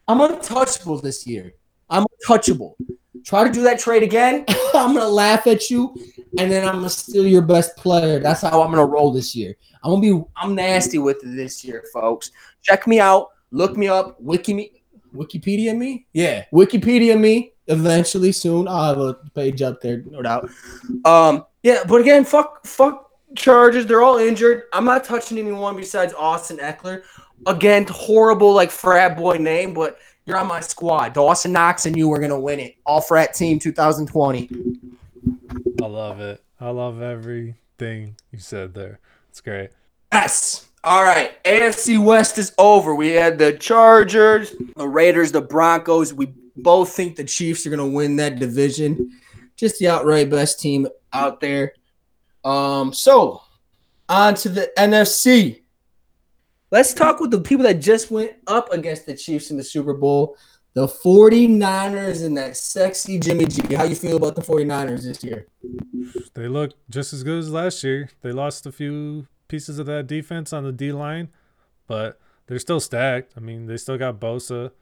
I'm 0.06 0.20
untouchable 0.20 1.00
this 1.00 1.26
year. 1.26 1.54
I'm 1.88 2.04
untouchable. 2.20 2.76
Try 3.24 3.44
to 3.44 3.50
do 3.50 3.62
that 3.62 3.78
trade 3.78 4.02
again. 4.02 4.44
I'm 4.74 4.94
gonna 4.94 5.08
laugh 5.08 5.46
at 5.46 5.70
you, 5.70 5.94
and 6.38 6.52
then 6.52 6.68
I'm 6.68 6.76
gonna 6.76 6.90
steal 6.90 7.26
your 7.26 7.42
best 7.42 7.74
player. 7.76 8.20
That's 8.20 8.42
how 8.42 8.62
I'm 8.62 8.70
gonna 8.70 8.84
roll 8.84 9.12
this 9.12 9.34
year. 9.34 9.56
I'm 9.82 9.92
gonna 9.92 10.02
be 10.02 10.24
I'm 10.36 10.54
nasty 10.54 10.98
with 10.98 11.24
it 11.24 11.34
this 11.34 11.64
year, 11.64 11.84
folks. 11.92 12.30
Check 12.62 12.86
me 12.86 13.00
out. 13.00 13.28
Look 13.50 13.78
me 13.78 13.88
up. 13.88 14.20
Wiki 14.20 14.52
me. 14.52 14.82
Wikipedia 15.14 15.76
me? 15.76 16.06
Yeah. 16.12 16.44
Wikipedia 16.52 17.18
me. 17.18 17.52
Eventually, 17.68 18.32
soon. 18.32 18.66
I'll 18.66 18.94
have 18.94 18.98
a 18.98 19.14
page 19.34 19.62
up 19.62 19.80
there, 19.80 20.02
no 20.10 20.22
doubt. 20.22 20.50
Um, 21.04 21.44
yeah, 21.62 21.82
but 21.86 22.00
again, 22.00 22.24
fuck 22.24 22.64
fuck 22.66 23.10
Chargers. 23.36 23.86
They're 23.86 24.02
all 24.02 24.18
injured. 24.18 24.64
I'm 24.72 24.84
not 24.84 25.04
touching 25.04 25.38
anyone 25.38 25.76
besides 25.76 26.14
Austin 26.14 26.58
Ekeler. 26.58 27.02
Again, 27.46 27.86
horrible 27.88 28.52
like 28.52 28.70
frat 28.70 29.16
boy 29.16 29.36
name, 29.36 29.74
but 29.74 29.98
you're 30.24 30.38
on 30.38 30.46
my 30.46 30.60
squad. 30.60 31.14
Dawson 31.14 31.52
Knox 31.52 31.86
and 31.86 31.96
you 31.96 32.12
are 32.12 32.18
gonna 32.18 32.40
win 32.40 32.60
it. 32.60 32.76
All 32.84 33.00
frat 33.00 33.34
team 33.34 33.58
2020. 33.58 34.50
I 35.82 35.86
love 35.86 36.20
it. 36.20 36.42
I 36.60 36.70
love 36.70 37.02
everything 37.02 38.16
you 38.32 38.38
said 38.38 38.74
there. 38.74 39.00
It's 39.30 39.40
great. 39.40 39.70
Yes. 40.12 40.67
All 40.84 41.02
right, 41.02 41.42
AFC 41.42 42.02
West 42.02 42.38
is 42.38 42.52
over. 42.56 42.94
We 42.94 43.08
had 43.08 43.38
the 43.38 43.52
Chargers, 43.54 44.54
the 44.76 44.88
Raiders, 44.88 45.32
the 45.32 45.40
Broncos. 45.40 46.14
We 46.14 46.32
both 46.56 46.90
think 46.90 47.16
the 47.16 47.24
Chiefs 47.24 47.66
are 47.66 47.70
going 47.70 47.78
to 47.78 47.96
win 47.96 48.16
that 48.16 48.38
division. 48.38 49.10
Just 49.56 49.80
the 49.80 49.88
outright 49.88 50.30
best 50.30 50.60
team 50.60 50.86
out 51.12 51.40
there. 51.40 51.72
Um, 52.44 52.92
so 52.92 53.42
on 54.08 54.34
to 54.36 54.48
the 54.48 54.70
NFC. 54.78 55.62
Let's 56.70 56.94
talk 56.94 57.18
with 57.18 57.32
the 57.32 57.40
people 57.40 57.64
that 57.64 57.80
just 57.80 58.10
went 58.10 58.32
up 58.46 58.72
against 58.72 59.06
the 59.06 59.16
Chiefs 59.16 59.50
in 59.50 59.56
the 59.56 59.64
Super 59.64 59.94
Bowl. 59.94 60.36
The 60.74 60.86
49ers 60.86 62.24
and 62.24 62.36
that 62.36 62.56
sexy 62.56 63.18
Jimmy 63.18 63.46
G. 63.46 63.74
How 63.74 63.82
you 63.82 63.96
feel 63.96 64.16
about 64.16 64.36
the 64.36 64.42
49ers 64.42 65.02
this 65.02 65.24
year? 65.24 65.46
They 66.34 66.46
look 66.46 66.72
just 66.88 67.12
as 67.12 67.24
good 67.24 67.40
as 67.40 67.50
last 67.50 67.82
year. 67.82 68.10
They 68.22 68.30
lost 68.30 68.64
a 68.66 68.70
few 68.70 69.26
pieces 69.48 69.78
of 69.78 69.86
that 69.86 70.06
defense 70.06 70.52
on 70.52 70.64
the 70.64 70.72
D 70.72 70.92
line, 70.92 71.28
but 71.86 72.20
they're 72.46 72.58
still 72.58 72.80
stacked. 72.80 73.34
I 73.36 73.40
mean, 73.40 73.66
they 73.66 73.76
still 73.76 73.98
got 73.98 74.20
Bosa, 74.20 74.72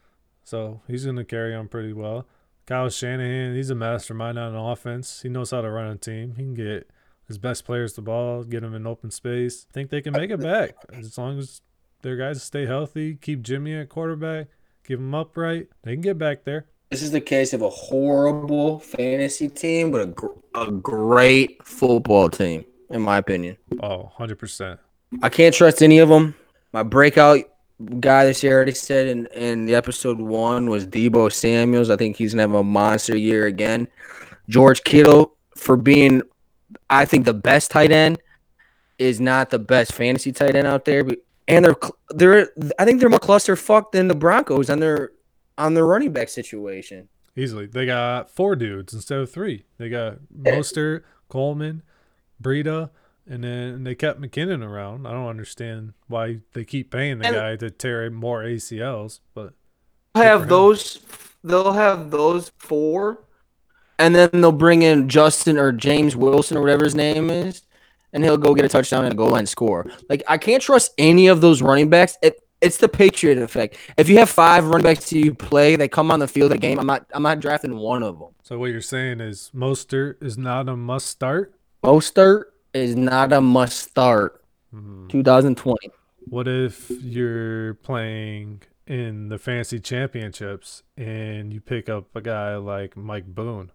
so 0.45 0.83
he's 0.87 1.05
going 1.05 1.17
to 1.17 1.25
carry 1.25 1.55
on 1.55 1.69
pretty 1.69 1.93
well. 1.93 2.27
Kyle 2.67 2.91
Shanahan, 2.91 3.55
he's 3.55 3.71
a 3.71 3.77
mastermind 3.77 4.39
on 4.39 4.55
offense. 4.55 5.23
He 5.23 5.29
knows 5.29 5.53
how 5.53 5.61
to 5.61 5.71
run 5.71 5.87
a 5.87 5.97
team. 5.97 6.35
He 6.37 6.43
can 6.43 6.55
get 6.55 6.91
his 7.29 7.39
best 7.39 7.65
players 7.65 7.95
the 7.95 8.03
ball, 8.03 8.45
get 8.45 8.63
them 8.63 8.75
in 8.75 8.87
open 8.87 9.11
space. 9.11 9.67
I 9.71 9.73
think 9.73 9.91
they 9.91 10.01
can 10.01 10.13
make 10.13 10.31
it 10.31 10.41
back 10.41 10.75
as 10.93 11.17
long 11.17 11.39
as 11.39 11.61
their 12.03 12.17
guys 12.17 12.43
stay 12.43 12.67
healthy, 12.67 13.15
keep 13.15 13.43
Jimmy 13.43 13.75
at 13.75 13.89
quarterback, 13.89 14.49
keep 14.87 14.99
him 14.99 15.15
upright. 15.15 15.69
They 15.83 15.93
can 15.93 16.03
get 16.03 16.19
back 16.19 16.45
there. 16.45 16.67
This 16.91 17.03
is 17.03 17.11
the 17.11 17.21
case 17.21 17.53
of 17.53 17.63
a 17.63 17.71
horrible 17.71 18.79
fantasy 18.79 19.49
team, 19.49 19.91
but 19.91 20.01
a, 20.01 20.07
gr- 20.07 20.27
a 20.55 20.71
great 20.71 21.65
football 21.65 22.29
team, 22.29 22.65
in 22.91 23.03
my 23.03 23.19
opinion. 23.19 23.57
Oh, 23.83 24.13
100%. 24.19 24.79
I 25.23 25.29
can't 25.29 25.55
trust 25.55 25.83
any 25.83 25.99
of 25.99 26.09
them. 26.09 26.35
My 26.73 26.83
breakout 26.83 27.41
guy 28.01 28.25
this 28.25 28.43
year 28.43 28.55
already 28.55 28.73
said 28.73 29.07
in, 29.07 29.27
in 29.27 29.67
the 29.67 29.75
episode 29.75 30.19
one 30.19 30.71
was 30.71 30.87
Deebo 30.87 31.33
Samuels. 31.33 31.91
I 31.91 31.97
think 31.97 32.17
he's 32.17 32.33
gonna 32.33 32.43
have 32.43 32.55
a 32.55 32.65
monster 32.65 33.17
year 33.17 33.47
again. 33.47 33.89
George 34.49 34.83
Kittle 34.85 35.37
for 35.57 35.77
being, 35.77 36.23
I 36.91 37.05
think 37.05 37.25
the 37.25 37.35
best 37.35 37.71
tight 37.71 37.93
end 37.93 38.19
is 38.99 39.21
not 39.21 39.51
the 39.51 39.59
best 39.59 39.93
fantasy 39.93 40.33
tight 40.33 40.57
end 40.57 40.67
out 40.67 40.85
there. 40.85 41.05
But, 41.05 41.19
and 41.49 41.65
they're 41.65 41.77
they're 42.11 42.49
I 42.79 42.85
think 42.85 43.01
they're 43.01 43.09
more 43.09 43.19
cluster 43.19 43.57
fucked 43.57 43.93
than 43.93 44.09
the 44.09 44.15
Broncos 44.15 44.71
on 44.71 44.81
their 44.81 45.13
on 45.59 45.75
their 45.75 45.87
running 45.87 46.13
back 46.13 46.29
situation. 46.29 47.09
Easily. 47.37 47.67
They 47.67 47.85
got 47.85 48.31
four 48.31 48.57
dudes 48.57 48.95
instead 48.95 49.19
of 49.19 49.31
three. 49.31 49.67
They 49.77 49.91
got 49.91 50.19
Mostert, 50.35 51.03
Coleman, 51.29 51.83
Breida, 52.43 52.91
and 53.29 53.43
then 53.45 53.85
they 53.85 53.95
kept 53.95 54.21
McKinnon 54.21 54.65
around. 54.67 55.07
I 55.07 55.13
don't 55.13 55.27
understand 55.29 55.93
why 56.09 56.41
they 56.53 56.65
keep 56.65 56.91
paying 56.91 57.19
the 57.19 57.27
And- 57.27 57.35
guy 57.37 57.57
to 57.57 57.71
tear 57.71 58.09
more 58.11 58.43
ACLs, 58.45 59.21
but 59.35 59.55
have 60.15 60.49
those. 60.49 61.01
They'll 61.45 61.73
have 61.73 62.11
those 62.11 62.51
four, 62.59 63.19
and 63.99 64.15
then 64.15 64.31
they'll 64.33 64.53
bring 64.53 64.83
in 64.83 65.09
Justin 65.09 65.59
or 65.59 65.73
James 65.73 66.17
Wilson 66.17 66.57
or 66.57 66.61
whatever 66.61 66.85
his 66.85 66.95
name 66.95 67.31
is, 67.31 67.63
and 68.13 68.25
he'll 68.25 68.37
go 68.39 68.55
get 68.55 68.65
a 68.65 68.69
touchdown 68.69 69.05
and 69.05 69.13
a 69.13 69.17
goal 69.17 69.29
line 69.31 69.47
score. 69.47 69.87
Like 70.09 70.23
I 70.27 70.39
can't 70.39 70.63
trust 70.63 70.93
any 70.99 71.27
of 71.29 71.41
those 71.41 71.63
running 71.63 71.89
backs. 71.91 72.17
It, 72.23 72.41
it's 72.63 72.79
the 72.79 72.89
Patriot 72.89 73.39
effect. 73.39 73.77
If 73.99 74.09
you 74.09 74.17
have 74.19 74.31
five 74.31 74.67
running 74.67 74.85
backs 74.85 75.13
you 75.13 75.35
play, 75.35 75.77
they 75.77 75.89
come 75.89 76.11
on 76.11 76.21
the 76.21 76.27
field 76.29 76.53
a 76.53 76.59
game. 76.59 76.79
I'm 76.81 76.87
not. 76.87 77.07
I'm 77.13 77.23
not 77.23 77.39
drafting 77.41 77.77
one 77.77 78.03
of 78.03 78.19
them. 78.19 78.31
so 78.43 78.59
what 78.59 78.71
you're 78.71 78.81
saying 78.81 79.21
is 79.21 79.51
Mostert 79.55 80.23
is 80.23 80.39
not 80.39 80.69
a 80.69 80.77
must 80.77 81.07
start? 81.07 81.55
Mostert 81.87 82.47
is 82.75 82.97
not 82.97 83.33
a 83.33 83.41
must 83.41 83.79
start. 83.79 84.43
Hmm. 84.73 85.07
2020. 85.07 85.91
What 86.29 86.49
if 86.49 86.91
you're 86.91 87.75
playing 87.75 88.63
in 88.89 89.29
the 89.29 89.39
fantasy 89.39 89.79
championships 89.79 90.83
and 90.97 91.53
you 91.55 91.61
pick 91.61 91.89
up 91.89 92.07
a 92.17 92.21
guy 92.21 92.57
like 92.57 92.97
Mike 92.97 93.27
Boone? 93.27 93.71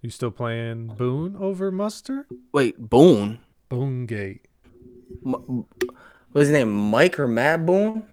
You 0.00 0.08
still 0.08 0.30
playing 0.30 0.94
Boone 0.96 1.36
over 1.38 1.70
Mostert? 1.70 2.24
Wait, 2.50 2.78
Boone. 2.78 3.40
Boone 3.68 4.06
Gate. 4.06 4.46
M- 5.24 5.66
What's 6.32 6.48
his 6.48 6.50
name? 6.50 6.72
Mike 6.72 7.20
or 7.20 7.28
Matt 7.28 7.66
Boone? 7.66 8.04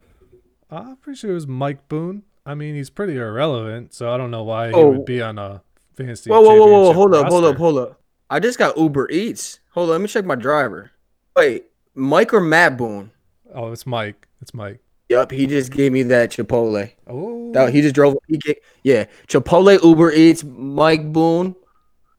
I'm 0.70 0.97
pretty 0.97 1.18
sure 1.18 1.32
it 1.32 1.36
was 1.36 1.47
Mike 1.47 1.88
Boone. 1.88 2.24
I 2.45 2.54
mean, 2.54 2.76
he's 2.76 2.89
pretty 2.89 3.16
irrelevant, 3.16 3.93
so 3.93 4.12
I 4.14 4.18
don't 4.18 4.30
know 4.30 4.43
why 4.43 4.68
he 4.68 4.74
Oh. 4.74 4.89
would 4.91 5.06
be 5.06 5.22
on 5.22 5.38
a 5.39 5.62
fantasy. 5.93 6.30
Whoa, 6.30 6.41
whoa, 6.41 6.56
whoa, 6.56 6.68
whoa! 6.68 6.93
Hold 6.93 7.16
up, 7.16 7.28
hold 7.30 7.45
up, 7.45 7.56
hold 7.56 7.78
up. 7.78 8.02
I 8.30 8.39
just 8.39 8.57
got 8.59 8.77
Uber 8.77 9.09
Eats. 9.09 9.59
Hold 9.71 9.89
on, 9.89 9.93
let 9.93 10.01
me 10.01 10.07
check 10.07 10.25
my 10.25 10.36
driver. 10.36 10.91
Wait, 11.36 11.65
Mike 11.95 12.34
or 12.34 12.39
Matt 12.41 12.77
Boone? 12.77 13.11
Oh, 13.53 13.71
it's 13.71 13.86
Mike. 13.88 14.27
It's 14.41 14.53
Mike. 14.53 14.80
Yup, 15.09 15.32
he 15.32 15.47
just 15.47 15.71
gave 15.71 15.91
me 15.91 16.03
that 16.03 16.30
Chipotle. 16.30 16.91
Oh, 17.07 17.51
That 17.53 17.73
he 17.73 17.82
just 17.82 17.95
drove. 17.95 18.15
He 18.27 18.38
get, 18.38 18.61
yeah, 18.84 19.05
Chipotle, 19.27 19.84
Uber 19.84 20.11
Eats, 20.11 20.43
Mike 20.43 21.11
Boone, 21.11 21.55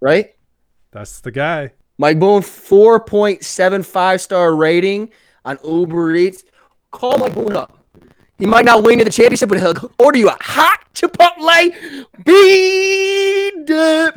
right? 0.01 0.35
that's 0.93 1.21
the 1.21 1.31
guy. 1.31 1.73
Mike 1.99 2.19
Boone, 2.19 2.43
four 2.43 2.99
point 2.99 3.45
seven 3.45 3.83
five 3.85 4.21
star 4.21 4.57
rating 4.57 5.11
on 5.45 5.59
Uber 5.65 6.17
Eats. 6.17 6.43
Call 6.91 7.19
Mike 7.19 7.35
Boone 7.35 7.55
up. 7.55 7.79
He 8.39 8.47
might 8.47 8.65
not 8.65 8.83
win 8.83 8.99
the 8.99 9.11
championship, 9.11 9.51
but 9.51 9.61
he'll 9.61 9.93
order 10.01 10.19
you 10.19 10.29
a 10.29 10.37
hot 10.41 10.81
Chipotle 10.95 12.07
bean 12.25 13.65
dip. 13.67 14.15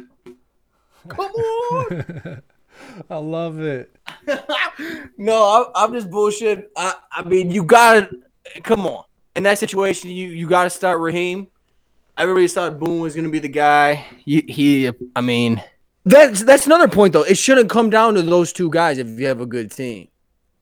Come 1.07 1.31
on. 1.31 2.41
I 3.09 3.17
love 3.17 3.59
it. 3.59 3.95
no, 5.17 5.43
I, 5.75 5.83
I'm 5.83 5.93
just 5.93 6.09
bullshit. 6.09 6.71
I, 6.75 6.95
I 7.11 7.23
mean, 7.23 7.51
you 7.51 7.63
gotta 7.63 8.09
come 8.63 8.85
on. 8.85 9.05
In 9.35 9.43
that 9.43 9.57
situation, 9.57 10.09
you 10.09 10.29
you 10.29 10.47
gotta 10.47 10.69
start 10.69 10.99
Raheem. 10.99 11.47
Everybody 12.17 12.47
thought 12.47 12.79
Boone 12.79 12.99
was 12.99 13.15
gonna 13.15 13.29
be 13.29 13.39
the 13.39 13.47
guy. 13.47 14.05
He, 14.25 14.41
he 14.47 14.91
I 15.15 15.21
mean, 15.21 15.61
that's 16.05 16.43
that's 16.43 16.65
another 16.65 16.87
point 16.87 17.13
though. 17.13 17.23
It 17.23 17.37
shouldn't 17.37 17.69
come 17.69 17.89
down 17.89 18.15
to 18.15 18.21
those 18.21 18.53
two 18.53 18.69
guys 18.69 18.97
if 18.97 19.07
you 19.07 19.27
have 19.27 19.41
a 19.41 19.45
good 19.45 19.71
team. 19.71 20.09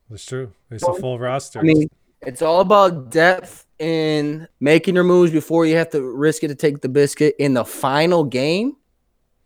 That's 0.08 0.24
true. 0.24 0.52
It's 0.70 0.86
a 0.86 0.94
full 0.94 1.18
roster. 1.18 1.58
I 1.58 1.62
mean, 1.62 1.88
it's 2.20 2.42
all 2.42 2.60
about 2.60 3.10
depth 3.10 3.66
and 3.80 4.46
making 4.60 4.94
your 4.94 5.04
moves 5.04 5.32
before 5.32 5.66
you 5.66 5.76
have 5.76 5.90
to 5.90 6.02
risk 6.02 6.44
it 6.44 6.48
to 6.48 6.54
take 6.54 6.80
the 6.80 6.88
biscuit 6.88 7.34
in 7.38 7.54
the 7.54 7.64
final 7.64 8.24
game. 8.24 8.76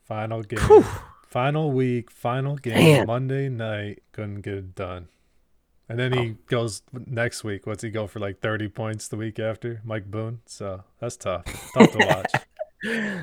Final 0.07 0.43
game, 0.43 0.61
Whew. 0.61 0.85
final 1.27 1.73
week, 1.73 2.11
final 2.11 2.57
game, 2.57 2.75
Man. 2.75 3.07
Monday 3.07 3.49
night. 3.49 4.03
Couldn't 4.13 4.41
get 4.41 4.55
it 4.55 4.75
done. 4.75 5.09
And 5.89 5.99
then 5.99 6.13
he 6.13 6.31
oh. 6.31 6.37
goes 6.47 6.83
next 7.07 7.45
week. 7.45 7.67
What's 7.67 7.83
he 7.83 7.91
go 7.91 8.07
for 8.07 8.19
like 8.19 8.41
30 8.41 8.69
points 8.69 9.09
the 9.09 9.17
week 9.17 9.39
after? 9.39 9.81
Mike 9.85 10.11
Boone. 10.11 10.41
So 10.47 10.83
that's 11.01 11.17
tough. 11.17 11.45
Tough 11.75 11.93
to 11.93 12.07
watch. 12.07 12.33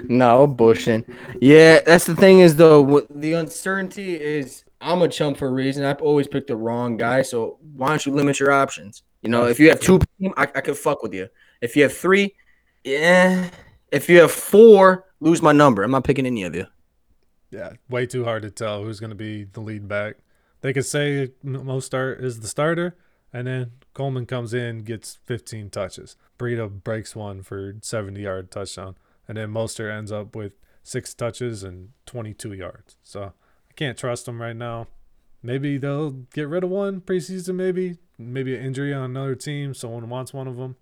No 0.09 0.45
bushing. 0.47 1.05
Yeah, 1.39 1.79
that's 1.85 2.05
the 2.05 2.15
thing 2.15 2.39
is 2.39 2.55
though. 2.57 2.81
What, 2.81 3.05
the 3.09 3.33
uncertainty 3.33 4.19
is 4.19 4.65
I'm 4.81 5.01
a 5.03 5.07
chump 5.07 5.37
for 5.37 5.47
a 5.47 5.51
reason. 5.51 5.85
I've 5.85 6.01
always 6.01 6.27
picked 6.27 6.47
the 6.47 6.57
wrong 6.57 6.97
guy. 6.97 7.21
So 7.21 7.59
why 7.75 7.89
don't 7.89 8.05
you 8.05 8.11
limit 8.11 8.39
your 8.39 8.51
options? 8.51 9.03
You 9.21 9.29
know, 9.29 9.45
if 9.45 9.59
you 9.59 9.69
have 9.69 9.79
two, 9.79 10.01
I, 10.35 10.43
I 10.43 10.61
could 10.61 10.75
fuck 10.75 11.01
with 11.01 11.13
you. 11.13 11.29
If 11.61 11.77
you 11.77 11.83
have 11.83 11.95
three, 11.95 12.35
yeah. 12.83 13.49
If 13.91 14.09
you 14.09 14.19
have 14.19 14.31
four, 14.31 15.05
lose 15.23 15.41
my 15.41 15.51
number. 15.51 15.83
I'm 15.83 15.91
not 15.91 16.03
picking 16.03 16.25
any 16.25 16.43
of 16.43 16.55
you. 16.55 16.67
Yeah, 17.49 17.73
way 17.89 18.05
too 18.05 18.23
hard 18.23 18.41
to 18.43 18.51
tell 18.51 18.83
who's 18.83 18.99
going 18.99 19.11
to 19.11 19.15
be 19.15 19.43
the 19.43 19.61
lead 19.61 19.87
back. 19.87 20.15
They 20.61 20.73
could 20.73 20.85
say 20.85 21.31
M- 21.43 21.65
Mostert 21.65 22.21
is 22.23 22.39
the 22.39 22.47
starter, 22.47 22.95
and 23.31 23.47
then 23.47 23.71
Coleman 23.93 24.25
comes 24.25 24.53
in, 24.53 24.79
gets 24.83 25.19
15 25.25 25.69
touches. 25.69 26.15
Burrito 26.39 26.69
breaks 26.83 27.15
one 27.15 27.43
for 27.43 27.75
70 27.81 28.21
yard 28.21 28.49
touchdown, 28.49 28.95
and 29.27 29.37
then 29.37 29.49
Mostert 29.49 29.95
ends 29.95 30.11
up 30.11 30.35
with 30.35 30.53
six 30.83 31.13
touches 31.13 31.63
and 31.63 31.89
22 32.05 32.53
yards. 32.53 32.95
So 33.03 33.33
I 33.69 33.73
can't 33.75 33.97
trust 33.97 34.25
them 34.25 34.41
right 34.41 34.55
now. 34.55 34.87
Maybe 35.43 35.77
they'll 35.77 36.11
get 36.11 36.47
rid 36.47 36.63
of 36.63 36.69
one 36.69 37.01
preseason, 37.01 37.55
maybe. 37.55 37.97
Maybe 38.17 38.55
an 38.55 38.63
injury 38.65 38.93
on 38.93 39.03
another 39.03 39.35
team. 39.35 39.73
Someone 39.73 40.09
wants 40.09 40.33
one 40.33 40.47
of 40.47 40.55
them. 40.57 40.75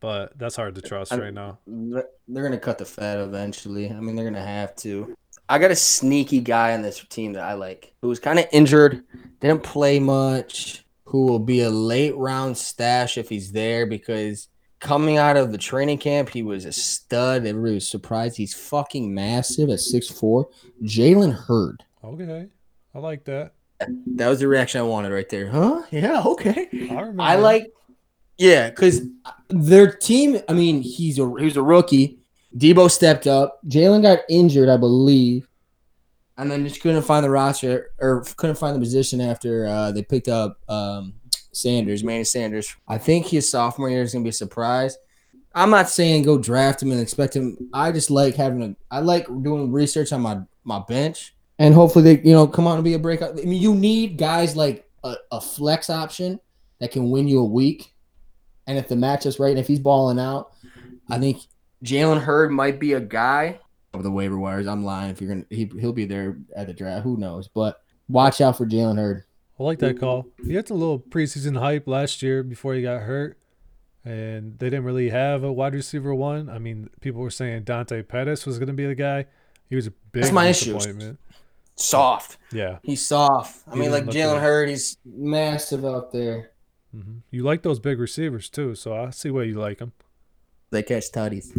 But 0.00 0.38
that's 0.38 0.56
hard 0.56 0.74
to 0.74 0.82
trust 0.82 1.12
I- 1.12 1.18
right 1.18 1.34
now. 1.34 1.58
They're 1.66 2.06
they're 2.28 2.42
gonna 2.42 2.58
cut 2.58 2.78
the 2.78 2.84
fat 2.84 3.18
eventually. 3.18 3.90
I 3.90 4.00
mean, 4.00 4.16
they're 4.16 4.24
gonna 4.24 4.44
have 4.44 4.74
to. 4.76 5.16
I 5.48 5.58
got 5.58 5.70
a 5.70 5.76
sneaky 5.76 6.40
guy 6.40 6.74
on 6.74 6.82
this 6.82 7.04
team 7.08 7.34
that 7.34 7.44
I 7.44 7.52
like, 7.54 7.94
who 8.02 8.08
was 8.08 8.18
kind 8.18 8.38
of 8.38 8.46
injured, 8.50 9.04
didn't 9.40 9.62
play 9.62 10.00
much, 10.00 10.84
who 11.04 11.24
will 11.24 11.38
be 11.38 11.60
a 11.60 11.70
late 11.70 12.16
round 12.16 12.58
stash 12.58 13.16
if 13.16 13.28
he's 13.28 13.52
there 13.52 13.86
because 13.86 14.48
coming 14.80 15.18
out 15.18 15.36
of 15.36 15.52
the 15.52 15.58
training 15.58 15.98
camp, 15.98 16.30
he 16.30 16.42
was 16.42 16.64
a 16.64 16.72
stud. 16.72 17.46
Everybody 17.46 17.74
was 17.74 17.88
surprised. 17.88 18.36
He's 18.36 18.54
fucking 18.54 19.14
massive 19.14 19.70
at 19.70 19.78
6'4. 19.78 20.46
Jalen 20.82 21.32
Hurd. 21.32 21.84
Okay. 22.04 22.48
I 22.94 22.98
like 22.98 23.24
that. 23.24 23.52
That 24.16 24.28
was 24.28 24.40
the 24.40 24.48
reaction 24.48 24.80
I 24.80 24.84
wanted 24.84 25.12
right 25.12 25.28
there. 25.28 25.48
Huh? 25.48 25.82
Yeah, 25.90 26.22
okay. 26.24 26.68
I. 26.90 27.12
I 27.18 27.36
like, 27.36 27.70
yeah, 28.38 28.70
because 28.70 29.02
their 29.48 29.90
team. 29.90 30.40
I 30.48 30.52
mean, 30.52 30.82
he's 30.82 31.18
a 31.18 31.32
he's 31.38 31.56
a 31.56 31.62
rookie. 31.62 32.18
Deebo 32.56 32.90
stepped 32.90 33.26
up. 33.26 33.60
Jalen 33.66 34.02
got 34.02 34.20
injured, 34.28 34.68
I 34.68 34.76
believe, 34.76 35.48
and 36.38 36.50
then 36.50 36.66
just 36.66 36.80
couldn't 36.80 37.02
find 37.02 37.24
the 37.24 37.30
roster 37.30 37.90
or 37.98 38.24
couldn't 38.36 38.56
find 38.56 38.74
the 38.74 38.80
position 38.80 39.20
after 39.20 39.66
uh, 39.66 39.92
they 39.92 40.02
picked 40.02 40.28
up 40.28 40.58
um, 40.68 41.14
Sanders, 41.52 42.04
Manny 42.04 42.24
Sanders. 42.24 42.74
I 42.88 42.98
think 42.98 43.26
his 43.26 43.50
sophomore 43.50 43.90
year 43.90 44.02
is 44.02 44.12
gonna 44.12 44.22
be 44.22 44.30
a 44.30 44.32
surprise. 44.32 44.96
I'm 45.54 45.70
not 45.70 45.88
saying 45.88 46.24
go 46.24 46.36
draft 46.36 46.82
him 46.82 46.92
and 46.92 47.00
expect 47.00 47.34
him. 47.34 47.56
I 47.72 47.90
just 47.90 48.10
like 48.10 48.34
having 48.34 48.62
a. 48.62 48.76
I 48.90 49.00
like 49.00 49.26
doing 49.26 49.72
research 49.72 50.12
on 50.12 50.20
my 50.20 50.40
my 50.64 50.82
bench, 50.86 51.34
and 51.58 51.74
hopefully 51.74 52.14
they 52.14 52.22
you 52.22 52.34
know 52.34 52.46
come 52.46 52.66
out 52.66 52.74
and 52.74 52.84
be 52.84 52.94
a 52.94 52.98
breakout. 52.98 53.30
I 53.30 53.44
mean, 53.44 53.62
you 53.62 53.74
need 53.74 54.18
guys 54.18 54.54
like 54.54 54.86
a, 55.02 55.14
a 55.32 55.40
flex 55.40 55.88
option 55.88 56.38
that 56.80 56.90
can 56.90 57.10
win 57.10 57.26
you 57.26 57.40
a 57.40 57.44
week, 57.44 57.92
and 58.66 58.78
if 58.78 58.88
the 58.88 58.94
matchup's 58.94 59.38
right, 59.38 59.50
and 59.50 59.58
if 59.58 59.66
he's 59.66 59.78
balling 59.80 60.18
out, 60.18 60.52
I 61.08 61.18
think 61.18 61.38
Jalen 61.84 62.20
Hurd 62.22 62.50
might 62.52 62.78
be 62.80 62.94
a 62.94 63.00
guy 63.00 63.60
over 63.94 64.02
the 64.02 64.10
waiver 64.10 64.38
wires. 64.38 64.66
I'm 64.66 64.84
lying. 64.84 65.10
If 65.10 65.20
you're 65.20 65.30
gonna, 65.30 65.46
he, 65.50 65.70
he'll 65.80 65.92
be 65.92 66.04
there 66.06 66.36
at 66.56 66.66
the 66.66 66.74
draft. 66.74 67.04
Who 67.04 67.16
knows? 67.16 67.48
But 67.48 67.80
watch 68.08 68.40
out 68.40 68.56
for 68.56 68.66
Jalen 68.66 68.96
Hurd. 68.98 69.24
I 69.58 69.62
like 69.62 69.78
that 69.78 69.98
call. 69.98 70.26
He 70.44 70.54
had 70.54 70.68
a 70.70 70.74
little 70.74 70.98
preseason 71.00 71.58
hype 71.58 71.86
last 71.88 72.22
year 72.22 72.42
before 72.42 72.74
he 72.74 72.82
got 72.82 73.02
hurt, 73.02 73.38
and 74.04 74.58
they 74.58 74.66
didn't 74.68 74.84
really 74.84 75.08
have 75.08 75.44
a 75.44 75.52
wide 75.52 75.72
receiver 75.74 76.14
one. 76.14 76.50
I 76.50 76.58
mean, 76.58 76.90
people 77.00 77.22
were 77.22 77.30
saying 77.30 77.64
Dante 77.64 78.02
Pettis 78.02 78.44
was 78.44 78.58
going 78.58 78.66
to 78.66 78.74
be 78.74 78.84
the 78.86 78.94
guy. 78.94 79.24
He 79.70 79.74
was 79.76 79.86
a 79.86 79.92
big 80.12 80.24
That's 80.24 80.32
my 80.34 80.48
issue. 80.48 80.74
disappointment. 80.74 81.18
Soft. 81.74 82.36
Yeah. 82.52 82.78
He's 82.82 83.04
soft. 83.06 83.66
I 83.66 83.74
He 83.74 83.80
mean, 83.80 83.90
like 83.92 84.04
Jalen 84.04 84.34
good. 84.34 84.42
Hurd, 84.42 84.68
he's 84.68 84.98
massive 85.06 85.84
out 85.86 86.12
there. 86.12 86.50
Hmm 87.02 87.18
You 87.30 87.42
like 87.42 87.62
those 87.62 87.78
big 87.80 87.98
receivers 87.98 88.48
too, 88.48 88.74
so 88.74 88.94
I 88.96 89.10
see 89.10 89.30
why 89.30 89.42
you 89.42 89.58
like 89.58 89.78
them. 89.78 89.92
They 90.70 90.82
catch 90.82 91.12
tutties. 91.12 91.52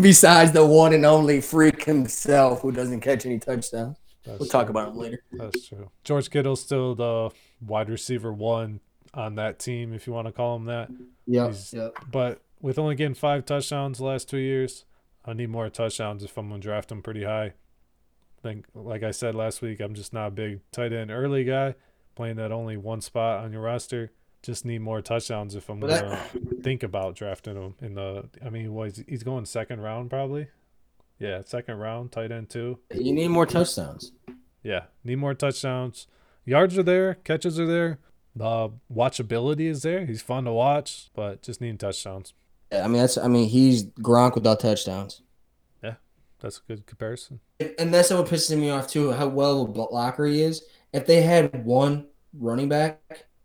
Besides 0.00 0.52
the 0.52 0.64
one 0.64 0.92
and 0.92 1.04
only 1.04 1.40
freak 1.40 1.84
himself 1.84 2.60
who 2.60 2.70
doesn't 2.70 3.00
catch 3.00 3.26
any 3.26 3.38
touchdowns. 3.38 3.96
That's 4.24 4.40
We'll 4.40 4.48
talk 4.48 4.68
about 4.68 4.88
him 4.88 4.98
later. 4.98 5.22
That's 5.32 5.68
true. 5.68 5.90
George 6.04 6.30
Kittle's 6.30 6.60
still 6.60 6.94
the 6.94 7.30
wide 7.60 7.88
receiver 7.88 8.32
one 8.32 8.80
on 9.14 9.36
that 9.36 9.58
team, 9.58 9.92
if 9.92 10.06
you 10.06 10.12
want 10.12 10.26
to 10.26 10.32
call 10.32 10.56
him 10.56 10.66
that. 10.66 10.90
Yeah. 11.26 11.52
Yep. 11.72 11.96
But 12.10 12.42
with 12.60 12.78
only 12.78 12.94
getting 12.96 13.14
five 13.14 13.44
touchdowns 13.44 13.98
the 13.98 14.04
last 14.04 14.28
two 14.28 14.38
years, 14.38 14.84
I 15.24 15.32
need 15.32 15.50
more 15.50 15.68
touchdowns 15.68 16.22
if 16.22 16.36
I'm 16.36 16.48
gonna 16.48 16.60
draft 16.60 16.92
him 16.92 17.02
pretty 17.02 17.24
high. 17.24 17.46
I 17.46 18.42
think, 18.42 18.66
like 18.74 19.02
I 19.02 19.10
said 19.10 19.34
last 19.34 19.62
week, 19.62 19.80
I'm 19.80 19.94
just 19.94 20.12
not 20.12 20.28
a 20.28 20.30
big 20.30 20.60
tight 20.70 20.92
end 20.92 21.10
early 21.10 21.44
guy. 21.44 21.74
Playing 22.16 22.36
that 22.36 22.50
only 22.50 22.76
one 22.76 23.02
spot 23.02 23.44
on 23.44 23.52
your 23.52 23.60
roster, 23.60 24.10
just 24.42 24.64
need 24.64 24.80
more 24.80 25.02
touchdowns 25.02 25.54
if 25.54 25.68
I'm 25.68 25.80
gonna 25.80 26.18
think 26.62 26.82
about 26.82 27.14
drafting 27.14 27.56
him 27.56 27.74
in 27.80 27.94
the. 27.94 28.28
I 28.44 28.48
mean, 28.48 28.72
what 28.72 28.98
he's 29.06 29.22
going 29.22 29.44
second 29.44 29.80
round 29.80 30.08
probably. 30.08 30.48
Yeah, 31.18 31.42
second 31.44 31.76
round, 31.76 32.12
tight 32.12 32.32
end 32.32 32.48
too. 32.48 32.78
You 32.94 33.12
need 33.12 33.28
more 33.28 33.44
touchdowns. 33.46 34.12
Yeah, 34.62 34.84
need 35.04 35.16
more 35.16 35.34
touchdowns. 35.34 36.06
Yards 36.44 36.78
are 36.78 36.82
there, 36.82 37.14
catches 37.16 37.60
are 37.60 37.66
there. 37.66 37.98
The 38.34 38.70
watchability 38.92 39.68
is 39.68 39.82
there. 39.82 40.06
He's 40.06 40.22
fun 40.22 40.44
to 40.44 40.52
watch, 40.52 41.10
but 41.14 41.42
just 41.42 41.60
need 41.60 41.78
touchdowns. 41.78 42.32
Yeah, 42.72 42.84
I 42.84 42.88
mean 42.88 43.00
that's 43.02 43.18
I 43.18 43.28
mean 43.28 43.48
he's 43.48 43.84
Gronk 43.84 44.34
without 44.36 44.60
touchdowns. 44.60 45.22
Yeah, 45.82 45.94
that's 46.40 46.58
a 46.58 46.62
good 46.66 46.86
comparison. 46.86 47.40
And 47.78 47.92
that's 47.92 48.10
what 48.10 48.26
pisses 48.26 48.56
me 48.56 48.70
off 48.70 48.88
too, 48.88 49.12
how 49.12 49.28
well 49.28 49.62
of 49.62 49.70
a 49.70 49.72
blocker 49.72 50.26
he 50.26 50.42
is. 50.42 50.62
If 50.92 51.06
they 51.06 51.22
had 51.22 51.64
one 51.64 52.06
running 52.38 52.68
back, 52.68 53.00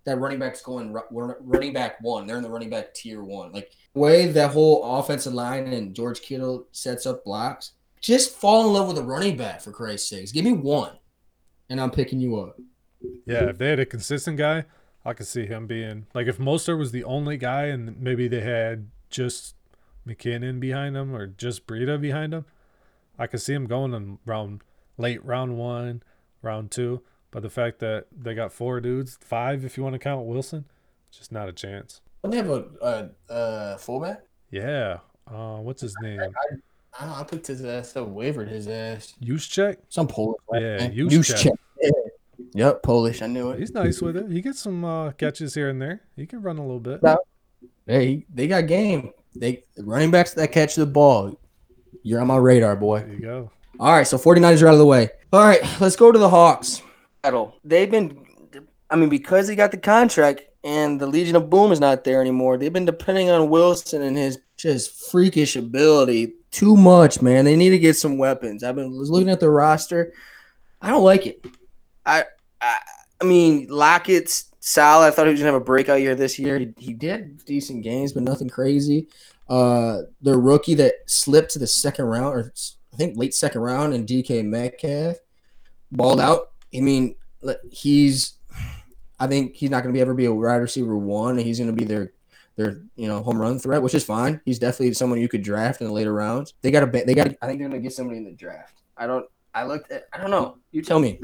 that 0.05 0.19
running 0.19 0.39
back's 0.39 0.61
going 0.61 0.95
running 1.11 1.73
back 1.73 2.01
one. 2.01 2.25
They're 2.25 2.37
in 2.37 2.43
the 2.43 2.49
running 2.49 2.69
back 2.69 2.93
tier 2.93 3.23
one. 3.23 3.51
Like 3.51 3.71
the 3.93 3.99
way 3.99 4.27
that 4.27 4.51
whole 4.51 4.99
offensive 4.99 5.33
line 5.33 5.67
and 5.67 5.95
George 5.95 6.21
Kittle 6.21 6.67
sets 6.71 7.05
up 7.05 7.23
blocks, 7.23 7.73
just 8.01 8.35
fall 8.35 8.65
in 8.65 8.73
love 8.73 8.87
with 8.87 8.97
a 8.97 9.03
running 9.03 9.37
back 9.37 9.61
for 9.61 9.71
Christ's 9.71 10.09
sakes. 10.09 10.31
Give 10.31 10.45
me 10.45 10.53
one, 10.53 10.93
and 11.69 11.79
I'm 11.79 11.91
picking 11.91 12.19
you 12.19 12.39
up. 12.39 12.57
Yeah, 13.25 13.49
if 13.49 13.57
they 13.57 13.69
had 13.69 13.79
a 13.79 13.85
consistent 13.85 14.37
guy, 14.37 14.65
I 15.05 15.13
could 15.13 15.27
see 15.27 15.45
him 15.45 15.67
being 15.67 16.07
like 16.13 16.27
if 16.27 16.37
Mostert 16.37 16.77
was 16.77 16.91
the 16.91 17.03
only 17.03 17.37
guy 17.37 17.65
and 17.65 17.99
maybe 17.99 18.27
they 18.27 18.41
had 18.41 18.89
just 19.09 19.55
McKinnon 20.07 20.59
behind 20.59 20.95
him 20.95 21.15
or 21.15 21.27
just 21.27 21.67
Breida 21.67 21.99
behind 21.99 22.33
him, 22.33 22.45
I 23.19 23.27
could 23.27 23.41
see 23.41 23.53
him 23.53 23.67
going 23.67 23.93
in 23.93 24.19
round 24.25 24.61
late 24.97 25.23
round 25.23 25.57
one, 25.57 26.03
round 26.41 26.71
two. 26.71 27.01
But 27.31 27.43
the 27.43 27.49
fact 27.49 27.79
that 27.79 28.07
they 28.11 28.33
got 28.33 28.51
four 28.51 28.81
dudes, 28.81 29.17
five 29.21 29.63
if 29.63 29.77
you 29.77 29.83
want 29.83 29.93
to 29.93 29.99
count 29.99 30.25
Wilson, 30.25 30.65
just 31.11 31.31
not 31.31 31.47
a 31.49 31.53
chance. 31.53 32.01
Don't 32.23 32.31
they 32.31 32.37
have 32.37 32.49
a, 32.49 32.65
a, 32.81 33.09
a 33.29 33.77
fullback? 33.77 34.21
Yeah. 34.51 34.97
Uh, 35.27 35.57
what's 35.57 35.81
his 35.81 35.95
name? 36.01 36.19
I 36.19 37.05
don't. 37.05 37.13
I 37.13 37.23
picked 37.23 37.47
his 37.47 37.63
ass 37.63 37.95
up, 37.95 38.09
wavered 38.09 38.49
his 38.49 38.67
ass. 38.67 39.13
Juszczyk? 39.23 39.77
Some 39.87 40.07
Polish. 40.07 40.41
Yeah. 40.53 40.89
Juszczyk. 40.89 41.55
Yeah. 41.81 41.89
Yep, 42.53 42.83
Polish. 42.83 43.21
I 43.21 43.27
knew 43.27 43.51
it. 43.51 43.59
He's 43.59 43.71
nice 43.71 44.01
with 44.01 44.17
it. 44.17 44.29
He 44.29 44.41
gets 44.41 44.59
some 44.59 44.83
uh, 44.83 45.11
catches 45.11 45.53
here 45.53 45.69
and 45.69 45.81
there. 45.81 46.01
He 46.17 46.25
can 46.25 46.41
run 46.41 46.57
a 46.57 46.61
little 46.61 46.81
bit. 46.81 47.01
Hey, 47.87 48.25
they 48.33 48.47
got 48.47 48.67
game. 48.67 49.11
They 49.35 49.63
running 49.77 50.11
backs 50.11 50.33
that 50.33 50.51
catch 50.51 50.75
the 50.75 50.85
ball. 50.85 51.39
You're 52.03 52.19
on 52.19 52.27
my 52.27 52.35
radar, 52.35 52.75
boy. 52.75 52.99
There 52.99 53.13
you 53.13 53.21
go. 53.21 53.51
All 53.79 53.93
right, 53.93 54.05
so 54.05 54.17
49ers 54.17 54.61
are 54.61 54.67
out 54.67 54.73
of 54.73 54.79
the 54.79 54.85
way. 54.85 55.09
All 55.31 55.43
right, 55.43 55.61
let's 55.79 55.95
go 55.95 56.11
to 56.11 56.19
the 56.19 56.29
Hawks. 56.29 56.81
Battle. 57.23 57.55
They've 57.63 57.89
been, 57.89 58.25
I 58.89 58.95
mean, 58.95 59.09
because 59.09 59.47
he 59.47 59.55
got 59.55 59.71
the 59.71 59.77
contract 59.77 60.41
and 60.63 60.99
the 60.99 61.07
Legion 61.07 61.35
of 61.35 61.49
Boom 61.49 61.71
is 61.71 61.79
not 61.79 62.03
there 62.03 62.21
anymore. 62.21 62.57
They've 62.57 62.73
been 62.73 62.85
depending 62.85 63.29
on 63.29 63.49
Wilson 63.49 64.01
and 64.01 64.17
his 64.17 64.39
just 64.57 65.09
freakish 65.11 65.55
ability 65.55 66.33
too 66.51 66.75
much, 66.75 67.21
man. 67.21 67.45
They 67.45 67.55
need 67.55 67.71
to 67.71 67.79
get 67.79 67.95
some 67.95 68.17
weapons. 68.17 68.63
I've 68.63 68.75
been 68.75 68.91
looking 68.91 69.29
at 69.29 69.39
the 69.39 69.49
roster. 69.49 70.13
I 70.81 70.89
don't 70.89 71.03
like 71.03 71.25
it. 71.25 71.45
I, 72.05 72.25
I, 72.59 72.79
I 73.21 73.23
mean, 73.23 73.67
Lockett's 73.69 74.51
solid. 74.59 75.07
I 75.07 75.11
thought 75.11 75.27
he 75.27 75.31
was 75.31 75.39
gonna 75.39 75.53
have 75.53 75.61
a 75.61 75.65
breakout 75.65 76.01
year 76.01 76.15
this 76.15 76.37
year. 76.37 76.59
He, 76.59 76.73
he 76.77 76.93
did 76.93 77.43
decent 77.45 77.83
games, 77.83 78.13
but 78.13 78.23
nothing 78.23 78.49
crazy. 78.49 79.07
Uh, 79.47 80.03
the 80.21 80.37
rookie 80.37 80.75
that 80.75 80.95
slipped 81.07 81.51
to 81.51 81.59
the 81.59 81.67
second 81.67 82.05
round, 82.05 82.35
or 82.35 82.53
I 82.93 82.97
think 82.97 83.17
late 83.17 83.33
second 83.33 83.61
round, 83.61 83.93
and 83.93 84.07
DK 84.07 84.45
Metcalf 84.45 85.17
balled 85.91 86.19
out. 86.19 86.50
I 86.75 86.79
mean, 86.79 87.15
he's. 87.69 88.33
I 89.19 89.27
think 89.27 89.55
he's 89.55 89.69
not 89.69 89.83
going 89.83 89.93
to 89.93 89.97
be 89.97 90.01
ever 90.01 90.15
be 90.15 90.25
a 90.25 90.33
wide 90.33 90.55
receiver 90.55 90.97
one. 90.97 91.37
And 91.37 91.41
he's 91.41 91.59
going 91.59 91.69
to 91.69 91.75
be 91.75 91.85
their 91.85 92.11
their 92.55 92.81
you 92.95 93.07
know 93.07 93.21
home 93.23 93.39
run 93.39 93.59
threat, 93.59 93.81
which 93.81 93.93
is 93.93 94.03
fine. 94.03 94.41
He's 94.45 94.59
definitely 94.59 94.93
someone 94.93 95.21
you 95.21 95.29
could 95.29 95.43
draft 95.43 95.81
in 95.81 95.87
the 95.87 95.93
later 95.93 96.13
rounds. 96.13 96.53
They 96.61 96.71
got 96.71 96.81
to 96.81 97.03
they 97.05 97.13
got. 97.13 97.27
I 97.41 97.47
think 97.47 97.59
they're 97.59 97.69
going 97.69 97.71
to 97.71 97.79
get 97.79 97.93
somebody 97.93 98.17
in 98.17 98.25
the 98.25 98.31
draft. 98.31 98.81
I 98.97 99.07
don't. 99.07 99.25
I 99.53 99.65
looked 99.65 99.91
at. 99.91 100.05
I 100.13 100.17
don't 100.17 100.31
know. 100.31 100.57
You 100.71 100.81
tell 100.81 100.99
me. 100.99 101.19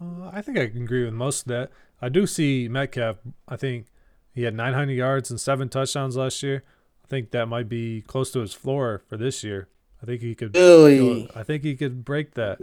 Uh, 0.00 0.30
I 0.32 0.42
think 0.42 0.58
I 0.58 0.66
can 0.66 0.82
agree 0.82 1.04
with 1.04 1.14
most 1.14 1.42
of 1.42 1.48
that. 1.48 1.70
I 2.02 2.08
do 2.08 2.26
see 2.26 2.68
Metcalf. 2.68 3.16
I 3.48 3.56
think 3.56 3.86
he 4.32 4.42
had 4.42 4.54
900 4.54 4.92
yards 4.92 5.30
and 5.30 5.40
seven 5.40 5.68
touchdowns 5.68 6.16
last 6.16 6.42
year. 6.42 6.64
I 7.04 7.08
think 7.08 7.30
that 7.30 7.46
might 7.46 7.68
be 7.68 8.02
close 8.02 8.30
to 8.32 8.40
his 8.40 8.52
floor 8.52 9.02
for 9.08 9.16
this 9.16 9.44
year. 9.44 9.68
I 10.02 10.06
think 10.06 10.20
he 10.20 10.34
could. 10.34 10.54
Really? 10.54 11.30
I 11.34 11.42
think 11.44 11.62
he 11.62 11.76
could 11.76 12.04
break 12.04 12.34
that. 12.34 12.58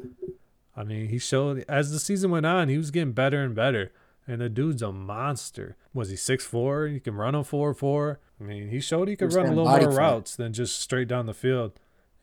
I 0.81 0.83
mean, 0.83 1.09
he 1.09 1.19
showed 1.19 1.63
as 1.69 1.91
the 1.91 1.99
season 1.99 2.31
went 2.31 2.47
on, 2.47 2.67
he 2.67 2.77
was 2.77 2.89
getting 2.89 3.11
better 3.13 3.43
and 3.43 3.53
better. 3.53 3.91
And 4.27 4.41
the 4.41 4.49
dude's 4.49 4.81
a 4.81 4.91
monster. 4.91 5.75
Was 5.93 6.09
he 6.09 6.15
six 6.15 6.43
four? 6.43 6.87
He 6.87 6.99
can 6.99 7.13
run 7.15 7.35
a 7.35 7.43
four 7.43 7.73
four. 7.75 8.19
I 8.39 8.43
mean, 8.43 8.69
he 8.69 8.79
showed 8.79 9.07
he 9.07 9.15
could 9.15 9.25
Who's 9.25 9.35
run 9.35 9.45
a 9.45 9.49
little 9.49 9.65
more 9.65 9.79
fat? 9.79 9.97
routes 9.97 10.35
than 10.35 10.53
just 10.53 10.79
straight 10.79 11.07
down 11.07 11.27
the 11.27 11.33
field. 11.35 11.73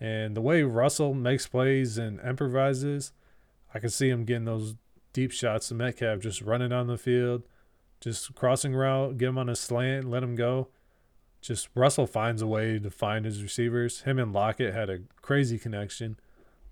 And 0.00 0.36
the 0.36 0.40
way 0.40 0.62
Russell 0.64 1.14
makes 1.14 1.46
plays 1.46 1.98
and 1.98 2.18
improvises, 2.20 3.12
I 3.74 3.78
can 3.78 3.90
see 3.90 4.08
him 4.08 4.24
getting 4.24 4.44
those 4.44 4.74
deep 5.12 5.30
shots 5.30 5.68
to 5.68 5.74
Metcalf, 5.74 6.20
just 6.20 6.40
running 6.42 6.70
down 6.70 6.86
the 6.88 6.98
field, 6.98 7.42
just 8.00 8.34
crossing 8.34 8.74
route, 8.74 9.18
get 9.18 9.28
him 9.28 9.38
on 9.38 9.48
a 9.48 9.56
slant, 9.56 10.10
let 10.10 10.22
him 10.22 10.34
go. 10.34 10.68
Just 11.40 11.68
Russell 11.74 12.06
finds 12.08 12.42
a 12.42 12.46
way 12.46 12.78
to 12.80 12.90
find 12.90 13.24
his 13.24 13.42
receivers. 13.42 14.00
Him 14.02 14.18
and 14.18 14.32
Lockett 14.32 14.74
had 14.74 14.90
a 14.90 15.00
crazy 15.22 15.58
connection. 15.58 16.18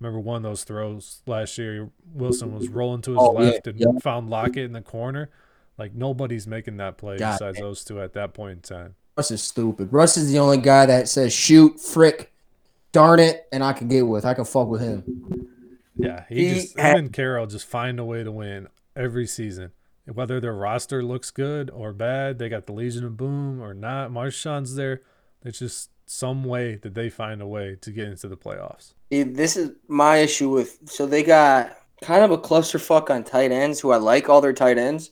Remember 0.01 0.21
one 0.21 0.37
of 0.39 0.43
those 0.43 0.65
throws 0.65 1.23
last 1.27 1.57
year? 1.59 1.89
Wilson 2.13 2.53
was 2.55 2.69
rolling 2.69 3.03
to 3.03 3.13
his 3.13 3.19
Oh, 3.21 3.33
yeah, 3.41 3.51
left 3.51 3.67
and 3.67 3.81
yeah. 3.81 3.87
found 4.03 4.29
Lockett 4.29 4.65
in 4.65 4.73
the 4.73 4.83
corner. 4.83 5.31
Like 5.79 5.95
nobody's 5.95 6.47
making 6.47 6.77
that 6.79 6.97
play 6.99 7.19
God 7.19 7.33
besides 7.33 7.57
damn. 7.59 7.67
those 7.67 7.85
two 7.85 8.01
at 8.01 8.13
that 8.15 8.35
point 8.35 8.53
in 8.53 8.61
time. 8.61 8.95
Russ 9.17 9.31
is 9.31 9.43
stupid. 9.43 9.93
Russ 9.93 10.17
is 10.17 10.31
the 10.31 10.39
only 10.39 10.59
guy 10.59 10.85
that 10.87 11.09
says 11.09 11.33
shoot, 11.33 11.81
frick, 11.81 12.33
darn 12.93 13.21
it, 13.21 13.47
and 13.53 13.63
I 13.65 13.73
can 13.73 13.89
get 13.89 14.03
with. 14.03 14.25
I 14.27 14.35
can 14.35 14.45
fuck 14.45 14.69
with 14.69 14.81
him. 14.83 15.49
Yeah, 15.97 16.25
he, 16.29 16.49
He 16.49 16.55
just 16.61 16.79
had- 16.79 16.97
him 16.99 17.05
and 17.07 17.13
Carroll 17.13 17.47
just 17.47 17.67
find 17.67 17.99
a 17.99 18.05
way 18.05 18.23
to 18.23 18.31
win 18.33 18.69
every 18.95 19.27
season. 19.27 19.73
Whether 20.13 20.39
their 20.41 20.55
roster 20.55 21.03
looks 21.03 21.31
good 21.31 21.69
or 21.71 21.93
bad, 21.93 22.39
they 22.39 22.49
got 22.49 22.67
the 22.67 22.73
Legion 22.73 23.05
of 23.05 23.17
Boom 23.17 23.61
or 23.61 23.75
not. 23.75 24.11
Marshawn's 24.13 24.77
there. 24.77 25.01
It's 25.45 25.59
just 25.59 25.91
some 26.07 26.45
way 26.45 26.77
that 26.77 26.95
they 26.95 27.11
find 27.11 27.43
a 27.43 27.47
way 27.47 27.77
to 27.81 27.91
get 27.91 28.09
into 28.09 28.29
the 28.29 28.37
playoffs. 28.37 28.95
This 29.11 29.57
is 29.57 29.73
my 29.89 30.19
issue 30.19 30.51
with. 30.51 30.79
So 30.89 31.07
they 31.07 31.23
got 31.23 31.77
kind 32.03 32.25
of 32.25 32.31
a 32.31 32.39
clusterfuck 32.39 33.11
on 33.11 33.25
tight 33.25 33.53
ends, 33.53 33.81
who 33.81 33.91
I 33.91 33.97
like 33.97 34.29
all 34.29 34.41
their 34.41 34.53
tight 34.53 34.79
ends. 34.79 35.11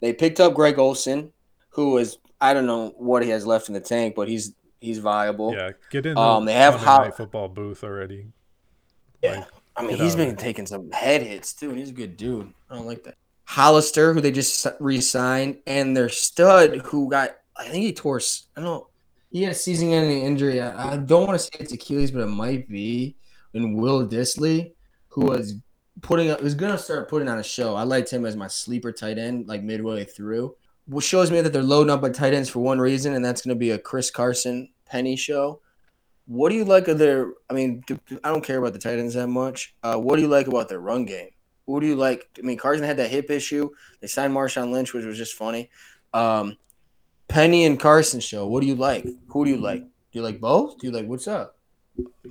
They 0.00 0.12
picked 0.12 0.40
up 0.40 0.54
Greg 0.54 0.78
Olsen, 0.78 1.32
who 1.70 1.98
is 1.98 2.18
I 2.40 2.54
don't 2.54 2.66
know 2.66 2.94
what 2.96 3.22
he 3.22 3.30
has 3.30 3.46
left 3.46 3.68
in 3.68 3.74
the 3.74 3.80
tank, 3.80 4.14
but 4.14 4.28
he's 4.28 4.52
he's 4.80 4.98
viable. 4.98 5.54
Yeah, 5.54 5.72
get 5.90 6.06
in 6.06 6.14
the 6.14 6.20
Um, 6.20 6.44
they 6.44 6.52
have 6.54 6.76
how- 6.80 7.10
football 7.10 7.48
booth 7.48 7.82
already. 7.82 8.26
Yeah. 9.22 9.44
I 9.78 9.82
mean, 9.82 9.96
he's 9.98 10.16
been 10.16 10.36
taking 10.36 10.66
some 10.66 10.90
head 10.90 11.22
hits 11.22 11.52
too, 11.52 11.68
and 11.68 11.78
he's 11.78 11.90
a 11.90 11.94
good 11.94 12.16
dude. 12.16 12.52
I 12.70 12.76
don't 12.76 12.86
like 12.86 13.04
that. 13.04 13.16
Hollister, 13.44 14.14
who 14.14 14.20
they 14.20 14.30
just 14.32 14.66
re-signed, 14.80 15.58
and 15.66 15.96
their 15.96 16.08
stud, 16.08 16.76
who 16.86 17.10
got 17.10 17.36
I 17.56 17.68
think 17.68 17.84
he 17.84 17.92
tore. 17.92 18.20
I 18.56 18.60
don't 18.60 18.64
know. 18.64 18.88
He 19.36 19.42
had 19.42 19.52
a 19.52 19.54
season-ending 19.54 20.22
injury. 20.22 20.62
I, 20.62 20.96
don't 20.96 21.26
want 21.26 21.38
to 21.38 21.44
say 21.44 21.50
it's 21.60 21.74
Achilles, 21.74 22.10
but 22.10 22.22
it 22.22 22.28
might 22.28 22.70
be. 22.70 23.16
And 23.52 23.76
Will 23.76 24.08
Dissly, 24.08 24.72
who 25.08 25.26
was 25.26 25.56
putting 26.00 26.30
up, 26.30 26.40
was 26.42 26.54
gonna 26.54 26.78
start 26.78 27.10
putting 27.10 27.28
on 27.28 27.38
a 27.38 27.42
show. 27.42 27.74
I 27.74 27.82
liked 27.82 28.10
him 28.10 28.24
as 28.24 28.34
my 28.34 28.46
sleeper 28.46 28.92
tight 28.92 29.18
end, 29.18 29.46
like 29.46 29.62
midway 29.62 30.04
through. 30.04 30.56
Which 30.86 31.04
shows 31.04 31.30
me 31.30 31.42
that 31.42 31.52
they're 31.52 31.62
loading 31.62 31.90
up 31.90 32.02
on 32.02 32.14
tight 32.14 32.32
ends 32.32 32.48
for 32.48 32.60
one 32.60 32.78
reason, 32.78 33.12
and 33.12 33.22
that's 33.22 33.42
gonna 33.42 33.56
be 33.56 33.72
a 33.72 33.78
Chris 33.78 34.10
Carson 34.10 34.70
Penny 34.86 35.16
show. 35.16 35.60
What 36.24 36.48
do 36.48 36.54
you 36.54 36.64
like 36.64 36.88
of 36.88 36.96
their? 36.98 37.34
I 37.50 37.52
mean, 37.52 37.84
I 38.24 38.30
don't 38.30 38.42
care 38.42 38.56
about 38.56 38.72
the 38.72 38.78
tight 38.78 38.98
ends 38.98 39.12
that 39.12 39.28
much. 39.28 39.74
Uh, 39.82 39.96
what 39.96 40.16
do 40.16 40.22
you 40.22 40.28
like 40.28 40.46
about 40.46 40.70
their 40.70 40.80
run 40.80 41.04
game? 41.04 41.28
Who 41.66 41.78
do 41.78 41.86
you 41.86 41.96
like? 41.96 42.26
I 42.38 42.40
mean, 42.40 42.56
Carson 42.56 42.86
had 42.86 42.96
that 42.96 43.10
hip 43.10 43.30
issue. 43.30 43.68
They 44.00 44.06
signed 44.06 44.32
Marshawn 44.32 44.70
Lynch, 44.72 44.94
which 44.94 45.04
was 45.04 45.18
just 45.18 45.34
funny. 45.34 45.68
Um, 46.14 46.56
Penny 47.28 47.64
and 47.64 47.78
Carson 47.78 48.20
show. 48.20 48.46
What 48.46 48.60
do 48.60 48.66
you 48.66 48.74
like? 48.74 49.06
Who 49.28 49.44
do 49.44 49.50
you 49.50 49.56
like? 49.56 49.82
Do 49.82 50.18
you 50.18 50.22
like 50.22 50.40
both? 50.40 50.78
Do 50.78 50.86
you 50.86 50.92
like 50.92 51.06
what's 51.06 51.28
up? 51.28 51.56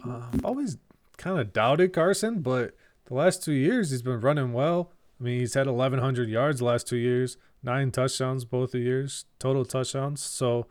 Uh, 0.06 0.22
I've 0.34 0.46
always 0.46 0.78
kind 1.18 1.39
of 1.39 1.54
doubted 1.54 1.93
Carson, 1.93 2.41
but 2.41 2.76
the 3.06 3.14
last 3.14 3.43
two 3.43 3.54
years 3.54 3.91
he's 3.91 4.02
been 4.02 4.22
running 4.22 4.54
well. 4.54 4.91
I 5.20 5.24
mean, 5.24 5.39
he's 5.39 5.54
had 5.54 5.68
1,100 5.68 6.30
yards 6.30 6.60
the 6.60 6.66
last 6.66 6.88
two 6.88 6.98
years, 6.98 7.38
nine 7.64 7.91
touchdowns 7.91 8.46
both 8.46 8.72
the 8.72 8.80
years, 8.80 9.26
total 9.39 9.64
touchdowns. 9.64 10.22
So, 10.22 10.68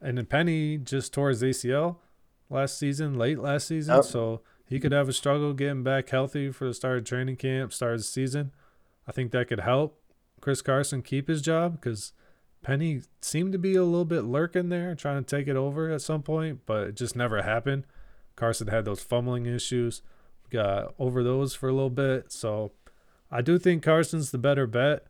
and 0.00 0.18
then 0.18 0.26
Penny 0.26 0.78
just 0.78 1.12
tore 1.12 1.28
his 1.28 1.42
ACL 1.42 1.96
last 2.50 2.78
season, 2.78 3.14
late 3.14 3.38
last 3.38 3.68
season. 3.68 3.96
Yep. 3.96 4.04
So 4.04 4.40
he 4.68 4.80
could 4.80 4.92
have 4.92 5.08
a 5.08 5.12
struggle 5.12 5.52
getting 5.52 5.82
back 5.82 6.08
healthy 6.08 6.50
for 6.50 6.66
the 6.66 6.74
start 6.74 6.98
of 6.98 7.04
training 7.04 7.36
camp, 7.36 7.72
start 7.72 7.94
of 7.94 8.00
the 8.00 8.04
season. 8.04 8.52
I 9.06 9.12
think 9.12 9.30
that 9.32 9.48
could 9.48 9.60
help 9.60 10.00
Chris 10.40 10.62
Carson 10.62 11.02
keep 11.02 11.28
his 11.28 11.42
job 11.42 11.80
because 11.80 12.12
Penny 12.64 13.02
seemed 13.20 13.52
to 13.52 13.58
be 13.58 13.76
a 13.76 13.84
little 13.84 14.06
bit 14.06 14.22
lurking 14.22 14.70
there, 14.70 14.94
trying 14.94 15.22
to 15.22 15.36
take 15.36 15.48
it 15.48 15.54
over 15.54 15.90
at 15.92 16.00
some 16.00 16.22
point, 16.22 16.60
but 16.64 16.88
it 16.88 16.96
just 16.96 17.14
never 17.14 17.42
happened. 17.42 17.86
Carson 18.36 18.68
had 18.68 18.86
those 18.86 19.02
fumbling 19.02 19.44
issues, 19.44 20.00
got 20.48 20.94
over 20.98 21.22
those 21.22 21.54
for 21.54 21.68
a 21.68 21.74
little 21.74 21.90
bit. 21.90 22.32
So 22.32 22.72
I 23.30 23.42
do 23.42 23.58
think 23.58 23.82
Carson's 23.82 24.30
the 24.30 24.38
better 24.38 24.66
bet, 24.66 25.06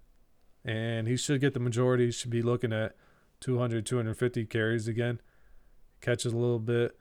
and 0.65 1.07
he 1.07 1.17
should 1.17 1.41
get 1.41 1.55
the 1.55 1.61
majority. 1.61 2.11
Should 2.11 2.31
be 2.31 2.43
looking 2.43 2.73
at 2.73 2.97
200, 3.41 3.87
250 3.87 4.47
carries 4.47 4.89
again, 4.89 5.21
catches 6.01 6.33
a 6.33 6.37
little 6.37 6.59
bit. 6.59 6.99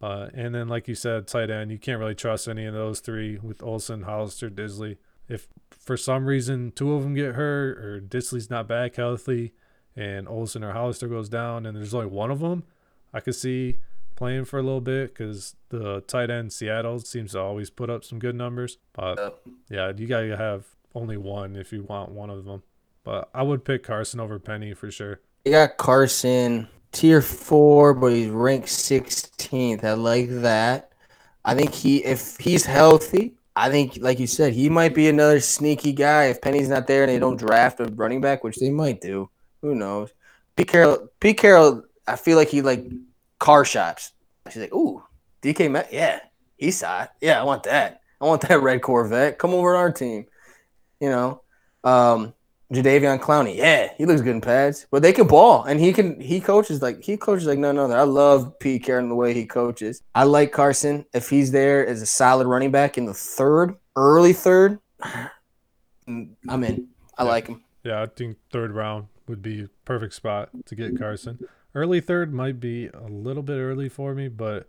Uh, 0.00 0.28
and 0.32 0.54
then, 0.54 0.68
like 0.68 0.88
you 0.88 0.94
said, 0.94 1.26
tight 1.26 1.50
end, 1.50 1.70
you 1.70 1.78
can't 1.78 2.00
really 2.00 2.14
trust 2.14 2.48
any 2.48 2.64
of 2.64 2.72
those 2.72 3.00
three 3.00 3.38
with 3.38 3.62
Olsen, 3.62 4.02
Hollister, 4.02 4.48
Dissly. 4.48 4.96
If 5.28 5.48
for 5.70 5.98
some 5.98 6.24
reason 6.24 6.72
two 6.72 6.94
of 6.94 7.02
them 7.02 7.12
get 7.12 7.34
hurt 7.34 7.78
or 7.78 8.00
Dissly's 8.00 8.48
not 8.48 8.66
back 8.66 8.96
healthy 8.96 9.52
and 9.96 10.28
Olsen 10.28 10.62
or 10.62 10.72
Hollister 10.72 11.08
goes 11.08 11.28
down 11.28 11.66
and 11.66 11.76
there's 11.76 11.94
only 11.94 12.06
one 12.06 12.30
of 12.30 12.40
them, 12.40 12.64
I 13.12 13.20
could 13.20 13.34
see 13.34 13.78
playing 14.14 14.44
for 14.44 14.58
a 14.58 14.62
little 14.62 14.80
bit 14.80 15.14
because 15.14 15.54
the 15.68 16.00
tight 16.02 16.30
end 16.30 16.52
Seattle 16.52 16.98
seems 17.00 17.32
to 17.32 17.40
always 17.40 17.70
put 17.70 17.90
up 17.90 18.04
some 18.04 18.18
good 18.18 18.34
numbers. 18.34 18.78
But 18.92 19.42
yeah, 19.68 19.92
you 19.96 20.06
got 20.06 20.20
to 20.20 20.36
have 20.36 20.64
only 20.94 21.16
one 21.16 21.56
if 21.56 21.72
you 21.72 21.82
want 21.82 22.10
one 22.10 22.30
of 22.30 22.44
them. 22.44 22.62
But 23.04 23.30
I 23.32 23.42
would 23.42 23.64
pick 23.64 23.84
Carson 23.84 24.18
over 24.20 24.38
Penny 24.38 24.74
for 24.74 24.90
sure. 24.90 25.20
You 25.44 25.52
got 25.52 25.76
Carson 25.76 26.66
tier 26.90 27.22
four, 27.22 27.94
but 27.94 28.08
he's 28.08 28.30
ranked 28.30 28.66
16th. 28.66 29.84
I 29.84 29.92
like 29.92 30.28
that. 30.42 30.92
I 31.44 31.54
think 31.54 31.72
he, 31.72 32.04
if 32.04 32.36
he's 32.38 32.66
healthy, 32.66 33.34
I 33.54 33.70
think, 33.70 33.98
like 34.00 34.18
you 34.18 34.26
said, 34.26 34.52
he 34.52 34.68
might 34.68 34.94
be 34.94 35.08
another 35.08 35.38
sneaky 35.38 35.92
guy. 35.92 36.24
If 36.24 36.40
Penny's 36.40 36.68
not 36.68 36.88
there 36.88 37.04
and 37.04 37.12
they 37.12 37.18
don't 37.18 37.36
draft 37.36 37.78
a 37.78 37.84
running 37.84 38.20
back, 38.20 38.42
which 38.42 38.56
they 38.56 38.70
might 38.70 39.00
do, 39.00 39.30
who 39.66 39.74
knows? 39.74 40.12
Pete 40.56 40.68
Carroll, 40.68 41.08
Pete 41.20 41.38
Carroll, 41.38 41.82
I 42.06 42.16
feel 42.16 42.36
like 42.36 42.48
he 42.48 42.62
like 42.62 42.86
car 43.38 43.64
shops. 43.64 44.12
She's 44.48 44.62
like, 44.62 44.74
ooh, 44.74 45.02
DK 45.42 45.70
Met, 45.70 45.92
yeah, 45.92 46.20
he 46.56 46.70
saw 46.70 47.02
it. 47.02 47.10
Yeah, 47.20 47.40
I 47.40 47.44
want 47.44 47.64
that. 47.64 48.00
I 48.20 48.24
want 48.24 48.42
that 48.42 48.62
red 48.62 48.80
Corvette. 48.80 49.38
Come 49.38 49.52
over 49.52 49.74
to 49.74 49.78
our 49.78 49.92
team. 49.92 50.26
You 51.00 51.10
know, 51.10 51.42
um, 51.84 52.32
Jadeveon 52.72 53.20
Clowney, 53.20 53.56
yeah, 53.56 53.92
he 53.98 54.06
looks 54.06 54.22
good 54.22 54.34
in 54.34 54.40
pads, 54.40 54.86
but 54.90 55.02
they 55.02 55.12
can 55.12 55.26
ball, 55.26 55.64
and 55.64 55.78
he 55.78 55.92
can. 55.92 56.18
He 56.20 56.40
coaches 56.40 56.80
like 56.80 57.02
he 57.02 57.16
coaches 57.16 57.46
like 57.46 57.58
none 57.58 57.76
other. 57.78 57.96
I 57.96 58.04
love 58.04 58.58
Pete 58.58 58.84
Carroll 58.84 59.08
the 59.08 59.14
way 59.14 59.34
he 59.34 59.46
coaches. 59.46 60.02
I 60.14 60.24
like 60.24 60.52
Carson 60.52 61.04
if 61.12 61.28
he's 61.28 61.50
there 61.50 61.86
as 61.86 62.00
a 62.00 62.06
solid 62.06 62.46
running 62.46 62.70
back 62.70 62.96
in 62.96 63.04
the 63.04 63.14
third, 63.14 63.74
early 63.96 64.32
third. 64.32 64.78
I'm 66.08 66.36
in. 66.48 66.88
I 67.18 67.24
yeah. 67.24 67.28
like 67.28 67.48
him. 67.48 67.62
Yeah, 67.82 68.02
I 68.02 68.06
think 68.06 68.36
third 68.50 68.72
round 68.72 69.08
would 69.28 69.42
be 69.42 69.68
perfect 69.84 70.14
spot 70.14 70.50
to 70.66 70.74
get 70.74 70.98
Carson. 70.98 71.46
Early 71.74 72.00
third 72.00 72.32
might 72.32 72.60
be 72.60 72.88
a 72.88 73.06
little 73.08 73.42
bit 73.42 73.58
early 73.58 73.88
for 73.88 74.14
me, 74.14 74.28
but 74.28 74.68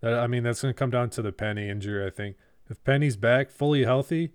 that, 0.00 0.14
I 0.14 0.26
mean 0.26 0.42
that's 0.42 0.62
going 0.62 0.74
to 0.74 0.78
come 0.78 0.90
down 0.90 1.10
to 1.10 1.22
the 1.22 1.32
Penny 1.32 1.68
injury. 1.68 2.06
I 2.06 2.10
think 2.10 2.36
if 2.68 2.82
Penny's 2.84 3.16
back 3.16 3.50
fully 3.50 3.84
healthy, 3.84 4.32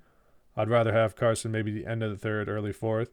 I'd 0.56 0.70
rather 0.70 0.94
have 0.94 1.16
Carson 1.16 1.52
maybe 1.52 1.72
the 1.72 1.86
end 1.86 2.04
of 2.04 2.12
the 2.12 2.18
third, 2.18 2.48
early 2.48 2.72
fourth. 2.72 3.10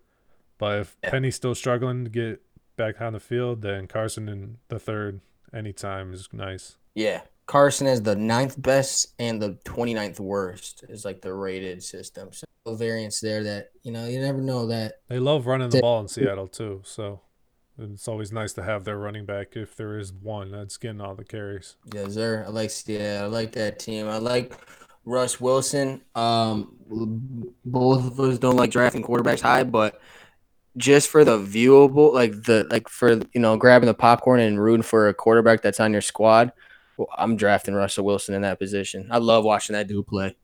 But 0.58 0.80
if 0.80 0.96
yeah. 1.02 1.10
Penny's 1.10 1.34
still 1.34 1.54
struggling 1.54 2.04
to 2.04 2.10
get 2.10 2.42
back 2.76 3.00
on 3.00 3.12
the 3.12 3.20
field, 3.20 3.62
then 3.62 3.86
Carson 3.86 4.28
in 4.28 4.58
the 4.68 4.78
third 4.78 5.20
anytime 5.52 6.12
is 6.12 6.28
nice. 6.32 6.76
Yeah. 6.94 7.22
Carson 7.52 7.86
is 7.86 8.00
the 8.00 8.16
ninth 8.16 8.54
best 8.62 9.08
and 9.18 9.42
the 9.42 9.58
29th 9.66 10.18
worst 10.18 10.86
is 10.88 11.04
like 11.04 11.20
the 11.20 11.34
rated 11.34 11.82
system. 11.82 12.30
So 12.32 12.46
variance 12.74 13.20
there 13.20 13.42
that, 13.42 13.72
you 13.82 13.92
know, 13.92 14.06
you 14.06 14.20
never 14.20 14.40
know 14.40 14.68
that. 14.68 15.00
They 15.08 15.18
love 15.18 15.46
running 15.46 15.68
the 15.68 15.82
ball 15.82 16.00
in 16.00 16.08
Seattle 16.08 16.46
too. 16.46 16.80
So 16.82 17.20
it's 17.78 18.08
always 18.08 18.32
nice 18.32 18.54
to 18.54 18.62
have 18.62 18.84
their 18.84 18.96
running 18.96 19.26
back 19.26 19.54
if 19.54 19.76
there 19.76 19.98
is 19.98 20.14
one 20.14 20.50
that's 20.50 20.78
getting 20.78 21.02
all 21.02 21.14
the 21.14 21.26
carries. 21.26 21.76
Yes, 21.92 22.14
sir. 22.14 22.42
I 22.46 22.48
like 22.48 22.70
yeah, 22.86 23.20
I 23.22 23.26
like 23.26 23.52
that 23.52 23.78
team. 23.78 24.08
I 24.08 24.16
like 24.16 24.56
Russ 25.04 25.38
Wilson. 25.38 26.00
Um, 26.14 26.74
both 27.66 28.06
of 28.06 28.18
us 28.18 28.38
don't 28.38 28.56
like 28.56 28.70
drafting 28.70 29.02
quarterbacks 29.02 29.42
high, 29.42 29.64
but 29.64 30.00
just 30.78 31.10
for 31.10 31.22
the 31.22 31.36
viewable, 31.38 32.14
like 32.14 32.32
the 32.44 32.66
like 32.70 32.88
for 32.88 33.20
you 33.34 33.40
know 33.40 33.58
grabbing 33.58 33.88
the 33.88 33.92
popcorn 33.92 34.40
and 34.40 34.58
rooting 34.58 34.82
for 34.82 35.08
a 35.08 35.12
quarterback 35.12 35.60
that's 35.60 35.80
on 35.80 35.92
your 35.92 36.00
squad, 36.00 36.50
well, 37.08 37.16
I'm 37.18 37.36
drafting 37.36 37.74
Russell 37.74 38.04
Wilson 38.04 38.34
in 38.34 38.42
that 38.42 38.58
position. 38.58 39.08
I 39.10 39.18
love 39.18 39.44
watching 39.44 39.74
that 39.74 39.88
dude 39.88 40.06
play. 40.06 40.36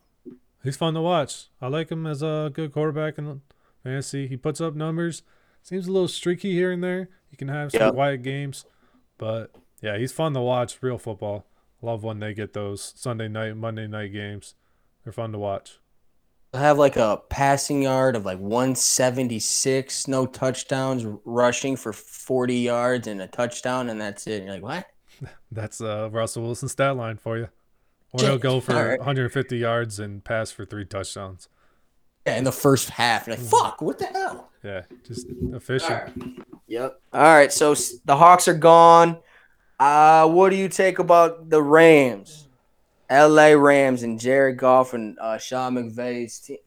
He's 0.62 0.76
fun 0.76 0.94
to 0.94 1.00
watch. 1.00 1.46
I 1.60 1.68
like 1.68 1.90
him 1.90 2.06
as 2.06 2.22
a 2.22 2.50
good 2.52 2.72
quarterback 2.72 3.18
in 3.18 3.42
fantasy. 3.84 4.26
He 4.26 4.36
puts 4.36 4.60
up 4.60 4.74
numbers. 4.74 5.22
Seems 5.62 5.86
a 5.86 5.92
little 5.92 6.08
streaky 6.08 6.52
here 6.52 6.72
and 6.72 6.82
there. 6.82 7.10
He 7.30 7.36
can 7.36 7.48
have 7.48 7.72
some 7.72 7.80
yep. 7.80 7.94
quiet 7.94 8.22
games, 8.22 8.64
but 9.18 9.54
yeah, 9.82 9.98
he's 9.98 10.12
fun 10.12 10.34
to 10.34 10.40
watch. 10.40 10.78
Real 10.80 10.98
football. 10.98 11.46
Love 11.80 12.02
when 12.02 12.18
they 12.18 12.34
get 12.34 12.54
those 12.54 12.92
Sunday 12.96 13.28
night, 13.28 13.56
Monday 13.56 13.86
night 13.86 14.12
games. 14.12 14.54
They're 15.04 15.12
fun 15.12 15.32
to 15.32 15.38
watch. 15.38 15.78
I 16.54 16.60
have 16.60 16.78
like 16.78 16.96
a 16.96 17.20
passing 17.28 17.82
yard 17.82 18.16
of 18.16 18.24
like 18.24 18.38
176, 18.38 20.08
no 20.08 20.26
touchdowns, 20.26 21.04
rushing 21.24 21.76
for 21.76 21.92
40 21.92 22.54
yards 22.54 23.06
and 23.06 23.20
a 23.20 23.26
touchdown, 23.26 23.90
and 23.90 24.00
that's 24.00 24.26
it. 24.26 24.36
And 24.36 24.44
you're 24.44 24.54
like, 24.54 24.62
what? 24.62 24.86
That's 25.52 25.80
uh, 25.80 26.08
Russell 26.10 26.44
Wilson 26.44 26.68
stat 26.68 26.96
line 26.96 27.16
for 27.16 27.38
you. 27.38 27.48
Or 28.12 28.20
he'll 28.20 28.38
go 28.38 28.60
for 28.60 28.72
right. 28.72 28.98
150 28.98 29.56
yards 29.58 29.98
and 29.98 30.24
pass 30.24 30.50
for 30.50 30.64
three 30.64 30.86
touchdowns. 30.86 31.48
Yeah, 32.26 32.36
in 32.36 32.44
the 32.44 32.52
first 32.52 32.90
half. 32.90 33.26
You're 33.26 33.36
like, 33.36 33.44
fuck, 33.44 33.82
what 33.82 33.98
the 33.98 34.06
hell? 34.06 34.50
Yeah, 34.62 34.82
just 35.06 35.26
efficient. 35.52 35.90
All 35.90 35.98
right. 35.98 36.44
Yep. 36.66 37.00
All 37.12 37.22
right, 37.22 37.52
so 37.52 37.74
the 38.04 38.16
Hawks 38.16 38.48
are 38.48 38.54
gone. 38.54 39.18
Uh, 39.78 40.28
what 40.28 40.50
do 40.50 40.56
you 40.56 40.68
take 40.68 40.98
about 40.98 41.48
the 41.48 41.62
Rams? 41.62 42.48
LA 43.10 43.52
Rams 43.52 44.02
and 44.02 44.20
Jared 44.20 44.58
Goff 44.58 44.92
and 44.92 45.18
uh, 45.18 45.38
Sean 45.38 45.74
McVay's 45.74 46.38
team. 46.40 46.58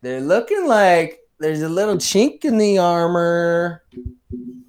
They're 0.00 0.20
looking 0.20 0.66
like 0.66 1.20
there's 1.40 1.62
a 1.62 1.68
little 1.68 1.96
chink 1.96 2.44
in 2.44 2.58
the 2.58 2.78
armor. 2.78 3.82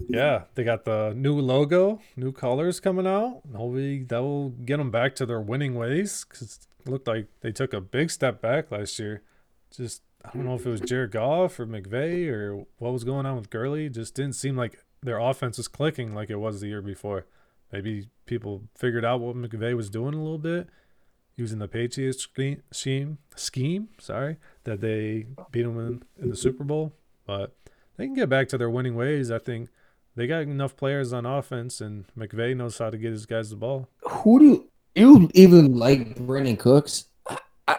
Yeah, 0.09 0.43
they 0.55 0.63
got 0.63 0.85
the 0.85 1.13
new 1.15 1.39
logo, 1.39 2.01
new 2.15 2.31
colors 2.31 2.79
coming 2.79 3.07
out. 3.07 3.41
Hopefully 3.55 4.03
that 4.03 4.21
will 4.21 4.49
get 4.49 4.77
them 4.77 4.91
back 4.91 5.15
to 5.15 5.25
their 5.25 5.39
winning 5.39 5.75
ways 5.75 6.25
because 6.27 6.67
it 6.85 6.89
looked 6.89 7.07
like 7.07 7.27
they 7.41 7.51
took 7.51 7.73
a 7.73 7.81
big 7.81 8.11
step 8.11 8.41
back 8.41 8.71
last 8.71 8.99
year. 8.99 9.21
Just 9.71 10.01
I 10.25 10.31
don't 10.33 10.45
know 10.45 10.55
if 10.55 10.65
it 10.65 10.69
was 10.69 10.81
Jared 10.81 11.11
Goff 11.11 11.59
or 11.59 11.65
McVay 11.65 12.27
or 12.27 12.65
what 12.77 12.91
was 12.91 13.03
going 13.03 13.25
on 13.25 13.35
with 13.37 13.49
Gurley. 13.49 13.89
Just 13.89 14.15
didn't 14.15 14.33
seem 14.33 14.57
like 14.57 14.83
their 15.01 15.19
offense 15.19 15.57
was 15.57 15.67
clicking 15.67 16.13
like 16.13 16.29
it 16.29 16.37
was 16.37 16.59
the 16.59 16.67
year 16.67 16.81
before. 16.81 17.25
Maybe 17.71 18.09
people 18.25 18.63
figured 18.75 19.05
out 19.05 19.21
what 19.21 19.35
McVay 19.35 19.75
was 19.75 19.89
doing 19.89 20.13
a 20.13 20.17
little 20.17 20.39
bit 20.39 20.67
using 21.35 21.59
the 21.59 21.67
Patriots 21.67 22.27
scheme, 22.71 23.17
scheme, 23.35 23.89
sorry, 23.97 24.37
that 24.65 24.81
they 24.81 25.27
beat 25.51 25.63
them 25.63 25.79
in, 25.79 26.03
in 26.21 26.29
the 26.29 26.35
Super 26.35 26.63
Bowl. 26.63 26.93
But 27.25 27.55
they 27.95 28.05
can 28.05 28.15
get 28.15 28.27
back 28.27 28.49
to 28.49 28.57
their 28.57 28.69
winning 28.69 28.95
ways. 28.95 29.31
I 29.31 29.39
think 29.39 29.69
they 30.19 30.27
got 30.27 30.41
enough 30.41 30.75
players 30.75 31.13
on 31.13 31.25
offense, 31.25 31.79
and 31.79 32.03
McVay 32.17 32.53
knows 32.53 32.77
how 32.77 32.89
to 32.89 32.97
get 32.97 33.11
his 33.11 33.25
guys 33.25 33.51
the 33.51 33.55
ball. 33.55 33.87
Who 34.01 34.39
do 34.39 34.67
you 34.93 35.31
even 35.33 35.77
like 35.77 36.15
Brandin 36.15 36.59
Cooks? 36.59 37.05
I, 37.25 37.37
I, 37.69 37.77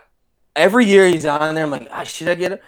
every 0.56 0.86
year 0.86 1.06
he's 1.06 1.26
on 1.26 1.54
there, 1.54 1.64
I'm 1.64 1.70
like, 1.70 1.86
ah, 1.90 2.02
should 2.02 2.28
I 2.28 2.34
get 2.36 2.52
him? 2.52 2.58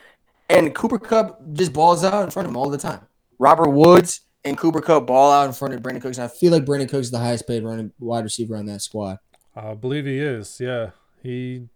And 0.50 0.74
Cooper 0.74 0.98
Kupp 0.98 1.40
just 1.54 1.72
balls 1.72 2.04
out 2.04 2.22
in 2.22 2.30
front 2.30 2.44
of 2.44 2.50
him 2.50 2.58
all 2.58 2.68
the 2.68 2.76
time. 2.76 3.00
Robert 3.38 3.70
Woods 3.70 4.20
and 4.44 4.58
Cooper 4.58 4.82
Kupp 4.82 5.06
ball 5.06 5.32
out 5.32 5.46
in 5.46 5.54
front 5.54 5.72
of 5.72 5.80
Brandin 5.80 6.02
Cooks. 6.02 6.18
And 6.18 6.26
I 6.26 6.28
feel 6.28 6.52
like 6.52 6.66
Brandin 6.66 6.90
Cooks 6.90 7.06
is 7.06 7.10
the 7.10 7.18
highest 7.18 7.48
paid 7.48 7.64
running 7.64 7.92
wide 7.98 8.24
receiver 8.24 8.58
on 8.58 8.66
that 8.66 8.82
squad. 8.82 9.20
I 9.56 9.72
believe 9.72 10.04
he 10.04 10.18
is. 10.18 10.60
Yeah, 10.60 10.90
he 11.22 11.68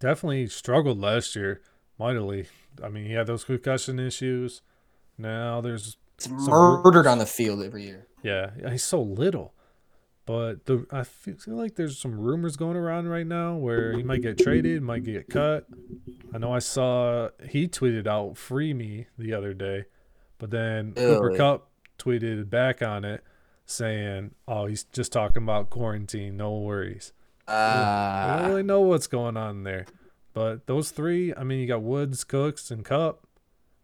definitely 0.00 0.48
struggled 0.48 1.00
last 1.00 1.36
year 1.36 1.60
mightily. 2.00 2.48
I 2.82 2.88
mean, 2.88 3.04
he 3.04 3.12
had 3.12 3.28
those 3.28 3.44
concussion 3.44 4.00
issues. 4.00 4.60
Now 5.16 5.60
there's 5.60 5.96
It's 6.16 6.26
Some- 6.26 6.82
murdered 6.82 7.06
on 7.06 7.18
the 7.18 7.26
field 7.26 7.62
every 7.62 7.84
year. 7.84 8.06
yeah, 8.22 8.50
he's 8.70 8.84
so 8.84 9.00
little. 9.02 9.52
But 10.26 10.64
the 10.64 10.86
I 10.90 11.02
feel 11.04 11.36
like 11.48 11.74
there's 11.74 11.98
some 11.98 12.18
rumors 12.18 12.56
going 12.56 12.76
around 12.78 13.08
right 13.08 13.26
now 13.26 13.56
where 13.56 13.92
he 13.92 14.02
might 14.02 14.22
get 14.22 14.38
traded, 14.38 14.80
might 14.82 15.04
get 15.04 15.28
cut. 15.28 15.66
I 16.32 16.38
know 16.38 16.50
I 16.52 16.60
saw 16.60 17.28
he 17.46 17.68
tweeted 17.68 18.06
out 18.06 18.38
"free 18.38 18.72
me" 18.72 19.06
the 19.18 19.34
other 19.34 19.52
day, 19.52 19.84
but 20.38 20.50
then 20.50 20.94
Cooper 20.94 21.36
Kupp 21.36 21.68
tweeted 21.98 22.48
back 22.48 22.80
on 22.80 23.04
it 23.04 23.22
saying, 23.66 24.30
"Oh, 24.48 24.64
he's 24.64 24.84
just 24.84 25.12
talking 25.12 25.42
about 25.42 25.68
quarantine, 25.68 26.38
no 26.38 26.58
worries." 26.58 27.12
I 27.46 28.36
don't 28.38 28.44
Uh, 28.46 28.48
really 28.48 28.62
know 28.62 28.80
what's 28.80 29.06
going 29.06 29.36
on 29.36 29.64
there. 29.64 29.84
But 30.32 30.66
those 30.66 30.90
three, 30.90 31.34
I 31.34 31.44
mean, 31.44 31.60
you 31.60 31.66
got 31.66 31.82
Woods, 31.82 32.24
Cooks, 32.24 32.70
and 32.70 32.82
Kupp. 32.82 33.26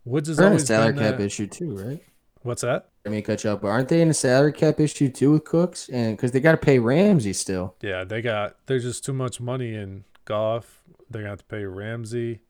Woods 0.07 0.31
is 0.31 0.39
they're 0.39 0.47
a 0.47 0.49
always 0.51 0.67
salary 0.67 0.95
cap 0.97 1.21
issue 1.21 1.47
too, 1.47 1.77
right? 1.77 2.03
What's 2.43 2.63
that? 2.63 2.89
I 3.07 3.11
mean, 3.11 3.23
catch 3.23 3.45
up, 3.47 3.61
but 3.63 3.69
aren't 3.69 3.89
they 3.89 4.01
in 4.01 4.09
a 4.11 4.15
salary 4.15 4.53
cap 4.53 4.81
issue 4.81 5.09
too 5.11 5.33
with 5.33 5.45
Cooks? 5.45 5.89
And 5.91 6.17
because 6.17 6.33
they 6.33 6.41
got 6.41 6.53
to 6.53 6.57
pay 6.59 6.79
Ramsey 6.79 7.33
still. 7.33 7.75
Yeah, 7.83 8.05
they 8.05 8.23
got 8.23 8.57
there's 8.67 8.83
just 8.85 9.05
too 9.05 9.13
much 9.13 9.41
money 9.41 9.75
in 9.75 10.05
Goff. 10.25 10.83
They're 11.11 11.23
gonna 11.23 11.31
have 11.31 11.39
to 11.41 11.45
pay 11.45 11.65
Ramsey. 11.65 12.41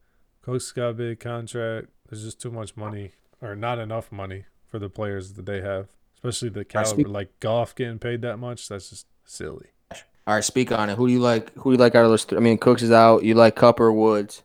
Cooks 0.43 0.71
got 0.73 0.89
a 0.91 0.95
big 0.95 1.21
contract. 1.21 1.89
There's 2.09 2.23
just 2.25 2.41
too 2.41 2.51
much 2.51 2.77
money, 2.77 3.13
or 3.41 3.55
not 3.57 3.79
enough 3.79 4.11
money 4.13 4.45
for 4.67 4.79
the 4.79 4.89
players 4.89 5.33
that 5.35 5.47
they 5.47 5.61
have, 5.61 5.89
especially 6.15 6.49
the 6.51 6.65
caliber. 6.65 6.91
speak- 6.91 7.09
Like 7.09 7.39
Goff 7.41 7.75
getting 7.75 7.99
paid 7.99 8.23
that 8.23 8.39
much, 8.39 8.69
that's 8.69 8.91
just 8.91 9.07
silly. 9.25 9.69
All 10.27 10.35
right, 10.35 10.45
speak 10.45 10.71
on 10.71 10.91
it. 10.91 10.97
Who 10.97 11.07
do 11.09 11.13
you 11.13 11.19
like? 11.21 11.53
Who 11.55 11.71
do 11.71 11.73
you 11.73 11.77
like 11.79 11.95
out 11.95 12.05
of 12.05 12.11
those? 12.11 12.25
Three? 12.25 12.39
I 12.39 12.41
mean, 12.41 12.59
Cooks 12.59 12.83
is 12.83 12.93
out. 12.93 13.25
You 13.25 13.35
like 13.35 13.57
Kupp 13.57 13.81
or 13.81 13.93
Woods? 13.93 14.43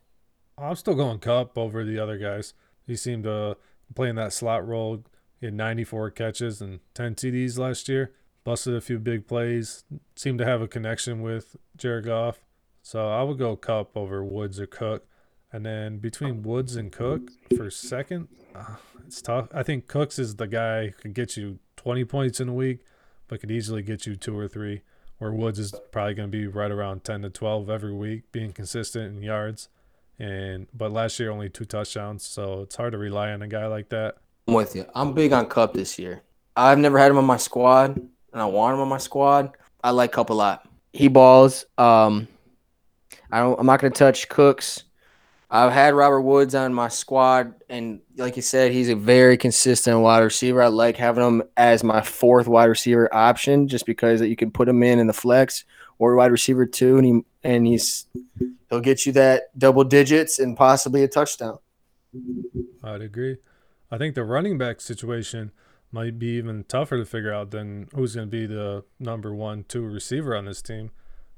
I'm 0.57 0.75
still 0.75 0.95
going 0.95 1.19
Kupp 1.19 1.57
over 1.57 1.83
the 1.83 1.99
other 1.99 2.17
guys. 2.17 2.53
He 2.87 2.95
seemed 2.95 3.23
to 3.25 3.57
play 3.93 4.09
in 4.09 4.15
that 4.15 4.31
slot 4.33 4.65
role. 4.67 5.03
He 5.39 5.47
had 5.47 5.55
94 5.55 6.11
catches 6.11 6.61
and 6.61 6.79
10 6.93 7.15
TDs 7.15 7.57
last 7.57 7.89
year. 7.89 8.11
Busted 8.43 8.75
a 8.75 8.81
few 8.81 8.99
big 8.99 9.27
plays. 9.27 9.83
Seemed 10.15 10.39
to 10.39 10.45
have 10.45 10.61
a 10.61 10.67
connection 10.67 11.21
with 11.21 11.55
Jared 11.75 12.05
Goff. 12.05 12.39
So 12.81 13.09
I 13.09 13.23
would 13.23 13.37
go 13.37 13.55
Kupp 13.55 13.97
over 13.97 14.23
Woods 14.23 14.59
or 14.59 14.67
Cook. 14.67 15.07
And 15.51 15.65
then 15.65 15.97
between 15.97 16.43
Woods 16.43 16.75
and 16.75 16.91
Cook 16.91 17.31
for 17.55 17.69
second, 17.69 18.27
uh, 18.53 18.75
it's 19.05 19.21
tough. 19.21 19.47
I 19.53 19.63
think 19.63 19.87
Cooks 19.87 20.19
is 20.19 20.35
the 20.35 20.47
guy 20.47 20.87
who 20.87 20.93
can 20.93 21.13
get 21.13 21.37
you 21.37 21.59
20 21.77 22.05
points 22.05 22.39
in 22.39 22.49
a 22.49 22.53
week, 22.53 22.79
but 23.27 23.39
could 23.39 23.51
easily 23.51 23.81
get 23.81 24.05
you 24.05 24.15
two 24.15 24.37
or 24.37 24.47
three. 24.47 24.81
Where 25.17 25.31
Woods 25.31 25.59
is 25.59 25.73
probably 25.91 26.13
going 26.13 26.29
to 26.29 26.37
be 26.37 26.45
right 26.45 26.71
around 26.71 27.03
10 27.03 27.21
to 27.21 27.29
12 27.29 27.69
every 27.69 27.93
week, 27.93 28.31
being 28.31 28.51
consistent 28.51 29.15
in 29.15 29.23
yards 29.23 29.69
and 30.17 30.67
but 30.73 30.91
last 30.91 31.19
year 31.19 31.31
only 31.31 31.49
two 31.49 31.65
touchdowns, 31.65 32.25
so 32.25 32.61
it's 32.61 32.75
hard 32.75 32.93
to 32.93 32.97
rely 32.97 33.31
on 33.31 33.41
a 33.41 33.47
guy 33.47 33.67
like 33.67 33.89
that. 33.89 34.15
I'm 34.47 34.53
with 34.53 34.75
you. 34.75 34.85
I'm 34.93 35.13
big 35.13 35.33
on 35.33 35.47
Kupp 35.47 35.73
this 35.73 35.97
year. 35.97 36.21
I've 36.55 36.77
never 36.77 36.99
had 36.99 37.11
him 37.11 37.17
on 37.17 37.25
my 37.25 37.37
squad, 37.37 37.97
and 37.97 38.41
I 38.41 38.45
want 38.45 38.75
him 38.75 38.81
on 38.81 38.87
my 38.87 38.97
squad. 38.97 39.51
I 39.83 39.91
like 39.91 40.11
Kupp 40.11 40.29
a 40.29 40.33
lot. 40.33 40.67
He 40.93 41.07
balls. 41.07 41.65
Um, 41.77 42.27
I 43.31 43.39
don't. 43.39 43.59
I'm 43.59 43.65
not 43.65 43.81
gonna 43.81 43.91
touch 43.91 44.29
Cooks. 44.29 44.83
I've 45.49 45.71
had 45.71 45.93
Robert 45.93 46.21
Woods 46.21 46.55
on 46.55 46.73
my 46.73 46.89
squad, 46.89 47.53
and 47.69 48.01
like 48.17 48.35
you 48.35 48.41
said, 48.41 48.71
he's 48.71 48.89
a 48.89 48.95
very 48.95 49.37
consistent 49.37 49.99
wide 49.99 50.19
receiver. 50.19 50.61
I 50.61 50.67
like 50.67 50.97
having 50.97 51.23
him 51.23 51.43
as 51.55 51.83
my 51.83 52.01
fourth 52.01 52.47
wide 52.47 52.65
receiver 52.65 53.13
option, 53.13 53.67
just 53.67 53.85
because 53.85 54.21
you 54.21 54.35
can 54.35 54.51
put 54.51 54.67
him 54.67 54.83
in 54.83 54.99
in 54.99 55.07
the 55.07 55.13
flex 55.13 55.65
or 55.97 56.15
wide 56.15 56.31
receiver 56.31 56.65
two, 56.65 56.97
and 56.97 57.05
he 57.05 57.21
and 57.43 57.67
he's 57.67 58.05
he'll 58.69 58.79
get 58.79 59.05
you 59.05 59.11
that 59.13 59.57
double 59.57 59.83
digits 59.83 60.39
and 60.39 60.55
possibly 60.57 61.03
a 61.03 61.07
touchdown. 61.07 61.57
I'd 62.83 63.01
agree. 63.01 63.37
I 63.91 63.97
think 63.97 64.15
the 64.15 64.23
running 64.23 64.57
back 64.57 64.81
situation 64.81 65.51
might 65.91 66.19
be 66.19 66.27
even 66.37 66.63
tougher 66.65 66.97
to 66.97 67.05
figure 67.05 67.33
out 67.33 67.51
than 67.51 67.87
who's 67.93 68.15
going 68.15 68.27
to 68.27 68.31
be 68.31 68.45
the 68.45 68.83
number 68.99 69.33
one, 69.33 69.65
two 69.67 69.83
receiver 69.83 70.35
on 70.35 70.45
this 70.45 70.61
team. 70.61 70.91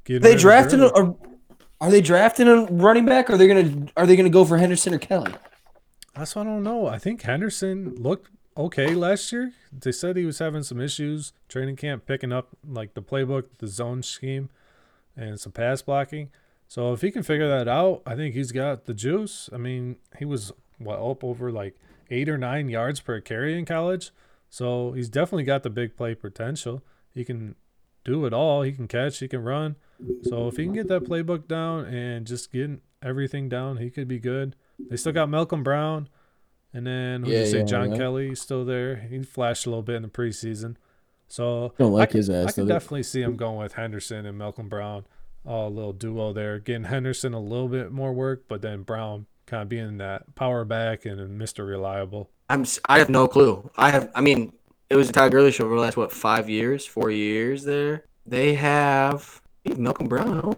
Getting 0.04 0.22
they 0.22 0.36
drafted 0.36 0.82
a, 0.82 1.16
are 1.80 1.92
they 1.92 2.02
drafting 2.02 2.48
a 2.48 2.66
running 2.66 3.06
back? 3.06 3.30
Or 3.30 3.34
are 3.34 3.38
they 3.38 3.48
gonna 3.48 3.88
are 3.96 4.06
they 4.06 4.16
gonna 4.16 4.30
go 4.30 4.46
for 4.46 4.58
Henderson 4.58 4.94
or 4.94 5.00
Kelly? 5.00 5.34
That's 6.16 6.36
what 6.36 6.48
I 6.48 6.50
don't 6.50 6.64
know. 6.64 6.88
I 6.88 6.98
think 6.98 7.22
Henderson 7.22 7.96
looked 7.96 8.32
okay 8.56 8.96
last 8.96 9.32
year. 9.32 9.54
They 9.72 9.92
said 9.92 10.18
he 10.18 10.26
was 10.26 10.40
having 10.40 10.64
some 10.64 10.80
issues 10.80 11.34
training 11.48 11.76
camp, 11.76 12.06
picking 12.06 12.32
up 12.32 12.50
like 12.68 12.94
the 12.94 13.02
playbook, 13.02 13.46
the 13.60 13.68
zone 13.68 14.02
scheme, 14.02 14.50
and 15.16 15.40
some 15.40 15.52
pass 15.52 15.82
blocking. 15.82 16.32
So 16.68 16.94
if 16.94 17.02
he 17.02 17.12
can 17.12 17.24
figure 17.24 17.48
that 17.48 17.68
out, 17.68 18.02
I 18.06 18.16
think 18.16 18.34
he's 18.34 18.52
got 18.52 18.86
the 18.86 18.94
juice. 18.94 19.50
I 19.54 19.58
mean, 19.58 19.98
he 20.18 20.26
was 20.26 20.52
what 20.80 21.00
up 21.00 21.24
over 21.24 21.52
like 21.52 21.76
eight 22.10 22.30
or 22.30 22.38
nine 22.38 22.70
yards 22.70 23.00
per 23.00 23.20
carry 23.22 23.58
in 23.58 23.66
college. 23.66 24.12
So 24.50 24.94
he's 24.94 25.10
definitely 25.10 25.44
got 25.44 25.64
the 25.64 25.70
big 25.70 25.96
play 25.98 26.16
potential. 26.16 26.84
He 27.14 27.26
can 27.26 27.56
do 28.06 28.26
it 28.26 28.34
all. 28.34 28.62
He 28.62 28.72
can 28.72 28.88
catch. 28.88 29.20
He 29.20 29.28
can 29.28 29.44
run. 29.44 29.76
So 30.24 30.48
if 30.48 30.58
he 30.58 30.64
can 30.66 30.74
get 30.74 30.88
that 30.88 31.04
playbook 31.04 31.48
down 31.48 31.86
and 31.86 32.26
just 32.26 32.52
get 32.52 32.70
everything 33.02 33.50
down, 33.50 33.78
he 33.78 33.90
could 33.90 34.08
be 34.08 34.20
good. 34.20 34.56
They 34.90 34.96
still 34.96 35.12
got 35.12 35.28
Malcolm 35.30 35.64
Brown, 35.64 36.08
and 36.74 36.86
then 36.86 37.24
who 37.24 37.32
Yeah, 37.32 37.40
you 37.40 37.46
say 37.48 37.58
yeah, 37.60 37.66
John 37.66 37.92
yeah. 37.92 37.98
Kelly 37.98 38.36
still 38.36 38.64
there. 38.64 38.96
He 38.96 39.22
flashed 39.24 39.66
a 39.66 39.70
little 39.70 39.82
bit 39.84 39.96
in 39.96 40.02
the 40.04 40.08
preseason. 40.08 40.76
So 41.28 41.74
Don't 41.78 41.92
like 41.92 42.10
I 42.10 42.12
could, 42.12 42.18
his 42.18 42.30
ass, 42.30 42.58
I 42.58 42.62
though. 42.62 42.68
definitely 42.68 43.04
see 43.04 43.22
him 43.22 43.36
going 43.36 43.58
with 43.58 43.74
Henderson 43.74 44.26
and 44.26 44.38
Malcolm 44.38 44.70
Brown. 44.70 45.06
A 45.46 45.68
little 45.70 45.94
duo 45.94 46.32
there, 46.34 46.60
getting 46.60 46.84
Henderson 46.86 47.34
a 47.34 47.40
little 47.40 47.70
bit 47.70 47.92
more 47.92 48.14
work, 48.14 48.44
but 48.48 48.62
then 48.62 48.84
Brown 48.84 49.26
kind 49.48 49.64
of 49.64 49.70
being 49.70 49.98
that 49.98 50.36
power 50.36 50.64
back 50.64 51.06
and 51.06 51.42
Mr. 51.42 51.68
Reliable. 51.68 52.30
I'm 52.50 52.66
I 52.86 53.00
have 53.00 53.10
no 53.10 53.28
clue. 53.28 53.70
I 53.76 53.90
have 53.90 54.12
I 54.14 54.22
mean 54.22 54.54
it 54.90 54.96
was 54.96 55.10
a 55.10 55.14
Todd 55.14 55.32
Gurley 55.32 55.52
show 55.52 55.66
over 55.66 55.76
the 55.76 55.82
last 55.82 55.98
what 55.98 56.12
five 56.12 56.50
years, 56.50 56.86
four 56.86 57.10
years 57.10 57.64
there. 57.64 58.06
They 58.26 58.56
have 58.56 59.42
Malcolm 59.78 60.08
Brown 60.08 60.56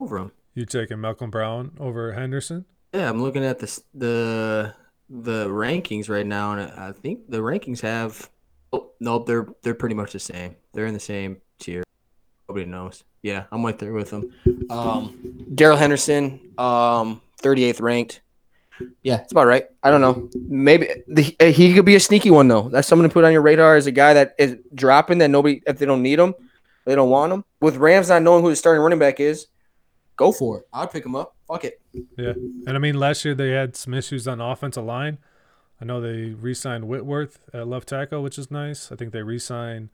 over 0.00 0.18
him. 0.18 0.32
You 0.54 0.66
taking 0.66 1.00
Malcolm 1.00 1.30
Brown 1.30 1.72
over 1.78 2.12
Henderson? 2.12 2.64
Yeah, 2.92 3.08
I'm 3.08 3.22
looking 3.22 3.44
at 3.44 3.58
this 3.58 3.82
the 3.94 4.74
the 5.08 5.48
rankings 5.48 6.08
right 6.08 6.26
now, 6.26 6.52
and 6.52 6.72
I 6.72 6.92
think 6.92 7.30
the 7.30 7.38
rankings 7.38 7.80
have. 7.80 8.30
Oh, 8.72 8.90
nope, 9.00 9.26
they're 9.26 9.46
they're 9.62 9.74
pretty 9.74 9.94
much 9.94 10.12
the 10.12 10.18
same. 10.18 10.56
They're 10.72 10.86
in 10.86 10.94
the 10.94 11.00
same 11.00 11.38
tier. 11.58 11.84
Nobody 12.48 12.66
knows. 12.66 13.04
Yeah, 13.22 13.44
I'm 13.52 13.64
right 13.64 13.78
there 13.78 13.92
with 13.92 14.10
them. 14.10 14.32
Um, 14.68 15.46
Darrell 15.54 15.76
Henderson, 15.76 16.40
um, 16.58 17.20
38th 17.42 17.80
ranked. 17.80 18.21
Yeah, 19.02 19.20
it's 19.20 19.32
about 19.32 19.46
right. 19.46 19.66
I 19.82 19.90
don't 19.90 20.00
know. 20.00 20.28
Maybe 20.48 20.88
the, 21.08 21.36
uh, 21.40 21.46
he 21.46 21.74
could 21.74 21.84
be 21.84 21.94
a 21.94 22.00
sneaky 22.00 22.30
one 22.30 22.48
though. 22.48 22.68
That's 22.68 22.88
someone 22.88 23.08
to 23.08 23.12
put 23.12 23.24
on 23.24 23.32
your 23.32 23.42
radar 23.42 23.76
as 23.76 23.86
a 23.86 23.92
guy 23.92 24.14
that 24.14 24.34
is 24.38 24.56
dropping 24.74 25.18
that 25.18 25.30
nobody 25.30 25.62
if 25.66 25.78
they 25.78 25.86
don't 25.86 26.02
need 26.02 26.18
him, 26.18 26.34
they 26.84 26.94
don't 26.94 27.10
want 27.10 27.32
him. 27.32 27.44
With 27.60 27.76
Rams 27.76 28.08
not 28.08 28.22
knowing 28.22 28.42
who 28.42 28.50
the 28.50 28.56
starting 28.56 28.82
running 28.82 28.98
back 28.98 29.20
is, 29.20 29.46
go 30.16 30.32
for 30.32 30.58
it. 30.58 30.68
I'd 30.72 30.90
pick 30.90 31.04
him 31.04 31.16
up. 31.16 31.34
Fuck 31.46 31.64
it. 31.64 31.80
Yeah. 32.16 32.32
And 32.66 32.70
I 32.70 32.78
mean, 32.78 32.98
last 32.98 33.24
year 33.24 33.34
they 33.34 33.50
had 33.50 33.76
some 33.76 33.94
issues 33.94 34.26
on 34.26 34.38
the 34.38 34.44
offensive 34.44 34.84
line. 34.84 35.18
I 35.80 35.84
know 35.84 36.00
they 36.00 36.30
re 36.30 36.54
signed 36.54 36.86
Whitworth 36.86 37.40
at 37.52 37.66
left 37.66 37.88
tackle, 37.88 38.22
which 38.22 38.38
is 38.38 38.50
nice. 38.50 38.92
I 38.92 38.96
think 38.96 39.12
they 39.12 39.22
re 39.22 39.38
signed 39.38 39.88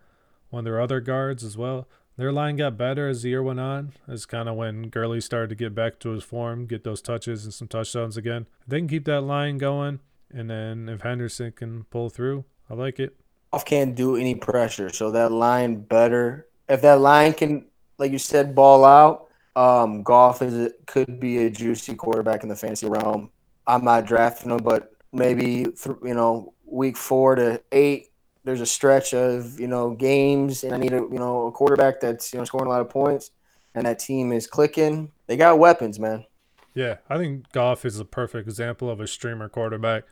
one 0.51 0.61
of 0.61 0.64
their 0.64 0.80
other 0.80 1.01
guards 1.01 1.45
as 1.45 1.57
well. 1.57 1.89
Their 2.19 2.33
line 2.33 2.57
got 2.57 2.77
better 2.77 3.09
as 3.09 3.23
the 3.23 3.29
year 3.29 3.45
went 3.45 3.61
on. 3.61 3.93
It's 4.09 4.27
kind 4.27 4.49
of 4.49 4.57
when 4.57 4.89
Gurley 4.89 5.21
started 5.21 5.51
to 5.51 5.55
get 5.55 5.73
back 5.73 6.01
to 6.01 6.11
his 6.11 6.25
form, 6.25 6.66
get 6.66 6.83
those 6.83 7.01
touches 7.01 7.45
and 7.45 7.55
some 7.55 7.69
touchdowns 7.69 8.16
again. 8.16 8.47
If 8.62 8.66
they 8.66 8.79
can 8.81 8.89
keep 8.89 9.05
that 9.05 9.21
line 9.21 9.57
going, 9.57 10.01
and 10.35 10.51
then 10.51 10.89
if 10.89 11.03
Henderson 11.03 11.53
can 11.53 11.85
pull 11.85 12.11
through, 12.11 12.45
I 12.69 12.75
like 12.75 12.99
it. 12.99 13.16
Goff 13.53 13.64
can't 13.64 13.95
do 13.95 14.16
any 14.16 14.35
pressure, 14.35 14.91
so 14.93 15.12
that 15.12 15.31
line 15.31 15.77
better. 15.81 16.49
If 16.69 16.83
that 16.83 17.01
line 17.01 17.35
can, 17.35 17.66
like 17.99 18.11
you 18.11 18.19
said, 18.19 18.53
ball 18.53 18.85
out, 18.85 19.29
um, 19.55 20.03
Goff 20.03 20.43
is 20.43 20.55
a, 20.55 20.71
could 20.87 21.21
be 21.21 21.47
a 21.47 21.51
juicy 21.51 21.95
quarterback 21.95 22.43
in 22.43 22.49
the 22.49 22.57
fantasy 22.57 22.89
realm. 22.89 23.31
I'm 23.69 23.85
not 23.85 24.07
drafting 24.07 24.51
him, 24.51 24.59
but 24.59 24.93
maybe 25.12 25.66
th- 25.66 25.97
you 26.03 26.14
know 26.14 26.53
week 26.64 26.97
four 26.97 27.37
to 27.37 27.62
eight, 27.71 28.08
there's 28.49 28.63
a 28.63 28.67
stretch 28.67 29.13
of 29.13 29.61
you 29.61 29.69
know 29.69 29.91
games, 29.91 30.65
and 30.65 30.73
I 30.73 30.79
need 30.79 30.95
a 30.95 30.97
you 30.97 31.19
know 31.19 31.49
a 31.49 31.53
quarterback 31.53 32.01
that's 32.01 32.33
you 32.33 32.39
know 32.39 32.47
scoring 32.47 32.67
a 32.67 32.71
lot 32.71 32.81
of 32.81 32.89
points, 32.89 33.31
and 33.75 33.85
that 33.85 33.99
team 33.99 34.33
is 34.33 34.47
clicking. 34.47 35.13
They 35.27 35.37
got 35.37 35.59
weapons, 35.59 36.01
man. 36.01 36.25
Yeah, 36.73 36.97
I 37.11 37.19
think 37.19 37.53
Goff 37.53 37.85
is 37.85 38.01
a 38.01 38.07
perfect 38.07 38.49
example 38.49 38.89
of 38.89 39.01
a 39.01 39.07
streamer 39.07 39.51
quarterback. 39.51 40.05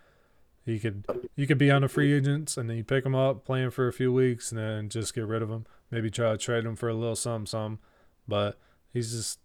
He 0.66 0.78
could 0.78 1.06
you 1.34 1.46
could 1.46 1.56
be 1.56 1.70
on 1.70 1.80
the 1.80 1.88
free 1.88 2.12
agents 2.12 2.58
and 2.58 2.68
then 2.68 2.76
you 2.76 2.84
pick 2.84 3.06
him 3.06 3.14
up, 3.14 3.46
play 3.46 3.62
him 3.62 3.70
for 3.70 3.88
a 3.88 3.92
few 3.92 4.12
weeks, 4.12 4.52
and 4.52 4.60
then 4.60 4.90
just 4.90 5.14
get 5.14 5.26
rid 5.26 5.40
of 5.40 5.48
him. 5.48 5.64
Maybe 5.90 6.10
try 6.10 6.32
to 6.32 6.36
trade 6.36 6.66
him 6.66 6.76
for 6.76 6.90
a 6.90 6.94
little 6.94 7.16
something, 7.16 7.46
something. 7.46 7.78
But 8.28 8.58
he's 8.92 9.12
just 9.12 9.38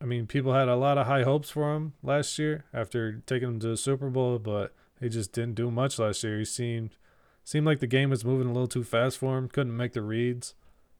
I 0.00 0.06
mean, 0.06 0.26
people 0.26 0.54
had 0.54 0.68
a 0.68 0.76
lot 0.76 0.96
of 0.96 1.06
high 1.06 1.24
hopes 1.24 1.50
for 1.50 1.74
him 1.74 1.92
last 2.02 2.38
year 2.38 2.64
after 2.72 3.20
taking 3.26 3.48
him 3.48 3.60
to 3.60 3.68
the 3.68 3.76
Super 3.76 4.08
Bowl, 4.08 4.38
but 4.38 4.72
he 4.98 5.10
just 5.10 5.32
didn't 5.32 5.56
do 5.56 5.70
much 5.70 5.98
last 5.98 6.24
year. 6.24 6.38
He 6.38 6.46
seemed 6.46 6.96
seemed 7.44 7.66
like 7.66 7.80
the 7.80 7.86
game 7.86 8.10
was 8.10 8.24
moving 8.24 8.48
a 8.48 8.52
little 8.52 8.68
too 8.68 8.84
fast 8.84 9.18
for 9.18 9.36
him. 9.38 9.48
Couldn't 9.48 9.76
make 9.76 9.92
the 9.92 10.02
reads, 10.02 10.54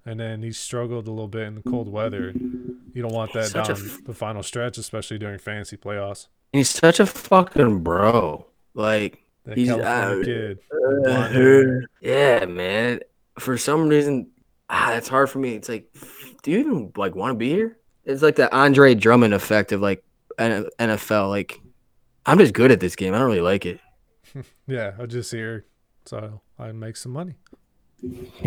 and 0.05 0.19
then 0.21 0.43
he 0.43 0.53
struggled 0.53 1.07
a 1.07 1.11
little 1.11 1.29
bit 1.29 1.43
in 1.47 1.55
the 1.57 1.63
cold 1.71 1.89
weather. 1.89 2.33
You 2.33 3.03
don't 3.03 3.13
want 3.13 3.33
that 3.35 3.53
down 3.53 3.71
f- 3.71 4.05
the 4.05 4.15
final 4.15 4.43
stretch, 4.43 4.79
especially 4.79 5.19
during 5.19 5.39
fantasy 5.39 5.77
playoffs. 5.77 6.29
He's 6.53 6.69
such 6.69 6.99
a 7.01 7.07
fucking 7.07 7.81
bro. 7.85 8.47
Like, 8.75 9.23
That 9.45 9.57
He's, 9.57 9.69
California 9.69 10.23
uh, 10.23 10.25
kid. 10.25 10.59
blonde 10.71 11.35
hair. 11.35 11.87
yeah, 12.01 12.45
man. 12.47 13.01
For 13.39 13.57
some 13.57 13.89
reason, 13.89 14.31
ah, 14.69 14.95
it's 14.95 15.09
hard 15.09 15.31
for 15.31 15.39
me. 15.39 15.55
It's 15.55 15.69
like, 15.69 15.93
do 16.43 16.51
you 16.51 16.59
even 16.59 16.93
like 16.97 17.15
want 17.15 17.33
to 17.35 17.39
be 17.39 17.51
here? 17.51 17.79
It's 18.05 18.23
like 18.23 18.35
the 18.37 18.53
Andre 18.55 18.95
Drummond 18.95 19.35
effect 19.35 19.71
of 19.73 19.81
like 19.81 20.03
NFL. 20.39 21.29
Like, 21.29 21.61
I'm 22.27 22.39
just 22.39 22.55
good 22.55 22.73
at 22.73 22.81
this 22.81 22.97
game. 22.97 23.15
I 23.15 23.19
don't 23.19 23.29
really 23.29 23.41
like 23.41 23.67
it. 23.67 23.81
Yeah, 24.67 24.93
I'm 25.01 25.09
just 25.09 25.33
here, 25.33 25.65
so 26.05 26.41
I 26.59 26.73
make 26.73 26.97
some 26.97 27.13
money. 27.13 27.35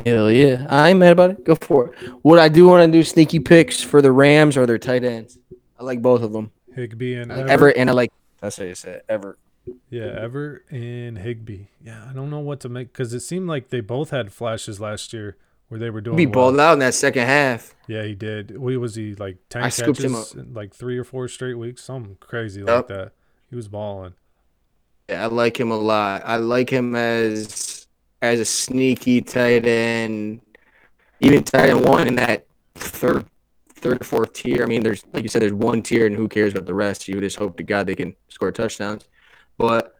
Hell 0.06 0.32
yeah, 0.32 0.66
I 0.70 0.90
ain't 0.90 1.00
mad 1.00 1.12
about 1.12 1.32
it. 1.32 1.44
Go 1.44 1.56
for 1.56 1.88
it. 1.88 2.00
What 2.24 2.40
I 2.40 2.50
do 2.50 2.68
want 2.68 2.92
to 2.92 2.92
do 2.92 3.04
sneaky 3.04 3.40
picks 3.40 3.82
for 3.82 4.02
the 4.02 4.12
Rams 4.12 4.58
or 4.58 4.66
their 4.66 4.80
tight 4.80 5.04
ends. 5.04 5.38
I 5.80 5.84
like 5.84 6.02
both 6.02 6.22
of 6.22 6.34
them. 6.34 6.52
Higbee 6.76 7.16
and 7.16 7.32
Everett. 7.32 7.50
Everett 7.50 7.78
and 7.78 7.90
I 7.90 7.94
like. 7.94 8.12
That's 8.40 8.58
what 8.58 8.68
you 8.68 8.76
said. 8.76 9.04
Everett. 9.08 9.38
Yeah, 9.90 10.20
Everett 10.20 10.64
and 10.72 11.18
Higbee. 11.18 11.66
Yeah, 11.84 12.06
I 12.10 12.14
don't 12.14 12.30
know 12.30 12.40
what 12.40 12.60
to 12.62 12.70
make 12.70 12.92
because 12.92 13.14
it 13.14 13.22
seemed 13.22 13.48
like 13.48 13.70
they 13.70 13.80
both 13.80 14.10
had 14.10 14.34
flashes 14.34 14.80
last 14.80 15.14
year 15.14 15.38
where 15.70 15.80
they 15.80 15.90
were 15.90 16.02
doing. 16.02 16.18
Be 16.18 16.26
well. 16.26 16.52
balled 16.52 16.60
out 16.60 16.74
in 16.74 16.80
that 16.80 16.94
second 16.94 17.26
half. 17.26 17.76
Yeah, 17.88 18.04
he 18.04 18.16
did. 18.16 18.58
What 18.58 18.76
was 18.78 18.96
he 18.96 19.16
like? 19.16 19.38
Ten 19.50 19.64
I 19.64 19.70
scooped 19.70 20.02
him 20.02 20.14
catches, 20.14 20.34
in, 20.34 20.54
like 20.54 20.74
three 20.74 20.98
or 20.98 21.04
four 21.04 21.28
straight 21.28 21.56
weeks, 21.56 21.84
something 21.84 22.18
crazy 22.20 22.64
like 22.64 22.88
that. 22.88 23.14
He 23.50 23.56
was 23.56 23.68
balling. 23.68 24.16
I 25.10 25.26
like 25.28 25.60
him 25.60 25.72
a 25.72 25.78
lot. 25.78 26.24
I 26.26 26.38
like 26.38 26.70
him 26.70 26.96
as 26.96 27.88
as 28.22 28.40
a 28.40 28.46
sneaky 28.46 29.22
tight 29.22 29.66
end, 29.66 30.42
even 31.20 31.44
tight 31.44 31.70
end 31.70 31.86
one 31.86 32.08
in 32.08 32.16
that 32.16 32.46
third, 32.76 33.26
third 33.74 34.02
or 34.02 34.06
fourth 34.06 34.34
tier. 34.34 34.64
I 34.64 34.66
mean, 34.66 34.82
there's 34.82 35.04
like 35.14 35.24
you 35.24 35.30
said, 35.30 35.42
there's 35.42 35.54
one 35.54 35.82
tier, 35.82 36.06
and 36.06 36.16
who 36.16 36.30
cares 36.30 36.54
about 36.54 36.66
the 36.66 36.74
rest? 36.74 37.08
You 37.08 37.20
just 37.20 37.38
hope 37.38 37.58
to 37.58 37.64
God 37.64 37.86
they 37.86 37.96
can 37.96 38.16
score 38.30 38.52
touchdowns. 38.52 39.06
But 39.58 39.96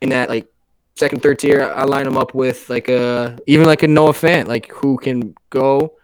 in 0.00 0.10
that 0.10 0.28
like 0.28 0.46
second, 0.94 1.22
third 1.22 1.40
tier, 1.40 1.62
I 1.62 1.84
line 1.84 2.04
them 2.04 2.16
up 2.16 2.34
with 2.34 2.70
like 2.70 2.88
a 2.88 3.38
even 3.46 3.66
like 3.66 3.82
a 3.82 3.88
Noah 3.88 4.12
Fant, 4.12 4.46
like 4.46 4.70
who 4.70 4.96
can 4.96 5.34
go. 5.50 5.94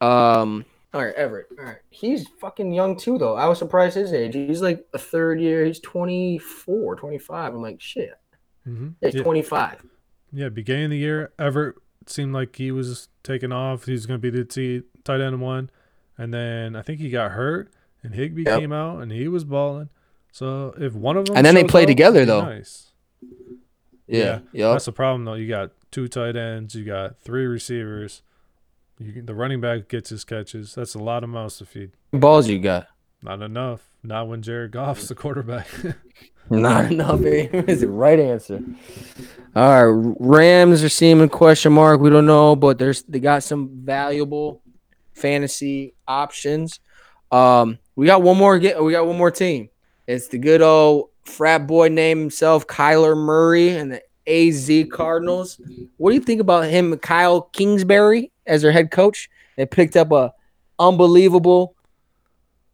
Um. 0.00 0.64
All 0.94 1.02
right, 1.04 1.14
Everett. 1.14 1.46
All 1.58 1.64
right, 1.64 1.78
he's 1.90 2.28
fucking 2.40 2.72
young 2.72 2.96
too, 2.96 3.16
though. 3.18 3.34
I 3.36 3.46
was 3.48 3.58
surprised 3.58 3.94
his 3.94 4.12
age. 4.12 4.34
He's 4.34 4.60
like 4.62 4.84
a 4.92 4.98
third 4.98 5.40
year. 5.40 5.64
He's 5.64 5.80
24, 5.80 6.96
25. 6.96 7.54
I'm 7.54 7.62
like, 7.62 7.80
shit. 7.80 8.12
hmm 8.64 8.90
He's 9.00 9.14
Yeah, 9.14 9.22
25. 9.22 9.82
yeah, 10.32 10.48
beginning 10.50 10.84
of 10.86 10.90
the 10.90 10.98
year, 10.98 11.32
Everett 11.38 11.76
seemed 12.06 12.34
like 12.34 12.54
he 12.56 12.70
was 12.70 13.08
taking 13.22 13.52
off. 13.52 13.86
He's 13.86 14.04
going 14.06 14.20
to 14.20 14.30
be 14.30 14.36
the 14.36 14.44
t- 14.44 14.82
tight 15.04 15.20
end 15.22 15.40
one, 15.40 15.70
and 16.18 16.32
then 16.34 16.76
I 16.76 16.82
think 16.82 17.00
he 17.00 17.08
got 17.08 17.32
hurt, 17.32 17.72
and 18.02 18.14
Higbee 18.14 18.42
Yep. 18.44 18.58
came 18.60 18.72
out, 18.72 19.00
and 19.00 19.10
he 19.12 19.28
was 19.28 19.44
balling. 19.44 19.88
So 20.30 20.74
if 20.78 20.92
one 20.94 21.16
of 21.16 21.26
them 21.26 21.36
And 21.36 21.46
then 21.46 21.54
they 21.54 21.64
play 21.64 21.82
up, 21.82 21.88
together, 21.88 22.24
though. 22.26 22.44
Nice. 22.44 22.90
Yeah. 24.06 24.40
Yep. 24.52 24.72
That's 24.72 24.84
the 24.86 24.92
problem 24.92 25.24
though. 25.24 25.34
You 25.34 25.48
got 25.48 25.70
two 25.90 26.08
tight 26.08 26.36
ends, 26.36 26.74
you 26.74 26.84
got 26.84 27.18
three 27.20 27.46
receivers. 27.46 28.22
Can- 28.98 29.26
the 29.26 29.34
running 29.34 29.60
back 29.60 29.88
gets 29.88 30.10
his 30.10 30.24
catches. 30.24 30.74
That's 30.74 30.94
a 30.94 30.98
lot 30.98 31.24
of 31.24 31.30
mouths 31.30 31.58
to 31.58 31.66
feed. 31.66 31.92
balls 32.12 32.48
you 32.48 32.58
got? 32.58 32.88
Not 33.22 33.40
enough. 33.42 33.88
Not 34.02 34.28
when 34.28 34.42
Jared 34.42 34.72
Goff's 34.72 35.08
the 35.08 35.14
quarterback. 35.14 35.68
Not 36.50 36.90
enough. 36.90 37.20
Is 37.24 37.82
the 37.82 37.88
right 37.88 38.18
answer. 38.18 38.60
All 39.54 39.86
right, 39.92 40.14
Rams 40.18 40.82
are 40.82 40.88
seeming 40.88 41.28
question 41.28 41.72
mark. 41.72 42.00
We 42.00 42.10
don't 42.10 42.26
know, 42.26 42.56
but 42.56 42.78
there's 42.78 43.04
they 43.04 43.20
got 43.20 43.44
some 43.44 43.70
valuable 43.84 44.60
fantasy 45.12 45.94
options. 46.08 46.80
Um, 47.30 47.78
we 47.94 48.06
got 48.06 48.22
one 48.22 48.36
more. 48.36 48.58
Get 48.58 48.82
we 48.82 48.92
got 48.92 49.06
one 49.06 49.16
more 49.16 49.30
team. 49.30 49.68
It's 50.06 50.28
the 50.28 50.38
good 50.38 50.62
old 50.62 51.10
frat 51.24 51.66
boy 51.66 51.88
named 51.88 52.20
himself 52.20 52.66
Kyler 52.66 53.16
Murray 53.16 53.70
and 53.70 53.92
the 53.92 54.02
AZ 54.26 54.70
Cardinals. 54.90 55.60
What 55.96 56.10
do 56.10 56.16
you 56.16 56.22
think 56.22 56.40
about 56.40 56.64
him, 56.66 56.96
Kyle 56.98 57.42
Kingsbury, 57.42 58.30
as 58.46 58.62
their 58.62 58.72
head 58.72 58.90
coach? 58.90 59.28
They 59.56 59.66
picked 59.66 59.96
up 59.96 60.12
a 60.12 60.32
unbelievable 60.78 61.76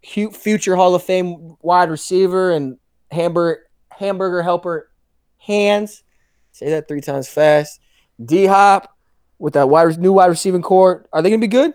future 0.02 0.76
Hall 0.76 0.94
of 0.94 1.02
Fame 1.02 1.56
wide 1.60 1.90
receiver 1.90 2.52
and 2.52 2.78
hamburger 3.10 3.64
hamburger 3.90 4.42
helper 4.42 4.90
hands. 5.38 6.04
Say 6.52 6.70
that 6.70 6.88
three 6.88 7.00
times 7.00 7.28
fast. 7.28 7.80
D 8.24 8.46
Hop 8.46 8.96
with 9.38 9.54
that 9.54 9.68
wide 9.68 9.98
new 9.98 10.12
wide 10.12 10.26
receiving 10.26 10.62
core. 10.62 11.06
Are 11.12 11.22
they 11.22 11.30
gonna 11.30 11.40
be 11.40 11.46
good? 11.46 11.74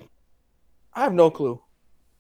I 0.94 1.04
have 1.04 1.14
no 1.14 1.30
clue. 1.30 1.62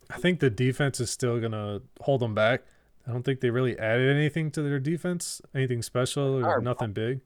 I 0.09 0.17
think 0.17 0.39
the 0.39 0.49
defense 0.49 0.99
is 0.99 1.09
still 1.09 1.39
gonna 1.39 1.81
hold 2.01 2.21
them 2.21 2.35
back. 2.35 2.63
I 3.07 3.11
don't 3.11 3.23
think 3.23 3.41
they 3.41 3.49
really 3.49 3.77
added 3.77 4.15
anything 4.15 4.51
to 4.51 4.61
their 4.61 4.79
defense, 4.79 5.41
anything 5.53 5.81
special 5.81 6.45
or 6.45 6.61
nothing 6.61 6.93
big. 6.93 7.21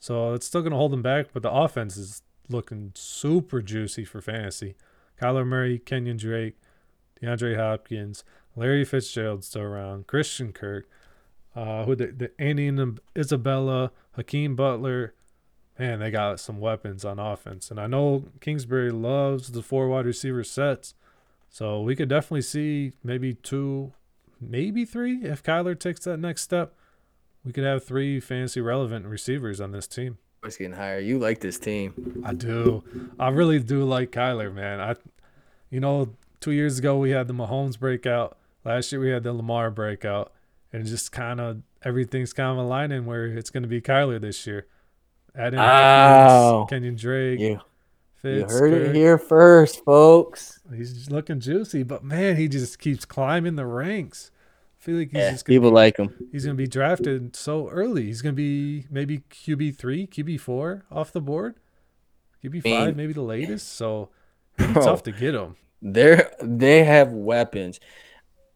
So 0.00 0.34
it's 0.34 0.46
still 0.46 0.62
gonna 0.62 0.76
hold 0.76 0.92
them 0.92 1.02
back. 1.02 1.28
But 1.32 1.42
the 1.42 1.52
offense 1.52 1.96
is 1.96 2.22
looking 2.48 2.92
super 2.94 3.62
juicy 3.62 4.04
for 4.04 4.20
fantasy. 4.20 4.74
Kyler 5.20 5.46
Murray, 5.46 5.78
Kenyan 5.78 6.18
Drake, 6.18 6.56
DeAndre 7.22 7.56
Hopkins, 7.56 8.24
Larry 8.56 8.84
Fitzgerald 8.84 9.44
still 9.44 9.62
around, 9.62 10.06
Christian 10.06 10.52
Kirk, 10.52 10.88
uh, 11.54 11.84
who 11.84 11.94
the, 11.94 12.06
the 12.06 12.30
Andy 12.40 12.66
and 12.66 12.98
Isabella, 13.16 13.92
Hakeem 14.12 14.56
Butler. 14.56 15.14
Man, 15.78 16.00
they 16.00 16.10
got 16.10 16.40
some 16.40 16.60
weapons 16.60 17.04
on 17.04 17.18
offense, 17.18 17.70
and 17.70 17.80
I 17.80 17.86
know 17.86 18.24
Kingsbury 18.40 18.90
loves 18.90 19.52
the 19.52 19.62
four 19.62 19.88
wide 19.88 20.04
receiver 20.04 20.44
sets. 20.44 20.94
So 21.48 21.80
we 21.80 21.96
could 21.96 22.08
definitely 22.08 22.42
see 22.42 22.92
maybe 23.02 23.34
two, 23.34 23.92
maybe 24.40 24.84
three 24.84 25.24
if 25.24 25.42
Kyler 25.42 25.78
takes 25.78 26.04
that 26.04 26.18
next 26.18 26.42
step. 26.42 26.74
We 27.44 27.52
could 27.52 27.64
have 27.64 27.84
three 27.84 28.20
fantasy 28.20 28.60
relevant 28.60 29.06
receivers 29.06 29.60
on 29.60 29.72
this 29.72 29.86
team. 29.86 30.18
What's 30.40 30.56
getting 30.56 30.72
higher? 30.72 30.98
You 30.98 31.18
like 31.18 31.40
this 31.40 31.58
team? 31.58 32.22
I 32.24 32.34
do. 32.34 32.82
I 33.18 33.28
really 33.28 33.58
do 33.58 33.84
like 33.84 34.10
Kyler, 34.10 34.52
man. 34.52 34.80
I, 34.80 34.94
you 35.70 35.80
know, 35.80 36.14
two 36.40 36.52
years 36.52 36.78
ago 36.78 36.96
we 36.98 37.10
had 37.10 37.28
the 37.28 37.34
Mahomes 37.34 37.78
breakout. 37.78 38.36
Last 38.64 38.92
year 38.92 39.00
we 39.00 39.10
had 39.10 39.22
the 39.22 39.32
Lamar 39.32 39.70
breakout, 39.70 40.32
and 40.72 40.86
just 40.86 41.12
kind 41.12 41.40
of 41.40 41.62
everything's 41.82 42.32
kind 42.32 42.50
of 42.58 42.64
aligning 42.64 43.06
where 43.06 43.26
it's 43.26 43.50
going 43.50 43.62
to 43.62 43.68
be 43.68 43.80
Kyler 43.80 44.20
this 44.20 44.46
year. 44.46 44.66
Add 45.34 45.54
in 45.54 45.60
Ow. 45.60 46.58
Hopkins, 46.60 46.82
Kenyan 46.84 47.00
Drake, 47.00 47.40
You, 47.40 47.48
you 47.48 47.60
Fitz, 48.16 48.52
heard 48.52 48.72
it 48.72 48.94
here 48.94 49.16
first, 49.16 49.84
folks. 49.84 50.60
He's 50.74 50.92
just 50.92 51.10
looking 51.10 51.40
juicy, 51.40 51.82
but 51.84 52.04
man, 52.04 52.36
he 52.36 52.48
just 52.48 52.78
keeps 52.78 53.04
climbing 53.04 53.56
the 53.56 53.66
ranks. 53.66 54.30
I 54.80 54.84
feel 54.84 54.96
like 54.96 55.10
he's 55.10 55.30
just 55.30 55.44
gonna 55.44 55.56
people 55.56 55.70
be, 55.70 55.74
like 55.74 55.96
him. 55.98 56.14
he's 56.32 56.44
gonna 56.44 56.54
be 56.54 56.66
drafted 56.66 57.36
so 57.36 57.68
early. 57.68 58.04
He's 58.06 58.22
gonna 58.22 58.32
be 58.32 58.86
maybe 58.90 59.18
QB 59.30 59.76
three, 59.76 60.06
QB 60.06 60.40
four 60.40 60.84
off 60.90 61.12
the 61.12 61.20
board, 61.20 61.56
QB 62.42 62.64
Man. 62.64 62.86
five, 62.86 62.96
maybe 62.96 63.12
the 63.12 63.20
latest. 63.20 63.74
So 63.74 64.08
it'd 64.58 64.72
Bro. 64.72 64.82
tough 64.84 65.02
to 65.02 65.12
get 65.12 65.34
him. 65.34 65.56
They're 65.82 66.32
they 66.42 66.84
have 66.84 67.12
weapons. 67.12 67.78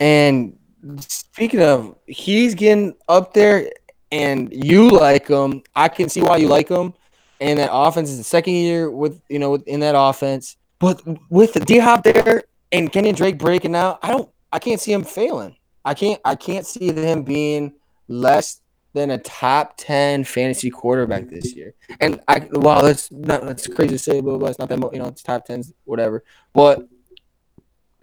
And 0.01 0.59
speaking 0.99 1.61
of, 1.61 1.95
he's 2.07 2.55
getting 2.55 2.95
up 3.07 3.35
there, 3.35 3.71
and 4.11 4.51
you 4.53 4.89
like 4.89 5.29
him. 5.29 5.63
I 5.77 5.89
can 5.89 6.09
see 6.09 6.23
why 6.23 6.39
you 6.39 6.49
like 6.49 6.69
him. 6.69 6.95
And 7.41 7.59
that 7.59 7.71
offense 7.71 8.09
is 8.09 8.17
the 8.17 8.25
second 8.25 8.55
year 8.55 8.91
with 8.91 9.21
you 9.29 9.39
know 9.39 9.57
in 9.57 9.81
that 9.81 9.95
offense, 9.95 10.57
but 10.79 11.03
with 11.29 11.53
the 11.53 11.61
D 11.61 11.79
Hop 11.79 12.03
there 12.03 12.45
and 12.73 12.91
Kenyan 12.91 13.15
Drake 13.15 13.39
breaking 13.39 13.75
out, 13.75 13.99
I 14.03 14.11
don't, 14.11 14.31
I 14.51 14.59
can't 14.59 14.81
see 14.81 14.93
him 14.93 15.05
failing. 15.05 15.57
I 15.85 15.95
can't, 15.95 16.21
I 16.25 16.35
can't 16.35 16.67
see 16.67 16.93
him 16.93 17.23
being 17.23 17.75
less 18.09 18.61
than 18.95 19.11
a 19.11 19.19
top 19.19 19.75
ten 19.77 20.25
fantasy 20.25 20.71
quarterback 20.71 21.29
this 21.29 21.55
year. 21.55 21.75
And 22.01 22.21
I, 22.29 22.49
wow, 22.53 22.81
that's 22.83 23.11
not 23.11 23.43
that's 23.43 23.67
crazy 23.67 23.91
to 23.91 23.99
say, 23.99 24.21
blah. 24.21 24.49
It's 24.49 24.59
not 24.59 24.69
that 24.69 24.79
you 24.93 25.01
know, 25.01 25.09
it's 25.09 25.23
top 25.23 25.45
tens, 25.45 25.73
whatever. 25.85 26.25
But 26.53 26.89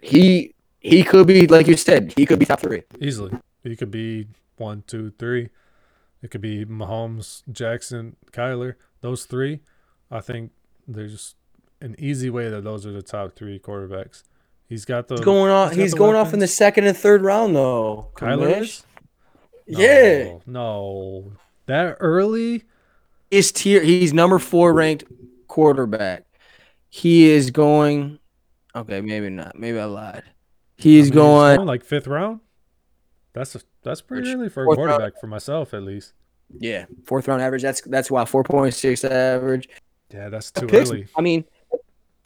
he 0.00 0.54
he 0.80 1.02
could 1.02 1.26
be 1.26 1.46
like 1.46 1.66
you 1.66 1.76
said, 1.76 2.12
he 2.16 2.26
could 2.26 2.38
be 2.38 2.44
top 2.44 2.60
three. 2.60 2.82
Easily, 3.00 3.32
he 3.62 3.74
could 3.74 3.90
be 3.90 4.28
one, 4.56 4.84
two, 4.86 5.12
three. 5.18 5.48
It 6.22 6.30
could 6.30 6.40
be 6.40 6.64
Mahomes, 6.64 7.42
Jackson, 7.50 8.16
Kyler. 8.30 8.74
Those 9.00 9.24
three, 9.24 9.60
I 10.10 10.20
think 10.20 10.52
there's 10.86 11.34
an 11.80 11.96
easy 11.98 12.30
way 12.30 12.48
that 12.48 12.62
those 12.62 12.86
are 12.86 12.92
the 12.92 13.02
top 13.02 13.34
three 13.34 13.58
quarterbacks. 13.58 14.22
He's 14.72 14.86
got 14.86 15.06
the 15.06 15.16
He's 15.16 15.24
going 15.24 15.50
off. 15.50 15.72
he's 15.72 15.80
He's 15.82 15.94
going 15.94 16.16
off 16.16 16.32
in 16.32 16.38
the 16.38 16.46
second 16.46 16.86
and 16.86 16.96
third 16.96 17.20
round 17.20 17.54
though. 17.54 18.10
Kyler 18.16 18.62
is? 18.62 18.86
Yeah, 19.66 20.24
No, 20.24 20.42
no, 20.46 21.32
that 21.66 21.98
early. 22.00 22.64
is 23.30 23.52
tier. 23.52 23.82
He's 23.82 24.14
number 24.14 24.38
four 24.38 24.72
ranked 24.72 25.04
quarterback. 25.46 26.24
He 26.88 27.28
is 27.30 27.50
going. 27.50 28.18
Okay, 28.74 29.02
maybe 29.02 29.28
not. 29.28 29.58
Maybe 29.58 29.78
I 29.78 29.84
lied. 29.84 30.22
He's 30.78 31.08
I 31.08 31.10
mean, 31.10 31.14
going. 31.14 31.66
like 31.66 31.84
fifth 31.84 32.06
round. 32.06 32.40
That's 33.34 33.54
a, 33.54 33.60
that's 33.82 34.00
pretty 34.00 34.26
Which- 34.28 34.36
early 34.38 34.48
for 34.48 34.62
a 34.62 34.64
fourth 34.64 34.78
round? 34.78 34.90
quarterback 34.90 35.20
for 35.20 35.26
myself 35.26 35.74
at 35.74 35.82
least. 35.82 36.14
Yeah, 36.58 36.86
fourth 37.04 37.28
round 37.28 37.42
average. 37.42 37.60
That's 37.62 37.82
that's 37.82 38.10
why 38.10 38.24
four 38.24 38.42
point 38.42 38.72
six 38.72 39.04
average. 39.04 39.68
Yeah, 40.12 40.30
that's 40.30 40.50
too 40.50 40.66
Picks- 40.66 40.90
early. 40.90 41.06
I 41.16 41.20
mean, 41.20 41.44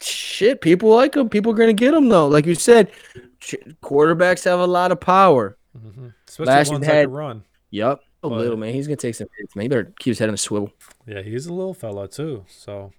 shit. 0.01 0.61
People 0.61 0.89
like 0.95 1.15
him. 1.15 1.29
People 1.29 1.51
are 1.51 1.55
gonna 1.55 1.73
get 1.73 1.93
him 1.93 2.09
though. 2.09 2.27
Like 2.27 2.45
you 2.45 2.55
said, 2.55 2.91
ch- 3.39 3.55
quarterbacks 3.81 4.43
have 4.45 4.59
a 4.59 4.67
lot 4.67 4.91
of 4.91 4.99
power. 4.99 5.57
hmm 5.73 6.07
Especially 6.27 6.45
Last 6.53 6.71
ones 6.71 6.85
that 6.85 6.93
had- 6.93 7.05
can 7.05 7.11
run. 7.13 7.43
Yep. 7.71 7.99
A 8.23 8.29
But- 8.29 8.37
little 8.39 8.57
man. 8.57 8.73
He's 8.73 8.87
gonna 8.87 8.97
take 8.97 9.15
some 9.15 9.27
hits. 9.37 9.55
Man, 9.55 9.63
he 9.63 9.69
better 9.69 9.93
keep 9.99 10.11
his 10.11 10.19
head 10.19 10.29
on 10.29 10.33
a 10.35 10.37
swivel. 10.37 10.71
Yeah, 11.05 11.21
he's 11.21 11.45
a 11.47 11.53
little 11.53 11.73
fella 11.73 12.07
too. 12.07 12.45
So, 12.47 12.91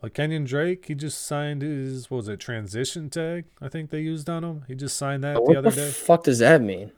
but 0.00 0.14
Kenyan 0.14 0.46
Drake, 0.46 0.86
he 0.86 0.94
just 0.94 1.22
signed 1.26 1.62
his 1.62 2.10
what 2.10 2.18
was 2.18 2.28
it 2.28 2.40
transition 2.40 3.10
tag? 3.10 3.44
I 3.60 3.68
think 3.68 3.90
they 3.90 4.00
used 4.00 4.28
on 4.30 4.42
him. 4.44 4.64
He 4.68 4.74
just 4.74 4.96
signed 4.96 5.22
that 5.24 5.34
the 5.34 5.58
other 5.58 5.70
the 5.70 5.76
day. 5.76 5.90
fuck 5.90 6.24
does 6.24 6.38
that 6.38 6.60
mean? 6.62 6.92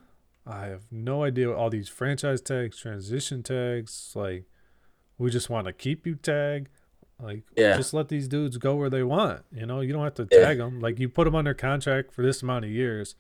I 0.47 0.67
have 0.67 0.83
no 0.91 1.25
idea 1.25 1.49
what 1.49 1.57
all 1.57 1.71
these 1.71 1.89
franchise 1.89 2.41
tags, 2.43 2.77
transition 2.79 3.43
tags, 3.43 4.13
like 4.15 4.45
we 5.19 5.31
just 5.31 5.49
want 5.51 5.67
to 5.67 5.73
keep 5.73 6.07
you 6.07 6.15
tag. 6.17 6.69
Like, 7.25 7.43
Yeah. 7.57 7.77
just 7.77 7.95
let 7.95 8.09
these 8.09 8.29
dudes 8.29 8.59
go 8.59 8.77
where 8.77 8.91
they 8.91 9.03
want. 9.03 9.43
You 9.53 9.67
know, 9.67 9.81
you 9.81 9.93
don't 9.93 10.05
have 10.05 10.15
to 10.15 10.29
Yeah. 10.31 10.41
tag 10.45 10.59
them. 10.59 10.81
Like, 10.81 10.99
you 10.99 11.09
put 11.09 11.25
them 11.25 11.35
under 11.35 11.55
contract 11.55 12.13
for 12.13 12.23
this 12.23 12.43
amount 12.43 12.65
of 12.67 12.71
years. 12.71 13.17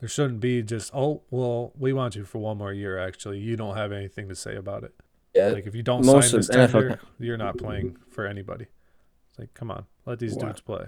There 0.00 0.08
shouldn't 0.08 0.40
be 0.40 0.62
just, 0.62 0.90
oh, 0.94 1.22
well, 1.30 1.72
we 1.78 1.92
want 1.92 2.16
you 2.16 2.24
for 2.24 2.38
one 2.38 2.58
more 2.58 2.72
year. 2.72 2.98
Actually, 2.98 3.38
you 3.38 3.56
don't 3.56 3.76
have 3.76 3.92
anything 3.92 4.28
to 4.28 4.34
say 4.34 4.56
about 4.56 4.84
it. 4.84 4.92
Yeah. 5.34 5.48
Like, 5.48 5.66
if 5.66 5.74
you 5.74 5.82
don't 5.82 6.04
Most 6.04 6.30
sign 6.30 6.40
of 6.40 6.46
this 6.46 6.54
NFL 6.56 6.80
tender, 6.80 7.00
you're 7.18 7.36
not 7.38 7.56
playing 7.56 7.96
for 8.10 8.26
anybody. 8.26 8.66
It's 9.30 9.38
like, 9.38 9.54
come 9.54 9.70
on, 9.70 9.86
let 10.04 10.18
these 10.18 10.34
Wow. 10.34 10.48
dudes 10.48 10.60
play. 10.60 10.86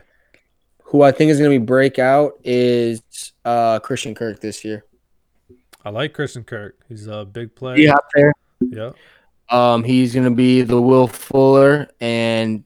Who 0.89 1.03
I 1.03 1.13
think 1.13 1.31
is 1.31 1.39
gonna 1.39 1.49
be 1.51 1.59
breakout 1.59 2.39
is 2.45 3.33
uh 3.45 3.79
Christian 3.81 4.15
Kirk 4.15 4.41
this 4.41 4.65
year. 4.65 4.85
I 5.83 5.91
like 5.91 6.13
Christian 6.13 6.45
Kirk. 6.45 6.77
He's 6.89 7.07
a 7.07 7.25
big 7.25 7.55
player. 7.55 7.77
Yeah, 7.79 7.95
there. 8.15 8.33
Yeah. 8.61 8.91
Um, 9.51 9.85
he's 9.85 10.15
gonna 10.15 10.31
be 10.31 10.63
the 10.63 10.81
Will 10.81 11.07
Fuller, 11.07 11.89
and 12.01 12.65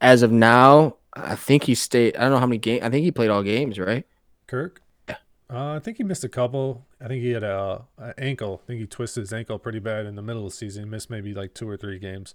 as 0.00 0.22
of 0.22 0.32
now, 0.32 0.96
I 1.14 1.36
think 1.36 1.64
he 1.64 1.74
stayed. 1.74 2.16
I 2.16 2.22
don't 2.22 2.32
know 2.32 2.38
how 2.38 2.46
many 2.46 2.58
games. 2.58 2.82
I 2.82 2.90
think 2.90 3.04
he 3.04 3.12
played 3.12 3.30
all 3.30 3.42
games, 3.42 3.78
right? 3.78 4.04
Kirk? 4.46 4.82
Uh, 5.08 5.74
I 5.74 5.78
think 5.80 5.98
he 5.98 6.02
missed 6.02 6.24
a 6.24 6.28
couple. 6.30 6.86
I 7.00 7.08
think 7.08 7.22
he 7.22 7.30
had 7.30 7.42
a, 7.44 7.82
a 7.98 8.14
ankle. 8.18 8.62
I 8.64 8.66
think 8.66 8.80
he 8.80 8.86
twisted 8.86 9.20
his 9.22 9.32
ankle 9.34 9.58
pretty 9.58 9.80
bad 9.80 10.06
in 10.06 10.14
the 10.16 10.22
middle 10.22 10.46
of 10.46 10.50
the 10.52 10.56
season. 10.56 10.84
He 10.84 10.88
missed 10.88 11.10
maybe 11.10 11.34
like 11.34 11.52
two 11.52 11.68
or 11.68 11.76
three 11.76 11.98
games. 11.98 12.34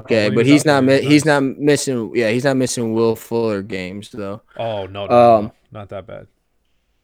Okay, 0.00 0.30
but 0.30 0.44
he's 0.46 0.64
not. 0.64 0.82
Mi- 0.82 1.02
he's 1.02 1.24
not 1.24 1.42
missing. 1.42 2.10
Yeah, 2.14 2.30
he's 2.30 2.44
not 2.44 2.56
missing 2.56 2.94
Will 2.94 3.14
Fuller 3.16 3.62
games 3.62 4.10
though. 4.10 4.42
Oh 4.56 4.86
no, 4.86 5.06
no, 5.06 5.06
no, 5.06 5.34
Um, 5.36 5.44
no, 5.44 5.52
not 5.70 5.88
that 5.90 6.06
bad. 6.06 6.26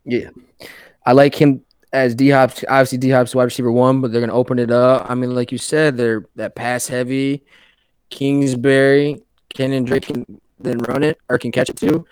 Yeah, 0.05 0.31
I 1.05 1.13
like 1.13 1.35
him 1.35 1.63
as 1.93 2.15
D 2.15 2.31
Hop's. 2.31 2.65
Obviously, 2.69 2.99
D 2.99 3.11
Hop's 3.11 3.35
wide 3.35 3.45
receiver 3.45 3.73
one, 3.73 4.01
but 4.01 4.13
they're 4.13 4.21
gonna 4.21 4.35
open 4.35 4.59
it 4.59 4.71
up. 4.71 5.09
I 5.09 5.15
mean, 5.15 5.35
like 5.35 5.53
you 5.53 5.59
said, 5.59 5.97
they're 5.97 6.25
that 6.37 6.55
pass 6.55 6.87
heavy. 6.87 7.45
Kingsbury, 8.11 9.23
Kenyan 9.55 9.87
Drake 9.87 10.07
can 10.07 10.41
then 10.59 10.79
run 10.79 11.03
it 11.03 11.19
or 11.29 11.39
can 11.39 11.53
catch 11.53 11.71
it 11.71 11.77
too. 11.77 12.07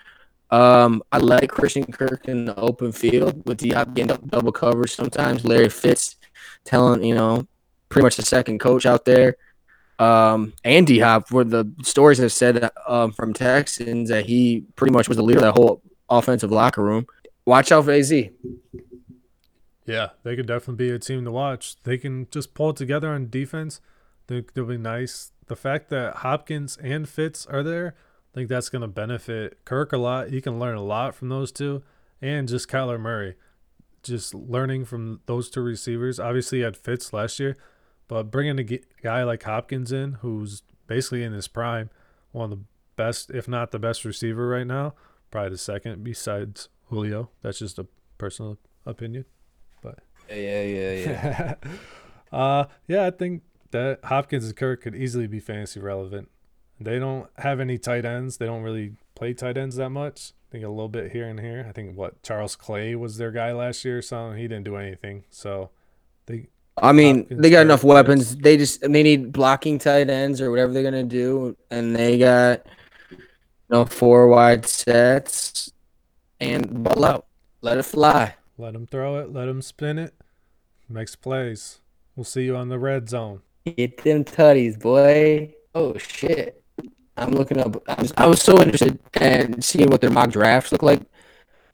Um, 0.51 1.03
I 1.11 1.19
like 1.19 1.49
Christian 1.49 1.85
Kirk 1.85 2.27
in 2.27 2.45
the 2.45 2.55
open 2.55 2.91
field 2.91 3.45
with 3.45 3.57
D 3.59 3.69
Hop 3.69 3.93
getting 3.93 4.15
double 4.27 4.51
coverage 4.51 4.95
sometimes. 4.95 5.45
Larry 5.45 5.69
Fitz 5.69 6.15
telling 6.63 7.03
you 7.03 7.15
know 7.15 7.47
pretty 7.89 8.03
much 8.03 8.15
the 8.15 8.23
second 8.23 8.59
coach 8.59 8.85
out 8.85 9.05
there. 9.05 9.37
Um, 9.99 10.53
and 10.63 10.87
D 10.87 10.99
Hop, 10.99 11.29
where 11.31 11.43
the 11.43 11.71
stories 11.83 12.17
have 12.19 12.31
said 12.31 12.69
um, 12.87 13.11
from 13.11 13.33
Texans 13.33 14.09
that 14.09 14.25
he 14.25 14.63
pretty 14.75 14.93
much 14.93 15.07
was 15.07 15.17
the 15.17 15.23
leader 15.23 15.39
of 15.39 15.43
that 15.43 15.59
whole 15.59 15.81
offensive 16.09 16.51
locker 16.51 16.81
room. 16.81 17.05
Watch 17.45 17.71
out 17.71 17.85
for 17.85 17.91
AZ. 17.91 18.11
Yeah, 19.89 20.09
they 20.23 20.35
could 20.35 20.45
definitely 20.45 20.85
be 20.87 20.91
a 20.91 20.99
team 20.99 21.25
to 21.25 21.31
watch. 21.31 21.81
They 21.83 21.97
can 21.97 22.27
just 22.29 22.53
pull 22.53 22.69
it 22.69 22.75
together 22.75 23.09
on 23.09 23.29
defense. 23.29 23.81
They'll 24.27 24.43
be 24.65 24.77
nice. 24.77 25.31
The 25.47 25.55
fact 25.55 25.89
that 25.89 26.17
Hopkins 26.17 26.77
and 26.77 27.09
Fitz 27.09 27.47
are 27.47 27.63
there, 27.63 27.95
I 28.31 28.35
think 28.35 28.49
that's 28.49 28.69
going 28.69 28.83
to 28.83 28.87
benefit 28.87 29.65
Kirk 29.65 29.91
a 29.91 29.97
lot. 29.97 30.29
He 30.29 30.41
can 30.41 30.59
learn 30.59 30.77
a 30.77 30.83
lot 30.83 31.15
from 31.15 31.29
those 31.29 31.51
two, 31.51 31.81
and 32.21 32.47
just 32.47 32.67
Kyler 32.67 32.99
Murray, 32.99 33.35
just 34.03 34.35
learning 34.35 34.85
from 34.85 35.21
those 35.25 35.49
two 35.49 35.61
receivers. 35.61 36.19
Obviously, 36.19 36.59
he 36.59 36.63
had 36.63 36.77
Fitz 36.77 37.11
last 37.11 37.39
year, 37.39 37.57
but 38.07 38.29
bringing 38.29 38.59
a 38.59 38.79
guy 39.01 39.23
like 39.23 39.41
Hopkins 39.41 39.91
in, 39.91 40.13
who's 40.21 40.61
basically 40.85 41.23
in 41.23 41.33
his 41.33 41.47
prime, 41.47 41.89
one 42.31 42.51
of 42.51 42.59
the 42.59 42.63
best, 42.95 43.31
if 43.31 43.47
not 43.47 43.71
the 43.71 43.79
best 43.79 44.05
receiver 44.05 44.47
right 44.47 44.67
now, 44.67 44.93
probably 45.31 45.49
the 45.49 45.57
second 45.57 46.03
besides 46.03 46.69
Julio. 46.89 47.31
That's 47.41 47.57
just 47.57 47.79
a 47.79 47.87
personal 48.19 48.59
opinion. 48.85 49.25
Yeah, 50.29 50.61
yeah, 50.63 50.91
yeah. 50.93 51.55
uh, 52.31 52.65
yeah, 52.87 53.05
I 53.07 53.11
think 53.11 53.43
that 53.71 53.99
Hopkins 54.05 54.45
and 54.45 54.55
Kirk 54.55 54.81
could 54.81 54.95
easily 54.95 55.27
be 55.27 55.39
fantasy 55.39 55.79
relevant. 55.79 56.29
They 56.79 56.99
don't 56.99 57.29
have 57.37 57.59
any 57.59 57.77
tight 57.77 58.05
ends. 58.05 58.37
They 58.37 58.45
don't 58.45 58.63
really 58.63 58.93
play 59.15 59.33
tight 59.33 59.57
ends 59.57 59.75
that 59.75 59.89
much. 59.89 60.33
I 60.49 60.51
think 60.51 60.63
a 60.65 60.69
little 60.69 60.89
bit 60.89 61.11
here 61.11 61.27
and 61.27 61.39
here. 61.39 61.65
I 61.67 61.71
think 61.71 61.97
what 61.97 62.23
Charles 62.23 62.55
Clay 62.55 62.95
was 62.95 63.17
their 63.17 63.31
guy 63.31 63.51
last 63.51 63.83
year 63.85 64.01
so. 64.01 64.31
He 64.31 64.43
didn't 64.43 64.63
do 64.63 64.77
anything. 64.77 65.25
So 65.29 65.71
they 66.25 66.47
I 66.81 66.93
mean, 66.93 67.27
Hopkins, 67.29 67.41
they 67.41 67.49
got 67.49 67.61
Kirk, 67.63 67.63
enough 67.63 67.83
Fitz. 67.83 67.83
weapons. 67.83 68.35
They 68.37 68.57
just 68.57 68.81
they 68.81 69.03
need 69.03 69.31
blocking 69.33 69.77
tight 69.79 70.09
ends 70.09 70.41
or 70.41 70.49
whatever 70.51 70.73
they're 70.73 70.83
gonna 70.83 71.03
do, 71.03 71.57
and 71.69 71.95
they 71.95 72.17
got 72.17 72.65
you 73.11 73.17
know 73.69 73.85
four 73.85 74.27
wide 74.27 74.65
sets 74.65 75.71
and 76.39 76.83
ball 76.83 77.05
out, 77.05 77.27
let 77.61 77.77
it 77.77 77.83
fly. 77.83 78.35
let 78.57 78.75
him 78.75 78.87
throw 78.87 79.17
it, 79.19 79.31
let 79.33 79.47
him 79.47 79.61
spin 79.61 79.97
it, 79.99 80.13
makes 80.89 81.15
plays. 81.15 81.79
We'll 82.15 82.23
see 82.23 82.43
you 82.43 82.55
on 82.55 82.69
the 82.69 82.79
red 82.79 83.09
zone. 83.09 83.41
Get 83.65 84.03
them 84.03 84.23
tutties, 84.23 84.79
boy. 84.79 85.53
Oh 85.75 85.97
shit! 85.97 86.63
I'm 87.17 87.31
looking 87.31 87.59
up. 87.59 87.81
I 87.87 88.01
was, 88.01 88.13
I 88.17 88.25
was 88.27 88.41
so 88.41 88.61
interested 88.61 88.99
in 89.19 89.61
seeing 89.61 89.89
what 89.89 90.01
their 90.01 90.09
mock 90.09 90.31
drafts 90.31 90.71
look 90.71 90.83
like, 90.83 91.01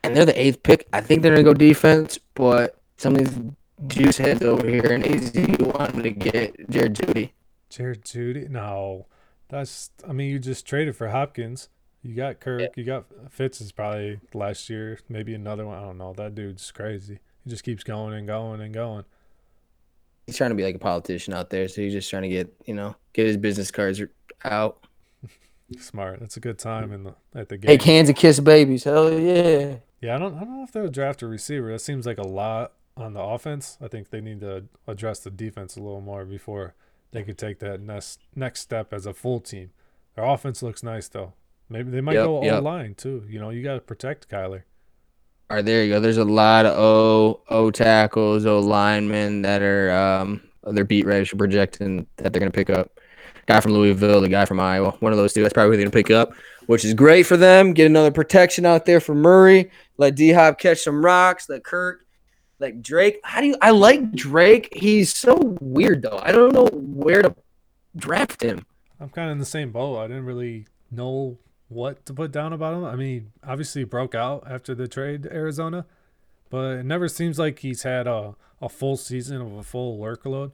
and 0.04 0.16
they're 0.16 0.26
the 0.26 0.40
eighth 0.40 0.64
pick. 0.64 0.88
I 0.92 1.02
think 1.02 1.22
they're 1.22 1.32
gonna 1.32 1.44
go 1.44 1.54
defense, 1.54 2.20
but 2.34 2.80
some 2.98 3.16
of 3.16 3.26
these 3.26 3.54
juice 3.88 4.18
heads 4.18 4.44
over 4.44 4.68
here 4.68 4.92
in 4.92 5.04
AZ 5.04 5.34
want 5.60 6.04
to 6.04 6.10
get 6.10 6.70
Jared 6.70 6.96
Jeudy. 6.96 7.32
Jared 7.70 8.04
Jeudy? 8.04 8.50
No, 8.50 9.08
that's. 9.50 9.92
I 10.08 10.14
mean, 10.14 10.32
you 10.32 10.40
just 10.40 10.66
traded 10.66 10.96
for 10.96 11.10
Hopkins. 11.10 11.70
You 12.02 12.16
got 12.16 12.40
Kirk. 12.40 12.78
You 12.78 12.84
got 12.84 13.06
Fitz 13.32 13.62
is 13.62 13.72
probably 13.72 14.20
last 14.34 14.70
year, 14.70 15.00
maybe 15.10 15.34
another 15.34 15.66
one. 15.66 15.78
I 15.78 15.82
don't 15.82 15.98
know. 15.98 16.14
That 16.14 16.36
dude's 16.36 16.72
crazy. 16.72 17.20
He 17.46 17.50
just 17.52 17.64
keeps 17.64 17.84
going 17.84 18.14
and 18.14 18.28
going 18.28 18.60
and 18.60 18.74
going. 18.74 19.06
He's 20.26 20.36
trying 20.36 20.50
to 20.50 20.56
be 20.56 20.64
like 20.64 20.76
a 20.76 20.80
politician 20.80 21.34
out 21.34 21.52
there, 21.52 21.68
so 21.68 21.82
he's 21.82 21.94
just 21.94 22.10
trying 22.10 22.24
to 22.24 22.30
get 22.30 22.54
you 22.66 22.74
know 22.74 22.96
get 23.14 23.28
his 23.28 23.38
business 23.38 23.72
cards 23.72 24.02
out. 24.44 24.86
Smart. 25.80 26.20
That's 26.20 26.36
a 26.38 26.40
good 26.40 26.58
time 26.60 26.92
in 26.92 27.04
the 27.04 27.16
at 27.34 27.50
the 27.50 27.58
game. 27.58 27.68
Take 27.68 27.84
hands 27.84 28.10
and 28.10 28.18
kiss 28.18 28.40
babies. 28.40 28.84
Hell 28.84 29.14
yeah. 29.14 29.76
Yeah, 30.02 30.16
I 30.16 30.20
don't. 30.20 30.36
I 30.36 30.40
don't 30.40 30.58
know 30.58 30.64
if 30.64 30.72
they'll 30.72 30.90
draft 30.90 31.22
a 31.22 31.28
receiver. 31.28 31.72
That 31.72 31.80
seems 31.80 32.06
like 32.06 32.18
a 32.18 32.28
lot 32.28 32.74
on 32.98 33.14
the 33.14 33.22
offense. 33.22 33.78
I 33.82 33.88
think 33.88 34.10
they 34.10 34.22
need 34.22 34.42
to 34.42 34.66
address 34.88 35.20
the 35.20 35.32
defense 35.32 35.78
a 35.78 35.82
little 35.82 36.02
more 36.02 36.26
before 36.26 36.74
they 37.12 37.24
could 37.24 37.38
take 37.38 37.60
that 37.60 37.80
next 37.80 38.20
next 38.36 38.62
step 38.62 38.92
as 38.94 39.06
a 39.06 39.14
full 39.14 39.40
team. 39.40 39.72
Their 40.16 40.26
offense 40.26 40.64
looks 40.64 40.82
nice 40.84 41.08
though. 41.08 41.34
Maybe 41.70 41.90
they 41.92 42.02
might 42.02 42.14
Yep, 42.14 42.26
go 42.26 42.38
all 42.38 42.44
yep. 42.46 42.64
line 42.64 42.96
too. 42.96 43.26
You 43.28 43.40
know, 43.40 43.50
you 43.50 43.64
got 43.64 43.76
to 43.76 43.82
protect 43.82 44.30
Kyler. 44.30 44.64
Right, 45.50 45.64
there 45.64 45.84
you 45.84 45.94
go. 45.94 46.00
There's 46.00 46.18
a 46.18 46.26
lot 46.26 46.66
of 46.66 46.78
O 46.78 47.42
O 47.50 47.70
tackles, 47.70 48.46
O 48.46 48.60
linemen 48.60 49.44
that 49.44 49.62
are 49.62 49.92
um 49.92 50.42
their 50.64 50.86
beat 50.86 51.06
writers 51.06 51.32
are 51.32 51.38
projecting 51.38 52.08
that 52.18 52.34
they're 52.34 52.40
gonna 52.40 52.52
pick 52.52 52.70
up. 52.70 53.00
Guy 53.46 53.60
from 53.60 53.74
Louisville, 53.74 54.22
the 54.22 54.30
guy 54.30 54.46
from 54.46 54.60
Iowa, 54.60 54.96
one 55.02 55.12
of 55.12 55.20
those 55.20 55.34
two. 55.34 55.44
That's 55.44 55.54
probably 55.54 55.74
who 55.74 55.78
they're 55.78 55.86
gonna 55.86 56.04
pick 56.04 56.10
up, 56.10 56.34
which 56.66 56.84
is 56.84 56.96
great 56.96 57.24
for 57.24 57.38
them. 57.38 57.74
Get 57.74 57.86
another 57.86 58.10
protection 58.10 58.66
out 58.66 58.86
there 58.86 59.00
for 59.00 59.14
Murray. 59.14 59.70
Let 59.98 60.16
D 60.16 60.32
Hop 60.32 60.58
catch 60.58 60.80
some 60.80 61.06
rocks. 61.06 61.48
Let 61.48 61.64
Kirk, 61.64 62.08
like 62.60 62.82
Drake. 62.82 63.20
How 63.24 63.42
do 63.42 63.48
you? 63.48 63.56
I 63.62 63.70
like 63.70 64.14
Drake. 64.14 64.70
He's 64.72 65.16
so 65.16 65.56
weird 65.62 66.02
though. 66.02 66.20
I 66.24 66.32
don't 66.32 66.54
know 66.54 66.66
where 66.74 67.22
to 67.22 67.36
draft 67.96 68.42
him. 68.42 68.66
I'm 69.00 69.10
kind 69.10 69.30
of 69.30 69.34
in 69.34 69.40
the 69.40 69.46
same 69.46 69.72
boat. 69.72 70.00
I 70.00 70.08
didn't 70.08 70.26
really 70.26 70.66
know 70.90 71.38
what 71.76 72.06
to 72.06 72.14
put 72.14 72.32
down 72.32 72.54
about 72.54 72.74
him. 72.74 72.86
I 72.86 72.96
mean, 72.96 73.32
obviously 73.46 73.82
he 73.82 73.86
broke 73.86 74.16
out 74.16 74.44
after 74.50 74.74
the 74.74 74.88
trade 74.88 75.24
to 75.24 75.34
Arizona, 75.34 75.86
but 76.50 76.78
it 76.78 76.86
never 76.86 77.08
seems 77.08 77.38
like 77.38 77.60
he's 77.60 77.84
had 77.84 78.08
a, 78.08 78.36
a 78.62 78.70
full 78.70 78.98
season 78.98 79.42
of 79.42 79.54
a 79.54 79.64
full 79.64 80.00
workload, 80.00 80.54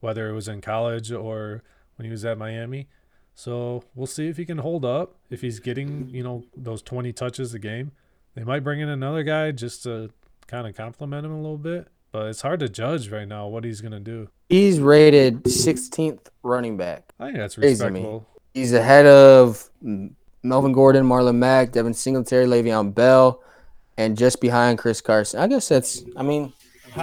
whether 0.00 0.28
it 0.28 0.34
was 0.34 0.48
in 0.48 0.60
college 0.60 1.12
or 1.12 1.62
when 1.96 2.04
he 2.04 2.10
was 2.10 2.24
at 2.24 2.36
Miami. 2.36 2.88
So 3.34 3.84
we'll 3.94 4.06
see 4.06 4.28
if 4.28 4.36
he 4.36 4.44
can 4.44 4.58
hold 4.58 4.84
up, 4.84 5.14
if 5.30 5.40
he's 5.40 5.60
getting, 5.60 6.10
you 6.10 6.22
know, 6.22 6.44
those 6.56 6.82
20 6.82 7.12
touches 7.12 7.54
a 7.54 7.58
game. 7.58 7.92
They 8.34 8.44
might 8.44 8.60
bring 8.60 8.80
in 8.80 8.88
another 8.88 9.22
guy 9.22 9.52
just 9.52 9.84
to 9.84 10.10
kind 10.46 10.66
of 10.66 10.74
compliment 10.74 11.24
him 11.24 11.32
a 11.32 11.40
little 11.40 11.58
bit, 11.58 11.88
but 12.12 12.26
it's 12.26 12.42
hard 12.42 12.60
to 12.60 12.68
judge 12.68 13.08
right 13.08 13.26
now 13.26 13.46
what 13.46 13.64
he's 13.64 13.80
going 13.80 13.92
to 13.92 14.00
do. 14.00 14.28
He's 14.48 14.80
rated 14.80 15.44
16th 15.44 16.26
running 16.42 16.76
back. 16.76 17.12
I 17.18 17.26
think 17.26 17.38
that's 17.38 17.56
respectable. 17.56 18.26
He's 18.52 18.72
ahead 18.72 19.06
of 19.06 19.70
Melvin 20.42 20.72
Gordon, 20.72 21.04
Marlon 21.04 21.36
Mack, 21.36 21.72
Devin 21.72 21.94
Singletary, 21.94 22.46
Le'Veon 22.46 22.94
Bell, 22.94 23.42
and 23.96 24.16
just 24.16 24.40
behind 24.40 24.78
Chris 24.78 25.00
Carson. 25.00 25.40
I 25.40 25.46
guess 25.46 25.68
that's. 25.68 26.04
I 26.16 26.22
mean, 26.22 26.52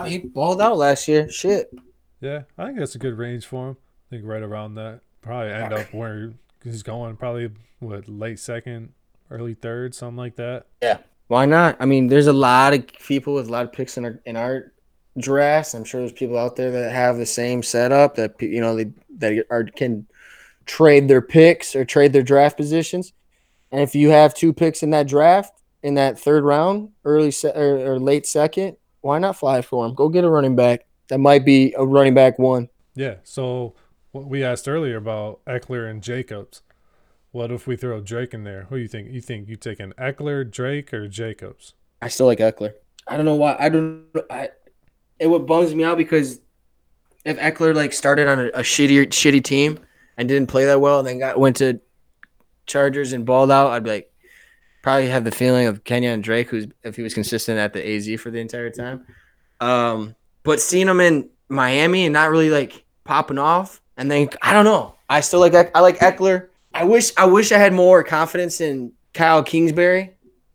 he 0.05 0.19
balled 0.19 0.61
out 0.61 0.77
last 0.77 1.07
year. 1.07 1.29
Shit. 1.29 1.71
Yeah, 2.19 2.43
I 2.57 2.65
think 2.65 2.79
that's 2.79 2.95
a 2.95 2.99
good 2.99 3.17
range 3.17 3.45
for 3.45 3.69
him. 3.69 3.77
I 4.07 4.15
think 4.15 4.25
right 4.25 4.41
around 4.41 4.75
that. 4.75 5.01
Probably 5.21 5.51
end 5.51 5.73
up 5.73 5.93
where 5.93 6.33
he's 6.63 6.83
going. 6.83 7.17
Probably 7.17 7.51
what 7.79 8.07
late 8.07 8.39
second, 8.39 8.93
early 9.29 9.53
third, 9.53 9.93
something 9.93 10.17
like 10.17 10.35
that. 10.38 10.65
Yeah. 10.81 10.99
Why 11.27 11.45
not? 11.45 11.75
I 11.79 11.85
mean, 11.85 12.07
there's 12.07 12.27
a 12.27 12.33
lot 12.33 12.73
of 12.73 12.88
people 12.88 13.33
with 13.33 13.49
a 13.49 13.51
lot 13.51 13.65
of 13.65 13.73
picks 13.73 13.97
in 13.97 14.05
our 14.05 14.19
in 14.25 14.38
our 14.38 14.71
drafts. 15.17 15.73
I'm 15.73 15.83
sure 15.83 16.01
there's 16.01 16.13
people 16.13 16.38
out 16.38 16.55
there 16.55 16.71
that 16.71 16.91
have 16.91 17.17
the 17.17 17.25
same 17.25 17.61
setup 17.63 18.15
that 18.15 18.41
you 18.41 18.61
know 18.61 18.75
they 18.75 18.91
that 19.17 19.45
are 19.49 19.65
can 19.65 20.07
trade 20.65 21.07
their 21.07 21.21
picks 21.21 21.75
or 21.75 21.83
trade 21.85 22.13
their 22.13 22.23
draft 22.23 22.57
positions. 22.57 23.13
And 23.72 23.82
if 23.82 23.95
you 23.95 24.09
have 24.09 24.34
two 24.34 24.53
picks 24.53 24.84
in 24.84 24.91
that 24.91 25.07
draft 25.07 25.53
in 25.84 25.95
that 25.95 26.20
third 26.20 26.43
round, 26.43 26.89
early 27.05 27.32
se- 27.32 27.53
or, 27.55 27.93
or 27.93 27.99
late 27.99 28.26
second, 28.26 28.78
why 29.01 29.20
not 29.20 29.38
fly 29.38 29.61
for 29.61 29.86
him? 29.86 29.93
Go 29.93 30.09
get 30.09 30.24
a 30.24 30.30
running 30.30 30.55
back. 30.55 30.86
That 31.09 31.20
might 31.20 31.45
be 31.45 31.74
a 31.78 31.86
running 31.86 32.13
back 32.13 32.39
one. 32.39 32.70
Yeah. 32.95 33.15
So 33.24 33.76
what 34.11 34.26
we 34.26 34.43
asked 34.43 34.68
earlier 34.68 34.97
about 34.97 35.43
Ekeler 35.45 35.89
and 35.89 36.01
Jacobs. 36.01 36.61
What 37.32 37.51
if 37.51 37.68
we 37.68 37.76
throw 37.76 38.01
Drake 38.01 38.34
in 38.34 38.43
there? 38.43 38.63
Who 38.70 38.78
do 38.78 38.82
you 38.82 38.88
think? 38.88 39.11
You 39.11 39.22
think 39.22 39.47
you 39.47 39.57
taking 39.57 39.91
Ekeler, 39.91 40.49
Drake, 40.49 40.93
or 40.93 41.07
Jacobs? 41.07 41.74
I 42.01 42.07
still 42.07 42.26
like 42.26 42.39
Ekeler. 42.39 42.74
I 43.07 43.15
don't 43.15 43.26
know 43.26 43.36
why. 43.36 43.55
I 43.59 43.70
don't. 43.70 44.05
I. 44.30 44.49
It 45.20 45.28
what 45.28 45.45
bums 45.45 45.76
me 45.76 45.84
out 45.84 45.97
because 45.97 46.39
if 47.26 47.38
Ekeler 47.38 47.76
like 47.76 47.93
started 47.93 48.28
on 48.28 48.39
a, 48.39 48.45
a 48.47 48.61
shitty 48.61 49.07
shitty 49.07 49.43
team 49.43 49.80
and 50.18 50.28
didn't 50.28 50.47
play 50.47 50.65
that 50.65 50.82
well, 50.82 50.99
and 50.99 51.07
then 51.07 51.20
got 51.20 51.39
went 51.39 51.57
to 51.57 51.80
Chargers 52.68 53.13
and 53.13 53.26
balled 53.26 53.51
out, 53.51 53.72
I'd 53.72 53.84
be 53.84 53.89
like 53.89 54.11
probably 54.84 55.07
have 55.09 55.24
the 55.24 55.32
feeling 55.32 55.68
of 55.68 55.84
Kenyan 55.84 56.22
Drake, 56.22 56.49
who's 56.49 56.68
if 56.84 56.95
he 56.95 57.01
was 57.01 57.13
consistent 57.13 57.59
at 57.59 57.74
the 57.74 57.86
AZ 57.86 58.22
for 58.22 58.32
the 58.32 58.39
entire 58.39 58.70
time. 58.70 59.05
Um, 59.59 60.15
but 60.43 60.61
seeing 60.61 60.88
him 60.88 60.99
in 60.99 61.30
Miami 61.49 62.05
and 62.05 62.13
not 62.13 62.30
really 62.30 62.49
like 62.49 62.84
popping 63.03 63.38
off, 63.38 63.82
and 63.97 64.09
then 64.09 64.30
I 64.41 64.53
don't 64.53 64.65
know. 64.65 64.95
I 65.09 65.22
still 65.22 65.39
like 65.39 65.53
I 65.53 65.80
like 65.80 65.97
Ekeler. 65.99 66.49
I 66.74 66.84
wish 66.84 67.11
I 67.18 67.26
wish 67.26 67.51
I 67.51 67.57
had 67.57 67.74
more 67.74 68.03
confidence 68.03 68.61
in 68.61 68.93
Kyle 69.13 69.43
Kingsbury. 69.43 70.13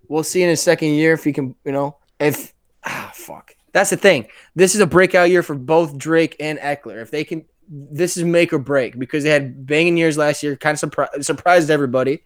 We'll 0.09 0.23
see 0.23 0.43
in 0.43 0.49
his 0.49 0.63
second 0.63 0.91
year 0.91 1.15
if 1.15 1.25
he 1.25 1.33
can, 1.33 1.55
you 1.65 1.73
know, 1.73 1.97
if 2.21 2.53
ah 2.85 3.11
fuck. 3.15 3.55
That's 3.73 3.91
the 3.91 3.97
thing. 3.97 4.27
This 4.55 4.75
is 4.75 4.81
a 4.81 4.87
breakout 4.87 5.31
year 5.31 5.43
for 5.43 5.55
both 5.55 5.97
Drake 5.97 6.37
and 6.39 6.59
Ekeler. 6.59 7.01
If 7.01 7.11
they 7.11 7.25
can, 7.25 7.45
this 7.75 8.19
is 8.19 8.25
make 8.25 8.53
or 8.53 8.59
break 8.59 8.99
because 8.99 9.25
they 9.25 9.31
had 9.31 9.67
banging 9.67 9.97
years 9.97 10.19
last 10.19 10.43
year, 10.43 10.57
kind 10.57 10.81
of 10.81 10.91
surpri- 10.91 11.25
surprised 11.25 11.71
everybody. 11.71 12.23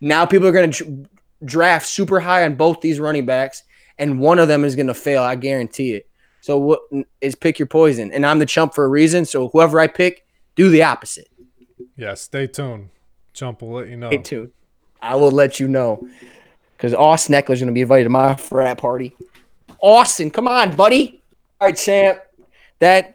Now 0.00 0.24
people 0.24 0.48
are 0.48 0.52
going 0.52 0.70
to 0.72 1.06
draft 1.44 1.86
super 1.86 2.20
high 2.20 2.44
on 2.44 2.54
both 2.54 2.80
these 2.80 2.98
running 2.98 3.26
backs, 3.26 3.62
and 3.98 4.18
one 4.18 4.38
of 4.38 4.48
them 4.48 4.64
is 4.64 4.74
going 4.74 4.86
to 4.86 4.94
fail. 4.94 5.22
I 5.22 5.36
guarantee 5.36 5.92
it. 5.92 6.08
So 6.40 6.58
what 6.58 6.80
is 7.20 7.34
pick 7.34 7.58
your 7.58 7.66
poison? 7.66 8.12
And 8.12 8.24
I'm 8.24 8.38
the 8.38 8.46
chump 8.46 8.74
for 8.74 8.84
a 8.84 8.88
reason. 8.88 9.24
So 9.24 9.48
whoever 9.48 9.80
I 9.80 9.86
pick, 9.86 10.26
do 10.56 10.68
the 10.68 10.82
opposite. 10.82 11.28
Yeah. 11.96 12.14
Stay 12.14 12.46
tuned. 12.46 12.90
Jump 13.32 13.62
will 13.62 13.72
let 13.72 13.88
you 13.88 13.96
know. 13.96 14.08
Stay 14.08 14.18
tuned. 14.18 14.52
I 15.00 15.16
will 15.16 15.30
let 15.30 15.58
you 15.58 15.68
know. 15.68 16.06
Because 16.76 16.92
Austin 16.92 17.34
Ekeler 17.34 17.50
is 17.50 17.60
going 17.60 17.68
to 17.68 17.72
be 17.72 17.80
invited 17.80 18.04
to 18.04 18.10
my 18.10 18.34
frat 18.34 18.78
party. 18.78 19.16
Austin, 19.80 20.30
come 20.30 20.48
on, 20.48 20.76
buddy. 20.76 21.22
All 21.60 21.68
right, 21.68 21.76
champ. 21.76 22.20
That 22.80 23.13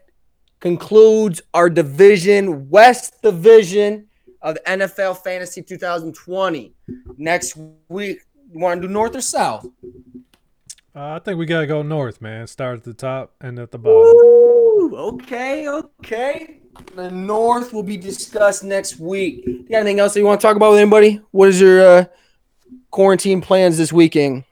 concludes 0.60 1.42
our 1.54 1.70
division, 1.70 2.70
West 2.70 3.22
Division 3.22 4.08
of 4.42 4.56
the 4.56 4.62
NFL 4.62 5.18
Fantasy 5.24 5.62
2020. 5.62 6.74
Next 7.18 7.58
week, 7.88 8.20
you 8.52 8.60
want 8.60 8.82
to 8.82 8.88
do 8.88 8.94
North 8.94 9.16
or 9.16 9.22
South? 9.22 9.66
Uh, 10.96 11.14
I 11.16 11.20
think 11.20 11.38
we 11.38 11.46
gotta 11.46 11.68
go 11.68 11.82
north, 11.82 12.22
man. 12.22 12.48
Start 12.48 12.80
at 12.80 12.84
the 12.84 12.94
top, 12.94 13.34
and 13.40 13.60
at 13.60 13.72
the 13.72 13.78
bottom. 13.78 13.98
Ooh, 13.98 14.96
okay, 14.96 15.68
okay. 15.68 16.60
The 16.96 17.12
North 17.12 17.74
will 17.74 17.84
be 17.84 17.96
discussed 17.96 18.64
next 18.64 19.00
week. 19.00 19.44
You 19.46 19.66
got 19.70 19.78
anything 19.78 20.00
else 20.00 20.14
that 20.14 20.20
you 20.20 20.26
want 20.26 20.42
to 20.42 20.48
talk 20.48 20.56
about 20.56 20.72
with 20.72 20.80
anybody? 20.80 21.22
What 21.32 21.50
is 21.50 21.62
your 21.62 21.82
uh, 21.82 22.06
quarantine 22.90 23.40
plans 23.40 23.78
this 23.78 23.94
weekend? 23.94 24.46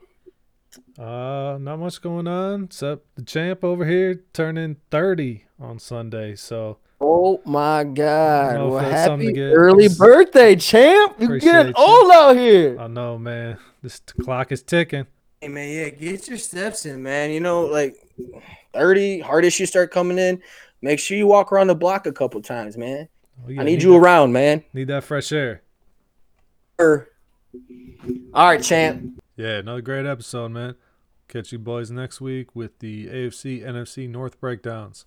Uh, 0.97 1.57
not 1.59 1.79
much 1.79 2.01
going 2.01 2.27
on 2.27 2.65
except 2.65 3.15
the 3.15 3.23
champ 3.23 3.63
over 3.63 3.85
here 3.85 4.23
turning 4.31 4.77
thirty 4.91 5.46
on 5.59 5.79
Sunday. 5.79 6.35
So 6.35 6.77
Oh 6.99 7.41
my 7.45 7.83
God! 7.83 8.55
Well, 8.55 8.79
happy 8.79 9.39
early 9.39 9.87
birthday, 9.87 10.55
champ! 10.55 11.15
You 11.19 11.25
Appreciate 11.25 11.51
getting 11.51 11.73
you. 11.77 11.83
old 11.83 12.11
out 12.11 12.35
here. 12.35 12.79
I 12.79 12.87
know, 12.87 13.19
man. 13.19 13.59
This 13.83 13.99
t- 13.99 14.23
clock 14.23 14.51
is 14.51 14.63
ticking. 14.63 15.05
Hey 15.39 15.47
man, 15.49 15.69
yeah, 15.69 15.89
get 15.89 16.27
your 16.27 16.39
steps 16.39 16.87
in, 16.87 17.03
man. 17.03 17.29
You 17.29 17.39
know, 17.39 17.65
like 17.65 17.95
thirty, 18.73 19.19
heart 19.19 19.45
issues 19.45 19.69
start 19.69 19.91
coming 19.91 20.17
in. 20.17 20.41
Make 20.81 20.99
sure 20.99 21.15
you 21.15 21.27
walk 21.27 21.51
around 21.51 21.67
the 21.67 21.75
block 21.75 22.07
a 22.07 22.11
couple 22.11 22.41
times, 22.41 22.77
man. 22.77 23.07
Oh, 23.45 23.49
yeah, 23.49 23.61
I 23.61 23.63
need 23.63 23.83
you 23.83 23.95
around, 23.95 24.31
man. 24.31 24.63
Need 24.73 24.87
that 24.87 25.03
fresh 25.03 25.31
air. 25.31 25.61
Er. 26.81 27.09
All 28.33 28.47
right, 28.47 28.61
champ. 28.61 29.21
Yeah, 29.35 29.57
another 29.59 29.81
great 29.81 30.07
episode, 30.07 30.49
man. 30.49 30.75
Catch 31.27 31.51
you 31.51 31.59
boys 31.59 31.91
next 31.91 32.21
week 32.21 32.55
with 32.55 32.79
the 32.79 33.07
AFC 33.07 33.63
NFC 33.63 34.09
North 34.09 34.39
breakdowns. 34.39 35.05